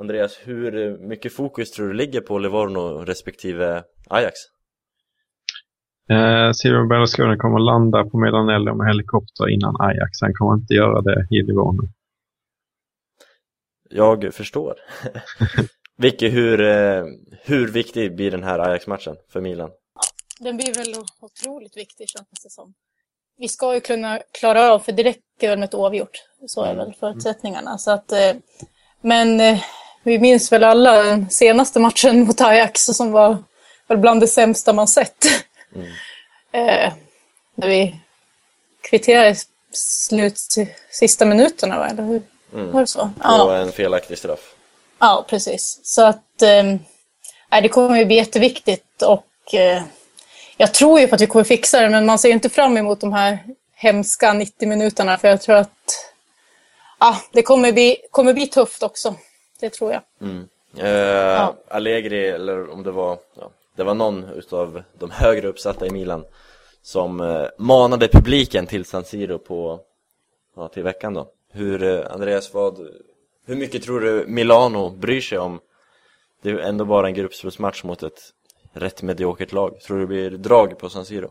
Andreas, 0.00 0.38
hur 0.44 0.98
mycket 1.08 1.32
fokus 1.32 1.70
tror 1.70 1.88
du 1.88 1.94
ligger 1.94 2.20
på 2.20 2.38
Livorno 2.38 3.04
respektive 3.04 3.82
Ajax? 4.10 4.34
Eh, 6.10 6.52
Silvio 6.52 6.88
Berlusconi 6.88 7.36
kommer 7.36 7.58
landa 7.58 8.04
på 8.04 8.18
Milanello 8.18 8.74
med 8.74 8.86
helikopter 8.86 9.48
innan 9.48 9.76
Ajax. 9.80 10.20
Han 10.20 10.34
kommer 10.34 10.54
inte 10.54 10.74
göra 10.74 11.00
det 11.02 11.26
i 11.30 11.42
Livorno. 11.42 11.88
Jag 13.90 14.34
förstår. 14.34 14.74
Vicky, 16.00 16.28
hur, 16.28 16.60
eh, 16.60 17.04
hur 17.42 17.68
viktig 17.68 18.14
blir 18.14 18.30
den 18.30 18.44
här 18.44 18.58
Ajax-matchen 18.58 19.16
för 19.32 19.40
Milan? 19.40 19.70
Den 20.38 20.56
blir 20.56 20.74
väl 20.74 20.94
otroligt 21.20 21.76
viktig 21.76 22.08
känns 22.08 22.28
det 22.42 22.50
som. 22.50 22.74
Vi 23.38 23.48
ska 23.48 23.74
ju 23.74 23.80
kunna 23.80 24.20
klara 24.32 24.72
av, 24.72 24.78
för 24.78 24.92
det 24.92 25.02
räcker 25.02 25.48
väl 25.48 25.58
med 25.58 25.66
ett 25.66 25.74
oavgjort. 25.74 26.22
Så 26.46 26.64
är 26.64 26.74
väl 26.74 26.94
förutsättningarna. 27.00 27.78
Så 27.78 27.90
att, 27.90 28.12
eh, 28.12 28.32
men 29.00 29.40
eh, 29.40 29.62
vi 30.02 30.18
minns 30.18 30.52
väl 30.52 30.64
alla 30.64 31.02
den 31.02 31.30
senaste 31.30 31.80
matchen 31.80 32.20
mot 32.26 32.40
Ajax 32.40 32.84
som 32.84 33.12
var 33.12 33.36
väl 33.88 33.98
bland 33.98 34.20
det 34.20 34.28
sämsta 34.28 34.72
man 34.72 34.88
sett. 34.88 35.24
Mm. 35.74 35.88
Eh, 36.52 36.92
när 37.54 37.68
vi 37.68 38.00
kvitterade 38.90 39.36
slut 39.72 40.38
sista 40.90 41.24
minuterna, 41.24 41.78
va? 41.78 41.88
eller 41.88 42.02
hur? 42.02 42.22
Mm. 42.54 42.72
Var 42.72 42.80
det 42.80 42.86
så? 42.86 43.10
På 43.22 43.50
en 43.50 43.72
felaktig 43.72 44.18
straff. 44.18 44.47
Ja, 44.98 45.26
precis. 45.28 45.80
Så 45.82 46.06
att 46.06 46.42
eh, 46.42 47.60
det 47.62 47.68
kommer 47.68 47.98
ju 47.98 48.04
bli 48.04 48.16
jätteviktigt 48.16 49.02
och 49.02 49.54
eh, 49.54 49.82
jag 50.56 50.74
tror 50.74 51.00
ju 51.00 51.08
på 51.08 51.14
att 51.14 51.20
vi 51.20 51.26
kommer 51.26 51.44
fixa 51.44 51.80
det, 51.80 51.88
men 51.88 52.06
man 52.06 52.18
ser 52.18 52.28
ju 52.28 52.34
inte 52.34 52.48
fram 52.48 52.76
emot 52.76 53.00
de 53.00 53.12
här 53.12 53.38
hemska 53.74 54.32
90 54.32 54.68
minuterna 54.68 55.18
för 55.18 55.28
jag 55.28 55.40
tror 55.40 55.56
att 55.56 56.12
ja, 57.00 57.16
det 57.32 57.42
kommer 57.42 57.72
bli, 57.72 57.96
kommer 58.10 58.34
bli 58.34 58.46
tufft 58.46 58.82
också. 58.82 59.14
Det 59.60 59.70
tror 59.70 59.92
jag. 59.92 60.02
Mm. 60.20 60.48
Eh, 60.76 61.50
Allegri, 61.68 62.28
eller 62.28 62.70
om 62.70 62.82
det 62.82 62.90
var, 62.90 63.18
ja, 63.40 63.50
det 63.76 63.84
var 63.84 63.94
någon 63.94 64.24
utav 64.24 64.82
de 64.98 65.10
högre 65.10 65.48
uppsatta 65.48 65.86
i 65.86 65.90
Milan 65.90 66.24
som 66.82 67.20
eh, 67.20 67.46
manade 67.58 68.08
publiken 68.08 68.66
till 68.66 68.84
San 68.84 69.04
Siro 69.04 69.38
på, 69.38 69.80
ja, 70.56 70.68
till 70.68 70.82
veckan 70.82 71.14
då. 71.14 71.28
Hur, 71.52 71.82
eh, 71.82 72.12
Andreas, 72.12 72.54
vad, 72.54 72.88
hur 73.48 73.56
mycket 73.56 73.82
tror 73.82 74.00
du 74.00 74.24
Milano 74.28 74.90
bryr 74.90 75.20
sig 75.20 75.38
om? 75.38 75.60
Det 76.42 76.48
är 76.48 76.52
ju 76.52 76.60
ändå 76.60 76.84
bara 76.84 77.06
en 77.06 77.14
gruppspelsmatch 77.14 77.84
mot 77.84 78.02
ett 78.02 78.20
rätt 78.72 79.02
mediokert 79.02 79.52
lag. 79.52 79.80
Tror 79.80 79.96
du 79.96 80.02
det 80.02 80.06
blir 80.06 80.30
drag 80.30 80.78
på 80.78 80.88
San 80.88 81.04
Siro? 81.04 81.28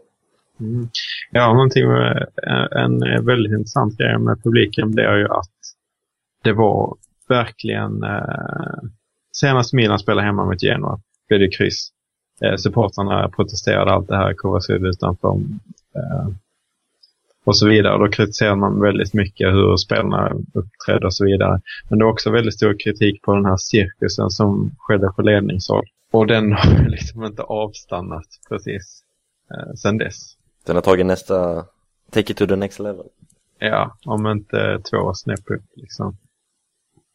Mm. 0.60 0.90
Ja, 1.32 1.54
någonting 1.54 1.88
med, 1.88 2.18
eh, 2.48 2.84
en 2.84 3.04
eh, 3.04 3.22
väldigt 3.22 3.52
intressant 3.52 3.98
grej 3.98 4.18
med 4.20 4.44
publiken 4.44 4.92
det 4.92 5.04
är 5.04 5.18
ju 5.18 5.26
att 5.26 5.58
det 6.44 6.54
var 6.54 6.98
verkligen 7.30 8.04
eh, 8.04 8.90
senast 9.32 9.74
Milan 9.74 10.00
spelade 10.00 10.28
hemma 10.28 10.46
mot 10.46 10.64
Genoa 10.64 11.00
blev 11.28 11.40
det 11.40 11.58
kryss. 11.58 11.90
Eh, 12.42 12.56
supportrarna 12.56 13.30
protesterade 13.30 13.92
allt 13.92 14.08
det 14.08 14.18
här, 14.18 14.34
Kovasud 14.34 14.86
utanför 14.86 15.30
eh, 15.96 16.28
och 17.48 17.58
så 17.58 17.68
vidare. 17.68 17.98
Då 17.98 18.12
kritiserade 18.12 18.56
man 18.56 18.82
väldigt 18.82 19.14
mycket 19.14 19.48
hur 19.48 19.78
spelarna 19.78 20.32
uppträdde 20.54 21.06
och 21.06 21.16
så 21.16 21.26
vidare. 21.26 21.62
Men 21.90 22.00
det 22.00 22.06
var 22.06 22.12
också 22.12 22.32
väldigt 22.32 22.54
stor 22.54 22.76
kritik 22.80 23.22
på 23.22 23.36
den 23.36 23.46
här 23.46 23.58
cirkusen 23.58 24.30
som 24.30 24.76
skedde 24.78 25.12
på 25.16 25.22
ledningshåll. 25.22 25.86
Och 26.12 26.28
den 26.28 26.52
har 26.54 26.90
liksom 26.90 27.24
inte 27.24 27.42
avstannat 27.42 28.26
precis 28.50 29.04
eh, 29.52 29.74
sen 29.74 29.98
dess. 29.98 30.38
Den 30.66 30.76
har 30.76 30.82
tagit 30.82 31.06
nästa, 31.06 31.66
take 32.12 32.32
it 32.32 32.38
to 32.38 32.48
the 32.48 32.56
next 32.56 32.80
level. 32.80 33.06
Ja, 33.60 33.98
om 34.06 34.28
inte 34.28 34.82
två 34.92 35.14
snäpp 35.14 35.52
upp 35.52 35.66
liksom. 35.76 36.18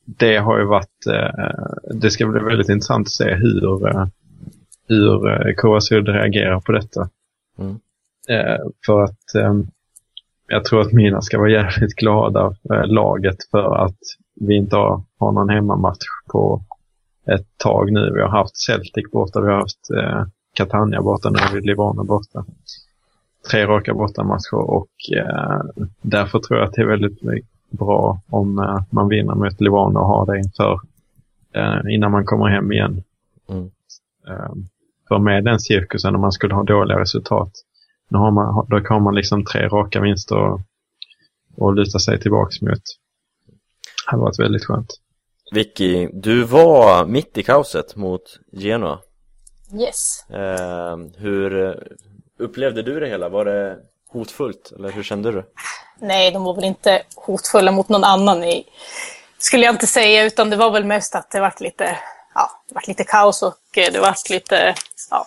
Det 0.05 0.37
har 0.37 0.59
ju 0.59 0.64
varit, 0.64 1.07
eh, 1.07 1.51
det 1.95 2.11
ska 2.11 2.26
bli 2.26 2.41
väldigt 2.41 2.68
intressant 2.68 3.07
att 3.07 3.12
se 3.12 3.35
hur, 3.35 3.89
eh, 3.89 4.07
hur 4.89 5.30
eh, 5.30 5.55
KSUD 5.55 6.09
reagerar 6.09 6.61
på 6.61 6.72
detta. 6.72 7.09
Mm. 7.59 7.80
Eh, 8.28 8.59
för 8.87 9.03
att 9.03 9.35
eh, 9.35 9.55
jag 10.53 10.64
tror 10.64 10.80
att 10.80 10.92
Mina 10.92 11.22
ska 11.22 11.38
vara 11.38 11.50
jävligt 11.50 11.94
glada, 11.94 12.55
eh, 12.72 12.86
laget, 12.86 13.36
för 13.50 13.84
att 13.84 13.98
vi 14.40 14.57
inte 14.57 14.76
har, 14.76 15.03
har 15.18 15.32
någon 15.32 15.48
hemmamatch 15.48 16.07
på 16.32 16.62
ett 17.26 17.46
tag 17.57 17.92
nu. 17.92 18.12
Vi 18.14 18.20
har 18.20 18.28
haft 18.28 18.57
Celtic 18.57 19.11
borta, 19.12 19.40
vi 19.40 19.46
har 19.46 19.59
haft 19.59 19.90
eh, 19.90 20.24
Catania 20.55 21.03
borta, 21.03 21.30
nu 21.30 21.38
har 21.38 21.55
vi 21.55 21.61
Livorno 21.61 22.05
borta 22.05 22.44
tre 23.50 23.66
raka 23.66 23.94
bortamatcher 23.94 24.55
och 24.55 24.90
eh, 25.16 25.61
därför 26.03 26.38
tror 26.38 26.59
jag 26.59 26.68
att 26.68 26.74
det 26.74 26.82
är 26.82 26.86
väldigt 26.86 27.20
bra 27.70 28.20
om 28.30 28.59
eh, 28.59 28.82
man 28.90 29.09
vinner 29.09 29.34
mot 29.34 29.61
Livorno 29.61 29.98
och 29.98 30.07
har 30.07 30.26
det 30.26 30.38
inför 30.38 30.80
eh, 31.53 31.94
innan 31.94 32.11
man 32.11 32.24
kommer 32.24 32.48
hem 32.48 32.72
igen. 32.72 33.03
Mm. 33.48 33.70
Eh, 34.28 34.53
för 35.09 35.18
med 35.18 35.44
den 35.44 35.61
cirkusen 35.61 36.14
om 36.14 36.20
man 36.20 36.32
skulle 36.32 36.55
ha 36.55 36.62
dåliga 36.62 37.00
resultat 37.00 37.53
nu 38.12 38.18
har 38.18 38.30
man, 38.30 38.66
då 38.68 38.94
har 38.94 39.00
man 39.00 39.14
liksom 39.14 39.44
tre 39.44 39.68
raka 39.68 40.00
vinster 40.00 40.36
och, 40.36 40.60
och 41.56 41.74
luta 41.74 41.98
sig 41.98 42.20
tillbaks 42.20 42.60
mot. 42.62 42.70
Det 42.70 44.10
hade 44.10 44.22
varit 44.22 44.40
väldigt 44.40 44.64
skönt. 44.64 44.88
Vicky, 45.52 46.08
du 46.12 46.44
var 46.44 47.06
mitt 47.06 47.38
i 47.38 47.42
kaoset 47.42 47.96
mot 47.96 48.22
Genoa. 48.52 48.98
Yes. 49.80 50.30
Eh, 50.30 50.96
hur 51.16 51.68
eh, 51.68 51.74
upplevde 52.38 52.82
du 52.82 53.00
det 53.00 53.08
hela? 53.08 53.28
Var 53.28 53.44
det 53.44 53.78
hotfullt, 54.08 54.72
eller 54.76 54.90
hur 54.90 55.02
kände 55.02 55.32
du? 55.32 55.44
Nej, 55.98 56.30
de 56.30 56.44
var 56.44 56.54
väl 56.54 56.64
inte 56.64 57.02
hotfulla 57.16 57.72
mot 57.72 57.88
någon 57.88 58.04
annan 58.04 58.44
i, 58.44 58.64
skulle 59.38 59.64
jag 59.64 59.74
inte 59.74 59.86
säga, 59.86 60.24
utan 60.24 60.50
det 60.50 60.56
var 60.56 60.70
väl 60.70 60.84
mest 60.84 61.14
att 61.14 61.30
det 61.30 61.40
vart 61.40 61.60
lite, 61.60 61.98
ja, 62.34 62.50
det 62.68 62.74
vart 62.74 62.88
lite 62.88 63.04
kaos 63.04 63.42
och 63.42 63.78
eh, 63.78 63.92
det 63.92 64.00
vart 64.00 64.30
lite, 64.30 64.74
ja, 65.10 65.24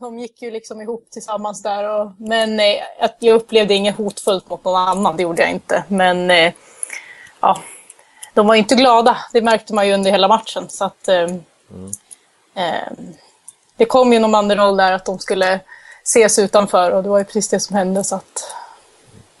de 0.00 0.18
gick 0.18 0.42
ju 0.42 0.50
liksom 0.50 0.80
ihop 0.80 1.06
tillsammans 1.10 1.62
där. 1.62 1.88
Och, 1.88 2.12
men 2.18 2.60
eh, 2.60 2.82
att 3.00 3.16
jag 3.18 3.34
upplevde 3.34 3.74
inget 3.74 3.96
hotfullt 3.96 4.50
mot 4.50 4.64
någon 4.64 4.76
annan, 4.76 5.16
det 5.16 5.22
gjorde 5.22 5.42
jag 5.42 5.50
inte. 5.50 5.84
Men 5.88 6.30
eh, 6.30 6.52
ja, 7.40 7.58
de 8.34 8.46
var 8.46 8.54
inte 8.54 8.74
glada, 8.74 9.16
det 9.32 9.42
märkte 9.42 9.74
man 9.74 9.88
ju 9.88 9.94
under 9.94 10.10
hela 10.10 10.28
matchen. 10.28 10.68
Så 10.68 10.84
att, 10.84 11.08
eh, 11.08 11.24
eh, 12.54 12.92
det 13.76 13.84
kom 13.84 14.12
ju 14.12 14.18
någon 14.18 14.32
banderoll 14.32 14.76
där 14.76 14.92
att 14.92 15.04
de 15.04 15.18
skulle 15.18 15.60
ses 16.04 16.38
utanför 16.38 16.90
och 16.90 17.02
det 17.02 17.08
var 17.08 17.18
ju 17.18 17.24
precis 17.24 17.48
det 17.48 17.60
som 17.60 17.76
hände. 17.76 18.04
Så 18.04 18.16
att, 18.16 18.54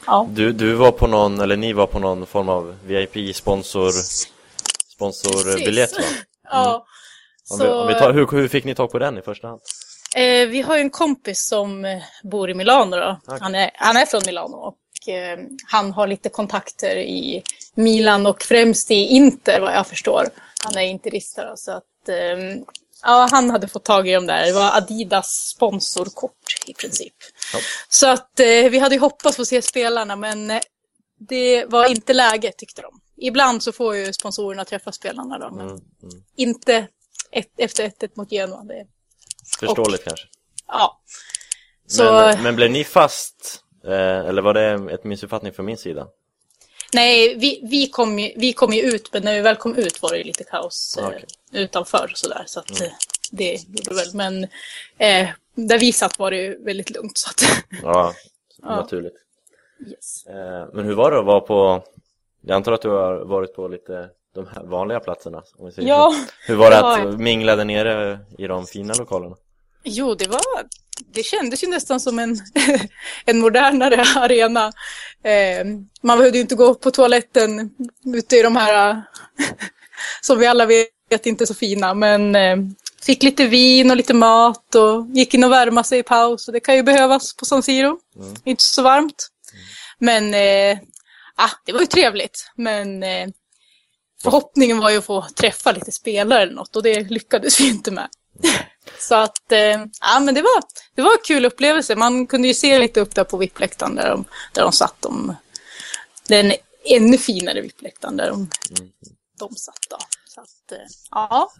ja. 0.06 0.26
Du, 0.30 0.52
du 0.52 0.74
var 0.74 0.92
på 0.92 1.06
någon, 1.06 1.40
eller 1.40 1.56
ni 1.56 1.72
var 1.72 1.86
på 1.86 1.98
någon 1.98 2.26
form 2.26 2.48
av 2.48 2.76
VIP-sponsor 2.84 3.92
sponsorbiljett 4.94 5.92
va? 5.98 6.04
Ja. 6.52 6.86
Om 7.50 7.58
vi, 7.58 7.68
om 7.68 7.86
vi 7.86 7.94
tar, 7.94 8.12
hur, 8.12 8.26
hur 8.30 8.48
fick 8.48 8.64
ni 8.64 8.74
tag 8.74 8.90
på 8.90 8.98
den 8.98 9.18
i 9.18 9.22
första 9.22 9.48
hand? 9.48 9.60
Eh, 10.16 10.48
vi 10.48 10.62
har 10.62 10.78
en 10.78 10.90
kompis 10.90 11.46
som 11.48 11.84
eh, 11.84 12.02
bor 12.22 12.50
i 12.50 12.54
Milano. 12.54 12.96
Då. 12.96 13.20
Han, 13.40 13.54
är, 13.54 13.70
han 13.74 13.96
är 13.96 14.06
från 14.06 14.22
Milano 14.26 14.56
och 14.56 15.08
eh, 15.08 15.38
han 15.66 15.92
har 15.92 16.06
lite 16.06 16.28
kontakter 16.28 16.96
i 16.96 17.42
Milan 17.74 18.26
och 18.26 18.42
främst 18.42 18.90
i 18.90 18.94
Inter 18.94 19.60
vad 19.60 19.74
jag 19.74 19.86
förstår. 19.86 20.28
Han 20.64 20.76
är 20.76 20.82
interist 20.86 21.36
där, 21.36 21.46
då, 21.46 21.56
så 21.56 21.72
att 21.72 22.08
eh, 22.08 22.62
ja, 23.02 23.28
han 23.30 23.50
hade 23.50 23.68
fått 23.68 23.84
tag 23.84 24.08
i 24.08 24.14
dem 24.14 24.26
där. 24.26 24.46
Det 24.46 24.52
var 24.52 24.76
Adidas 24.76 25.48
sponsorkort 25.48 26.64
i 26.66 26.74
princip. 26.74 27.14
Ja. 27.52 27.58
Så 27.88 28.08
att 28.08 28.40
eh, 28.40 28.46
vi 28.46 28.78
hade 28.78 28.98
hoppats 28.98 29.36
få 29.36 29.44
se 29.44 29.62
spelarna 29.62 30.16
men 30.16 30.50
eh, 30.50 30.60
det 31.18 31.64
var 31.64 31.90
inte 31.90 32.12
läge 32.12 32.52
tyckte 32.52 32.82
de. 32.82 33.00
Ibland 33.16 33.62
så 33.62 33.72
får 33.72 33.96
ju 33.96 34.12
sponsorerna 34.12 34.64
träffa 34.64 34.92
spelarna 34.92 35.38
då, 35.38 35.50
men 35.50 35.68
Mm, 35.68 35.80
mm. 36.02 36.22
inte 36.36 36.86
ett, 37.30 37.52
efter 37.56 37.84
1 37.84 38.16
mot 38.16 38.32
Genoa. 38.32 38.64
Det, 38.64 38.86
Förståeligt 39.58 40.04
kanske. 40.04 40.26
ja. 40.68 41.00
Så, 41.86 42.04
Men, 42.04 42.42
men 42.42 42.56
blev 42.56 42.70
ni 42.70 42.84
fast? 42.84 43.64
Eh, 43.84 44.18
eller 44.28 44.42
var 44.42 44.54
det 44.54 44.92
ett 44.94 45.04
missuppfattning 45.04 45.52
från 45.52 45.66
min 45.66 45.76
sida? 45.76 46.08
Nej, 46.94 47.34
vi, 47.38 47.60
vi, 47.70 47.88
kom 47.88 48.18
ju, 48.18 48.32
vi 48.36 48.52
kom 48.52 48.72
ju 48.72 48.82
ut, 48.82 49.12
men 49.12 49.22
när 49.22 49.34
vi 49.34 49.40
väl 49.40 49.56
kom 49.56 49.74
ut 49.76 50.02
var 50.02 50.10
det 50.12 50.24
lite 50.24 50.44
kaos 50.44 50.96
eh, 51.00 51.06
Okej. 51.06 51.24
utanför. 51.52 52.12
Sådär, 52.14 52.44
så 52.46 52.60
att, 52.60 52.80
eh, 52.80 52.88
det 53.30 53.52
gjorde 53.68 53.94
väl. 53.94 54.14
Men 54.14 54.44
eh, 54.98 55.28
där 55.54 55.78
vi 55.78 55.92
satt 55.92 56.18
var 56.18 56.30
det 56.30 56.36
ju 56.36 56.64
väldigt 56.64 56.90
lugnt. 56.90 57.18
Så 57.18 57.30
att, 57.30 57.42
Ja, 57.82 58.14
Ja. 58.62 58.76
naturligt. 58.76 59.14
yes. 59.90 60.26
Eh, 60.26 60.68
men 60.72 60.84
hur 60.84 60.94
var 60.94 61.10
det 61.10 61.18
att 61.18 61.26
vara 61.26 61.40
på, 61.40 61.84
jag 62.40 62.56
antar 62.56 62.72
att 62.72 62.82
du 62.82 62.88
har 62.88 63.24
varit 63.24 63.54
på 63.54 63.68
lite 63.68 64.08
de 64.34 64.46
här 64.46 64.62
vanliga 64.64 65.00
platserna? 65.00 65.42
Om 65.58 65.66
vi 65.66 65.72
säger 65.72 65.88
Ja, 65.88 66.12
så. 66.12 66.52
Hur 66.52 66.56
var 66.56 66.70
det 66.70 66.76
har 66.76 67.08
att 67.08 67.20
mingla 67.20 67.56
där 67.56 67.64
nere 67.64 68.18
i 68.38 68.46
de 68.46 68.66
fina 68.66 68.94
lokalerna? 68.94 69.36
Jo, 69.84 70.14
det 70.14 70.28
var... 70.28 70.40
Det 71.14 71.22
kändes 71.22 71.64
ju 71.64 71.68
nästan 71.68 72.00
som 72.00 72.18
en, 72.18 72.36
en 73.24 73.40
modernare 73.40 74.04
arena. 74.16 74.72
Eh, 75.24 75.66
man 76.02 76.18
behövde 76.18 76.38
ju 76.38 76.42
inte 76.42 76.54
gå 76.54 76.74
på 76.74 76.90
toaletten 76.90 77.70
ute 78.14 78.36
i 78.36 78.42
de 78.42 78.56
här, 78.56 79.02
som 80.20 80.38
vi 80.38 80.46
alla 80.46 80.66
vet, 80.66 81.26
inte 81.26 81.46
så 81.46 81.54
fina. 81.54 81.94
Men 81.94 82.36
eh, 82.36 82.56
fick 83.02 83.22
lite 83.22 83.46
vin 83.46 83.90
och 83.90 83.96
lite 83.96 84.14
mat 84.14 84.74
och 84.74 85.06
gick 85.12 85.34
in 85.34 85.44
och 85.44 85.52
värma 85.52 85.84
sig 85.84 85.98
i 85.98 86.02
paus. 86.02 86.48
Och 86.48 86.52
det 86.52 86.60
kan 86.60 86.76
ju 86.76 86.82
behövas 86.82 87.36
på 87.36 87.44
San 87.44 87.62
Siro. 87.62 87.98
Inte 88.44 88.62
så 88.62 88.82
varmt. 88.82 89.28
Men 89.98 90.34
eh, 90.34 90.78
ah, 91.36 91.50
det 91.66 91.72
var 91.72 91.80
ju 91.80 91.86
trevligt. 91.86 92.50
Men 92.56 93.02
förhoppningen 94.22 94.78
var 94.78 94.90
ju 94.90 94.98
att 94.98 95.04
få 95.04 95.22
träffa 95.22 95.72
lite 95.72 95.92
spelare 95.92 96.42
eller 96.42 96.52
något 96.52 96.76
och 96.76 96.82
det 96.82 97.10
lyckades 97.10 97.60
vi 97.60 97.68
inte 97.68 97.90
med. 97.90 98.08
Så 98.98 99.14
att, 99.14 99.52
eh, 99.52 99.86
ja 100.00 100.20
men 100.20 100.34
det 100.34 100.42
var, 100.42 100.62
det 100.94 101.02
var 101.02 101.10
en 101.10 101.18
kul 101.26 101.44
upplevelse. 101.44 101.96
Man 101.96 102.26
kunde 102.26 102.48
ju 102.48 102.54
se 102.54 102.78
lite 102.78 103.00
upp 103.00 103.14
där 103.14 103.24
på 103.24 103.36
VIP-läktaren 103.36 103.94
där 103.94 104.08
de, 104.08 104.24
där 104.54 104.62
de 104.62 104.72
satt. 104.72 104.94
De, 105.00 105.36
den 106.28 106.52
ännu 106.84 107.18
finare 107.18 107.60
VIP-läktaren 107.60 108.16
där 108.16 108.28
de, 108.28 108.48
de 109.38 109.54
satt 109.56 109.86
då. 109.90 109.96
Så 110.24 110.40
att, 110.40 110.72
eh, 110.72 110.86
ja. 111.10 111.50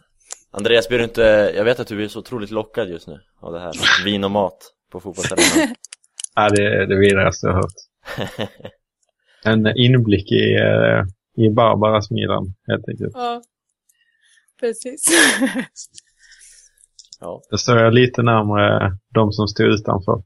Andreas, 0.52 0.88
blir 0.88 0.98
du 0.98 1.04
inte, 1.04 1.52
jag 1.56 1.64
vet 1.64 1.80
att 1.80 1.88
du 1.88 2.04
är 2.04 2.08
så 2.08 2.18
otroligt 2.18 2.50
lockad 2.50 2.88
just 2.88 3.06
nu 3.06 3.20
av 3.40 3.52
det 3.52 3.60
här, 3.60 3.72
vin 4.04 4.24
och 4.24 4.30
mat 4.30 4.72
på 4.92 5.00
fotbollsarenan. 5.00 5.74
Ja, 6.34 6.48
det 6.48 6.62
är 6.62 6.86
det 6.86 6.98
vidrigaste 6.98 7.46
jag 7.46 7.54
har 7.54 7.62
hört. 7.62 8.48
En 9.44 9.76
inblick 9.76 10.32
i, 10.32 10.54
eh, 10.54 11.04
i 11.46 11.50
Barbaras 11.50 12.10
Milan, 12.10 12.54
helt 12.66 12.88
enkelt. 12.88 13.12
ja. 13.14 13.42
Precis. 14.60 15.06
Ja. 17.22 17.40
Då 17.50 17.58
står 17.58 17.78
jag 17.78 17.94
lite 17.94 18.22
närmare 18.22 18.96
de 19.14 19.32
som 19.32 19.48
stod 19.48 19.66
utanför. 19.66 20.22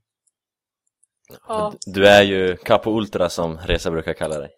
ja. 1.48 1.74
Du 1.86 2.06
är 2.08 2.22
ju 2.22 2.56
Capo 2.56 2.90
Ultra 2.98 3.28
som 3.28 3.58
Resa 3.58 3.90
brukar 3.90 4.12
kalla 4.14 4.38
dig. 4.38 4.50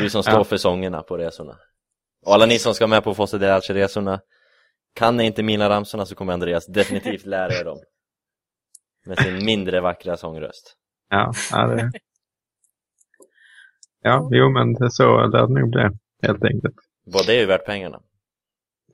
Du 0.00 0.10
som 0.10 0.22
står 0.22 0.34
Ja. 0.34 0.44
för 0.44 0.56
sångerna 0.56 1.02
på 1.02 1.16
resorna. 1.18 1.56
Och 2.26 2.34
alla 2.34 2.46
ni 2.46 2.58
som 2.58 2.74
ska 2.74 2.86
med 2.86 3.04
på 3.04 3.14
Fosse 3.14 3.38
de 3.38 3.50
Alce-resorna, 3.50 4.20
kan 4.94 5.16
ni 5.16 5.24
inte 5.26 5.42
mina 5.42 5.68
ramsorna 5.70 6.06
så 6.06 6.14
kommer 6.14 6.32
Andreas 6.32 6.66
definitivt 6.66 7.26
lära 7.26 7.52
er 7.54 7.64
dem. 7.64 7.78
Med 9.06 9.18
sin 9.18 9.44
mindre 9.44 9.80
vackra 9.80 10.16
sångröst. 10.16 10.76
Ja, 11.08 11.32
ja, 11.52 11.66
det... 11.66 11.92
ja 14.02 14.28
jo 14.32 14.50
men 14.50 14.74
det 14.74 14.90
så 14.90 15.26
lär 15.26 15.46
det 15.46 15.60
nog 15.60 15.70
bli, 15.70 15.82
helt 16.22 16.44
enkelt. 16.44 16.74
Vad 17.06 17.26
det 17.26 17.34
är 17.36 17.40
ju 17.40 17.46
värt 17.46 17.66
pengarna. 17.66 18.00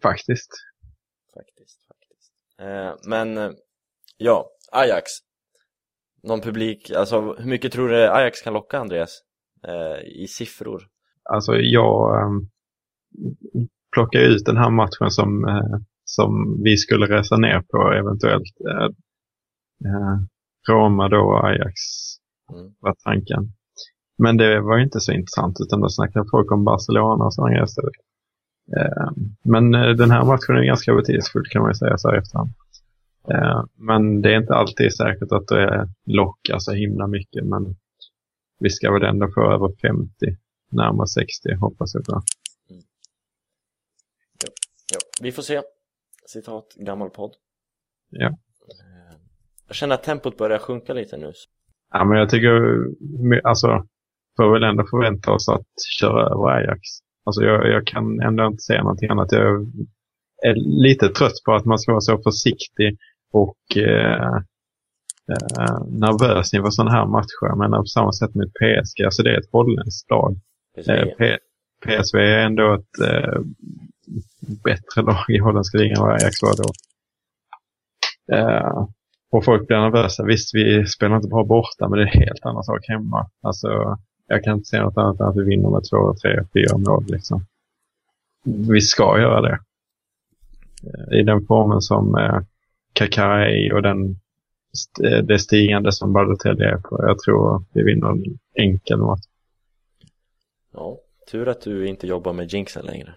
Faktiskt. 0.03 0.51
Faktiskt, 1.35 1.81
faktiskt. 1.89 2.33
Eh, 2.61 3.09
men, 3.11 3.39
eh, 3.39 3.51
ja, 4.17 4.51
Ajax. 4.73 5.11
Någon 6.23 6.41
publik, 6.41 6.91
alltså 6.91 7.21
hur 7.39 7.51
mycket 7.51 7.73
tror 7.73 7.89
du 7.89 8.09
Ajax 8.11 8.41
kan 8.43 8.53
locka 8.53 8.79
Andreas? 8.79 9.21
Eh, 9.69 10.23
I 10.23 10.27
siffror? 10.29 10.83
Alltså 11.23 11.53
jag 11.55 12.23
ähm, 12.23 12.49
plockar 13.95 14.21
ut 14.21 14.45
den 14.45 14.57
här 14.57 14.71
matchen 14.71 15.11
som, 15.11 15.45
eh, 15.45 15.79
som 16.05 16.63
vi 16.63 16.77
skulle 16.77 17.07
resa 17.07 17.37
ner 17.37 17.61
på 17.71 17.93
eventuellt. 17.93 18.61
Eh, 18.71 18.85
eh, 19.91 20.17
Roma 20.69 21.09
då 21.09 21.21
och 21.21 21.49
Ajax 21.49 21.81
Mm. 22.53 22.75
var 22.79 22.95
tanken. 23.05 23.53
Men 24.19 24.37
det 24.37 24.61
var 24.61 24.77
ju 24.77 24.85
inte 24.85 25.01
så 25.01 25.13
intressant 25.13 25.57
utan 25.61 25.81
då 25.81 25.89
snackade 25.89 26.29
folk 26.31 26.53
om 26.53 26.65
Barcelona 26.65 27.25
och 27.25 27.35
sådana 27.35 27.51
grejer 27.51 27.65
istället. 27.65 27.95
Eh, 28.77 29.11
men 29.43 29.75
eh, 29.75 29.91
den 29.91 30.11
här 30.11 30.25
matchen 30.25 30.57
är 30.57 30.65
ganska 30.65 30.95
betydelsefull 30.95 31.47
kan 31.51 31.63
man 31.63 31.71
ju 31.71 31.75
säga 31.75 31.99
så 31.99 32.09
här 32.09 32.19
efterhand. 32.19 32.51
Eh, 33.31 33.65
men 33.75 34.23
det 34.23 34.35
är 34.35 34.39
inte 34.39 34.55
alltid 34.55 34.97
säkert 34.97 35.33
att 35.33 35.47
det 35.47 35.89
lockar 36.05 36.59
så 36.59 36.73
himla 36.73 37.07
mycket 37.07 37.45
men 37.45 37.77
vi 38.59 38.71
ska 38.71 38.93
väl 38.93 39.05
ändå 39.05 39.29
få 39.35 39.53
över 39.53 39.69
50, 39.83 40.11
närmare 40.71 41.07
60 41.07 41.55
hoppas 41.61 41.95
jag 41.95 42.05
på. 42.05 42.23
Ja, 44.93 44.99
vi 45.23 45.33
får 45.33 45.43
se. 45.43 45.63
Citat, 46.27 46.75
gammal 46.77 47.11
podd. 47.11 47.35
Ja. 48.11 48.39
Jag 49.67 49.77
känner 49.77 49.95
att 49.95 50.03
tempot 50.03 50.37
börjar 50.37 50.59
sjunka 50.59 50.93
lite 50.93 51.17
nu. 51.17 51.33
Ja, 51.93 52.05
men 52.05 52.19
jag 52.19 52.31
tycker, 52.31 52.87
alltså, 53.45 53.87
får 54.37 54.53
väl 54.53 54.63
ändå 54.63 54.85
förvänta 54.91 55.33
oss 55.33 55.49
att 55.49 55.67
köra 56.01 56.23
över 56.33 56.49
Ajax. 56.51 56.81
Alltså 57.25 57.43
jag, 57.43 57.69
jag 57.69 57.87
kan 57.87 58.21
ändå 58.21 58.47
inte 58.47 58.63
säga 58.63 58.83
någonting 58.83 59.11
annat. 59.11 59.33
Jag 59.33 59.67
är 60.47 60.55
lite 60.83 61.09
trött 61.09 61.43
på 61.45 61.55
att 61.55 61.65
man 61.65 61.79
ska 61.79 61.93
vara 61.93 62.01
så 62.01 62.19
försiktig 62.23 62.99
och 63.33 63.77
eh, 63.77 64.37
eh, 65.33 65.79
nervös 65.89 66.55
inför 66.55 66.71
sådana 66.71 66.91
här 66.91 67.07
matcher. 67.07 67.57
Men 67.57 67.71
på 67.71 67.87
samma 67.87 68.13
sätt 68.13 68.35
med 68.35 68.49
PSG, 68.59 69.05
alltså 69.05 69.23
det 69.23 69.31
är 69.31 69.39
ett 69.39 69.53
holländskt 69.53 70.11
lag. 70.11 70.37
Eh, 70.89 71.37
PSV 71.85 72.19
är 72.19 72.39
ändå 72.39 72.75
ett 72.75 73.11
eh, 73.11 73.41
bättre 74.65 75.03
lag 75.03 75.25
i 75.29 75.39
holländska 75.39 75.79
ligan 75.79 75.97
än 75.97 76.03
vad 76.03 76.15
Ajax 76.15 76.43
var 76.43 76.57
då. 76.57 76.71
Eh, 78.37 78.89
och 79.33 79.45
folk 79.45 79.67
blir 79.67 79.77
nervösa. 79.77 80.25
Visst, 80.25 80.55
vi 80.55 80.87
spelar 80.87 81.17
inte 81.17 81.29
bra 81.29 81.45
borta, 81.45 81.89
men 81.89 81.99
det 81.99 82.05
är 82.05 82.15
en 82.15 82.21
helt 82.21 82.47
annan 82.47 82.65
sak 82.65 82.89
hemma. 82.89 83.31
Alltså, 83.43 83.99
jag 84.27 84.45
kan 84.45 84.55
inte 84.55 84.69
säga 84.69 84.83
något 84.83 84.97
annat 84.99 85.21
än 85.21 85.27
att 85.27 85.37
vi 85.37 85.45
vinner 85.45 85.71
med 85.71 85.83
två, 85.91 86.15
tre, 86.23 86.45
fyra 86.55 86.79
mål. 86.79 87.05
Liksom. 87.09 87.47
Vi 88.69 88.81
ska 88.81 89.21
göra 89.21 89.41
det. 89.41 89.59
Eh, 90.85 91.19
I 91.19 91.23
den 91.23 91.47
formen 91.47 91.81
som 91.83 92.15
eh, 92.15 92.41
Kaká 92.93 93.25
är 93.33 93.67
i 93.67 93.73
och 93.73 93.83
den, 93.83 94.17
st- 94.75 95.07
eh, 95.07 95.23
det 95.25 95.39
stigande 95.39 95.93
som 95.93 96.13
Balotelli 96.13 96.65
är 96.65 96.77
på. 96.77 97.05
Jag 97.09 97.19
tror 97.19 97.65
vi 97.73 97.83
vinner 97.83 98.09
en 98.11 98.39
enkel 98.55 98.99
match. 98.99 99.23
Ja, 100.73 100.99
tur 101.31 101.49
att 101.49 101.61
du 101.61 101.87
inte 101.89 102.07
jobbar 102.07 102.33
med 102.33 102.53
jinxen 102.53 102.85
längre. 102.87 103.15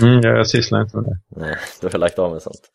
Mm, 0.00 0.20
jag, 0.22 0.38
jag 0.38 0.48
sysslar 0.48 0.82
inte 0.82 0.96
med 0.96 1.04
det. 1.04 1.18
Nej, 1.40 1.56
du 1.80 1.88
har 1.88 1.98
lagt 1.98 2.18
av 2.18 2.32
med 2.32 2.42
sånt. 2.42 2.70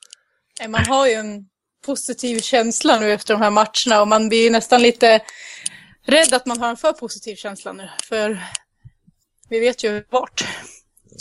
Man 0.69 0.85
har 0.87 1.07
ju 1.07 1.13
en 1.13 1.45
positiv 1.85 2.39
känsla 2.39 2.99
nu 2.99 3.11
efter 3.11 3.33
de 3.33 3.41
här 3.41 3.51
matcherna 3.51 4.01
och 4.01 4.07
man 4.07 4.29
blir 4.29 4.51
nästan 4.51 4.81
lite 4.81 5.19
rädd 6.05 6.33
att 6.33 6.45
man 6.45 6.59
har 6.59 6.69
en 6.69 6.77
för 6.77 6.93
positiv 6.93 7.35
känsla 7.35 7.73
nu. 7.73 7.89
För 8.03 8.39
vi 9.49 9.59
vet 9.59 9.83
ju 9.83 10.03
vart 10.09 10.47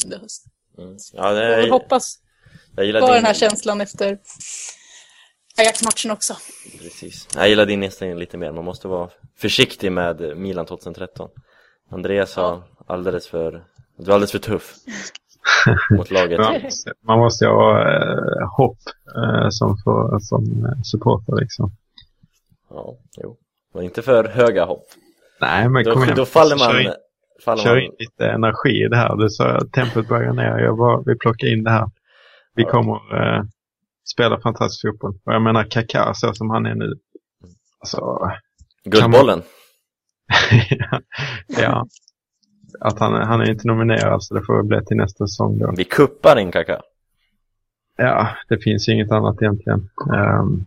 under 0.05 0.19
hösten. 0.19 0.53
Mm. 0.79 0.97
Ja, 1.13 1.33
det 1.33 1.51
Jag 1.51 1.65
är, 1.65 1.71
hoppas 1.71 2.19
jag 2.77 2.87
gillar 2.87 3.01
på 3.01 3.07
din, 3.07 3.15
den 3.15 3.25
här 3.25 3.35
känslan 3.35 3.81
efter 3.81 4.19
Ajax-matchen 5.59 6.11
också. 6.11 6.37
Precis. 6.79 7.29
Jag 7.35 7.49
gillar 7.49 7.67
din 7.67 7.83
inställning 7.83 8.19
lite 8.19 8.37
mer. 8.37 8.53
Man 8.53 8.65
måste 8.65 8.89
vara 8.89 9.11
försiktig 9.37 9.93
med 9.93 10.37
Milan 10.37 10.67
2013. 10.67 11.29
Andreas 11.91 12.35
har 12.35 12.63
alldeles 12.87 13.29
för... 13.29 13.65
Du 13.97 14.11
är 14.11 14.15
alldeles 14.15 14.33
för 14.33 14.39
tuff 14.39 14.75
mot 15.91 16.11
laget. 16.11 16.41
Man 16.41 16.63
måste, 16.63 16.93
man 17.01 17.19
måste 17.19 17.45
ju 17.45 17.51
ha 17.51 17.81
eh, 17.81 18.49
hopp 18.57 18.79
eh, 19.17 19.49
som, 19.51 19.77
för, 19.85 20.19
som 20.19 20.75
supporter 20.85 21.37
liksom. 21.41 21.71
Ja, 22.71 22.97
jo. 23.17 23.37
Och 23.75 23.83
inte 23.85 24.03
för 24.03 24.25
höga 24.25 24.65
hopp. 24.65 24.85
Nej, 25.41 25.69
men 25.69 25.85
Då, 25.85 25.93
kom 25.93 26.03
igen. 26.05 26.17
då 26.17 26.25
faller 26.27 26.57
man... 26.57 26.73
Kör 26.73 26.81
in, 26.81 26.93
faller 27.45 27.63
kör 27.63 27.75
man 27.75 27.83
in 27.83 27.93
lite 27.99 28.27
energi 28.31 28.85
i 28.85 28.89
det 28.89 28.97
här. 28.97 29.17
Du 29.17 29.29
sa 29.31 29.49
att 29.49 29.73
tempot 29.73 30.09
börjar 30.09 30.33
ner. 30.33 30.59
Jag 30.59 30.77
bara, 30.77 31.03
vi 31.07 31.19
plockar 31.19 31.49
in 31.49 31.65
det 31.65 31.71
här. 31.71 31.91
Vi 32.55 32.63
Ja. 32.63 32.71
kommer 32.71 32.95
eh, 33.37 33.43
spela 34.13 34.41
fantastisk 34.41 34.83
fotboll. 34.83 35.15
Och 35.25 35.33
jag 35.35 35.43
menar 35.43 35.65
Kaká 35.65 36.15
så 36.15 36.35
som 36.35 36.51
han 36.51 36.67
är 36.67 36.75
nu. 36.75 36.95
Alltså, 37.81 38.19
Guldbollen. 38.85 39.43
ja. 41.47 41.87
Att 42.81 42.99
han, 42.99 43.15
han 43.15 43.41
är 43.41 43.51
inte 43.51 43.69
nominerad 43.69 44.23
så 44.25 44.35
det 44.35 44.43
får 44.47 44.63
bli 44.63 44.85
till 44.85 44.97
nästa 44.97 45.27
säsong 45.27 45.59
då. 45.59 45.73
Vi 45.77 45.85
kuppar 45.85 46.39
in 46.39 46.51
Kaká. 46.53 46.81
Ja, 47.97 48.29
det 48.49 48.59
finns 48.59 48.89
ju 48.89 48.93
inget 48.93 49.13
annat 49.13 49.43
egentligen. 49.43 49.89
Ehm, 50.15 50.65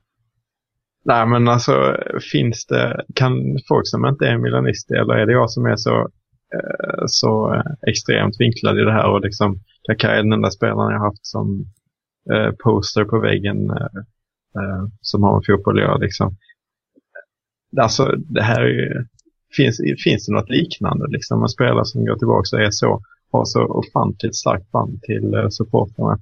nej, 1.04 1.28
men 1.28 1.48
alltså 1.48 1.98
finns 2.32 2.66
det, 2.66 3.06
kan 3.16 3.34
folk 3.68 3.88
som 3.88 4.06
inte 4.06 4.26
är 4.26 4.38
milanister 4.38 4.96
eller 4.96 5.14
är 5.14 5.26
det 5.26 5.32
jag 5.32 5.52
som 5.52 5.66
är 5.66 5.76
så, 5.76 6.00
eh, 6.56 7.04
så 7.06 7.54
eh, 7.54 7.90
extremt 7.90 8.36
vinklad 8.40 8.80
i 8.80 8.84
det 8.84 8.94
här 8.94 9.12
och 9.12 9.22
liksom 9.22 9.60
Kaká 9.84 10.08
är 10.08 10.24
den 10.24 10.34
enda 10.34 10.52
spelaren 10.52 10.92
jag 10.92 11.00
har 11.00 11.06
haft 11.06 11.26
som 11.26 11.66
eh, 12.32 12.52
poster 12.64 13.04
på 13.04 13.20
väggen 13.20 13.72
som 15.02 15.24
har 15.24 15.34
med 15.34 15.44
fotboll 15.46 15.78
att 15.78 15.84
göra 15.84 15.98
liksom. 15.98 16.36
Alltså 17.78 18.16
det 18.18 18.42
här 18.42 18.62
är 18.62 18.68
ju, 18.68 19.06
finns, 19.58 19.82
finns 20.04 20.26
det 20.26 20.34
något 20.34 20.50
liknande 20.50 21.08
liksom? 21.08 21.42
En 21.42 21.50
spelare 21.50 21.86
som 21.86 22.06
går 22.06 22.16
tillbaka 22.16 22.56
och 22.56 22.62
är 22.62 22.72
så, 22.72 23.02
har 23.32 23.46
så 23.46 23.64
ofantligt 23.64 24.36
starkt 24.36 24.72
band 24.72 25.02
till 25.02 25.48
supportrarna? 25.52 26.20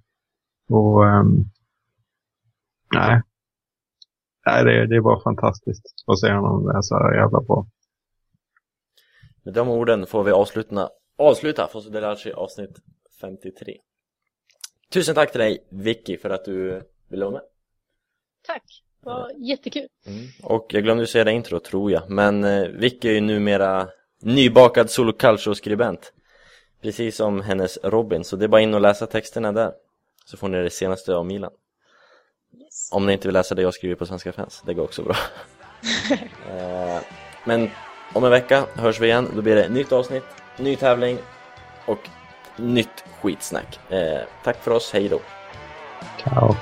Och 0.70 1.08
ehm, 1.08 1.46
nej. 2.96 3.22
Nej, 4.46 4.64
det, 4.64 4.88
det 4.88 4.96
är 4.96 5.02
bara 5.02 5.24
fantastiskt 5.24 5.86
att 6.08 6.20
se 6.20 6.32
honom 6.32 6.68
här 6.92 7.16
jävla 7.16 7.42
bra. 7.42 7.68
Med 9.44 9.54
de 9.54 9.70
orden 9.70 10.08
får 10.08 10.24
vi 10.24 10.32
avsluta, 10.32 10.90
avsluta 11.18 11.68
Fosso 11.68 11.90
Delaci 11.90 12.32
avsnitt 12.32 12.80
53. 13.22 13.78
Tusen 14.94 15.16
tack 15.16 15.32
till 15.32 15.40
dig 15.40 15.68
Vicky 15.70 16.18
för 16.18 16.30
att 16.30 16.46
du 16.46 16.82
ville 17.08 17.26
vara 17.26 17.34
med. 17.34 17.42
Tack, 18.48 18.64
det 19.00 19.10
var 19.10 19.32
jättekul. 19.38 19.88
Och 20.44 20.68
jag 20.70 20.84
glömde 20.84 21.08
säga 21.08 21.24
det 21.24 21.32
intro 21.32 21.60
tror 21.60 21.92
jag, 21.92 22.10
men 22.10 22.44
eh, 22.44 22.68
Vicky 22.68 23.10
är 23.10 23.14
ju 23.14 23.22
numera 23.22 23.88
nybakad 24.22 24.90
solo 24.90 25.14
calcio-skribent. 25.14 26.14
Precis 26.82 27.16
som 27.16 27.42
hennes 27.42 27.78
Robin, 27.84 28.24
så 28.24 28.36
det 28.36 28.46
är 28.46 28.48
bara 28.48 28.62
in 28.62 28.74
och 28.74 28.82
läsa 28.82 29.08
texterna 29.08 29.52
där. 29.52 29.74
Så 30.26 30.38
får 30.38 30.48
ni 30.48 30.64
det 30.64 30.70
senaste 30.70 31.16
av 31.16 31.26
Milan. 31.26 31.52
Om 32.92 33.06
ni 33.06 33.14
inte 33.14 33.28
vill 33.28 33.34
läsa 33.34 33.56
det 33.56 33.62
jag 33.62 33.74
skriver 33.74 33.96
på 33.96 34.06
Svenska 34.06 34.32
fans, 34.34 34.64
det 34.66 34.74
går 34.74 34.84
också 34.84 35.04
bra. 35.04 35.16
Eh, 36.52 37.00
Men 37.44 37.70
om 38.14 38.24
en 38.24 38.32
vecka 38.32 38.66
hörs 38.76 39.00
vi 39.00 39.08
igen, 39.08 39.30
då 39.36 39.42
blir 39.42 39.56
det 39.56 39.70
nytt 39.70 39.92
avsnitt, 39.92 40.24
ny 40.58 40.76
tävling 40.76 41.18
och 41.86 42.10
nytt 42.56 43.04
skitsnack. 43.22 43.80
Eh, 43.92 44.20
Tack 44.44 44.58
för 44.64 44.72
oss, 44.72 44.94
hej 44.94 45.10
då! 45.10 45.20
Ciao. 46.24 46.56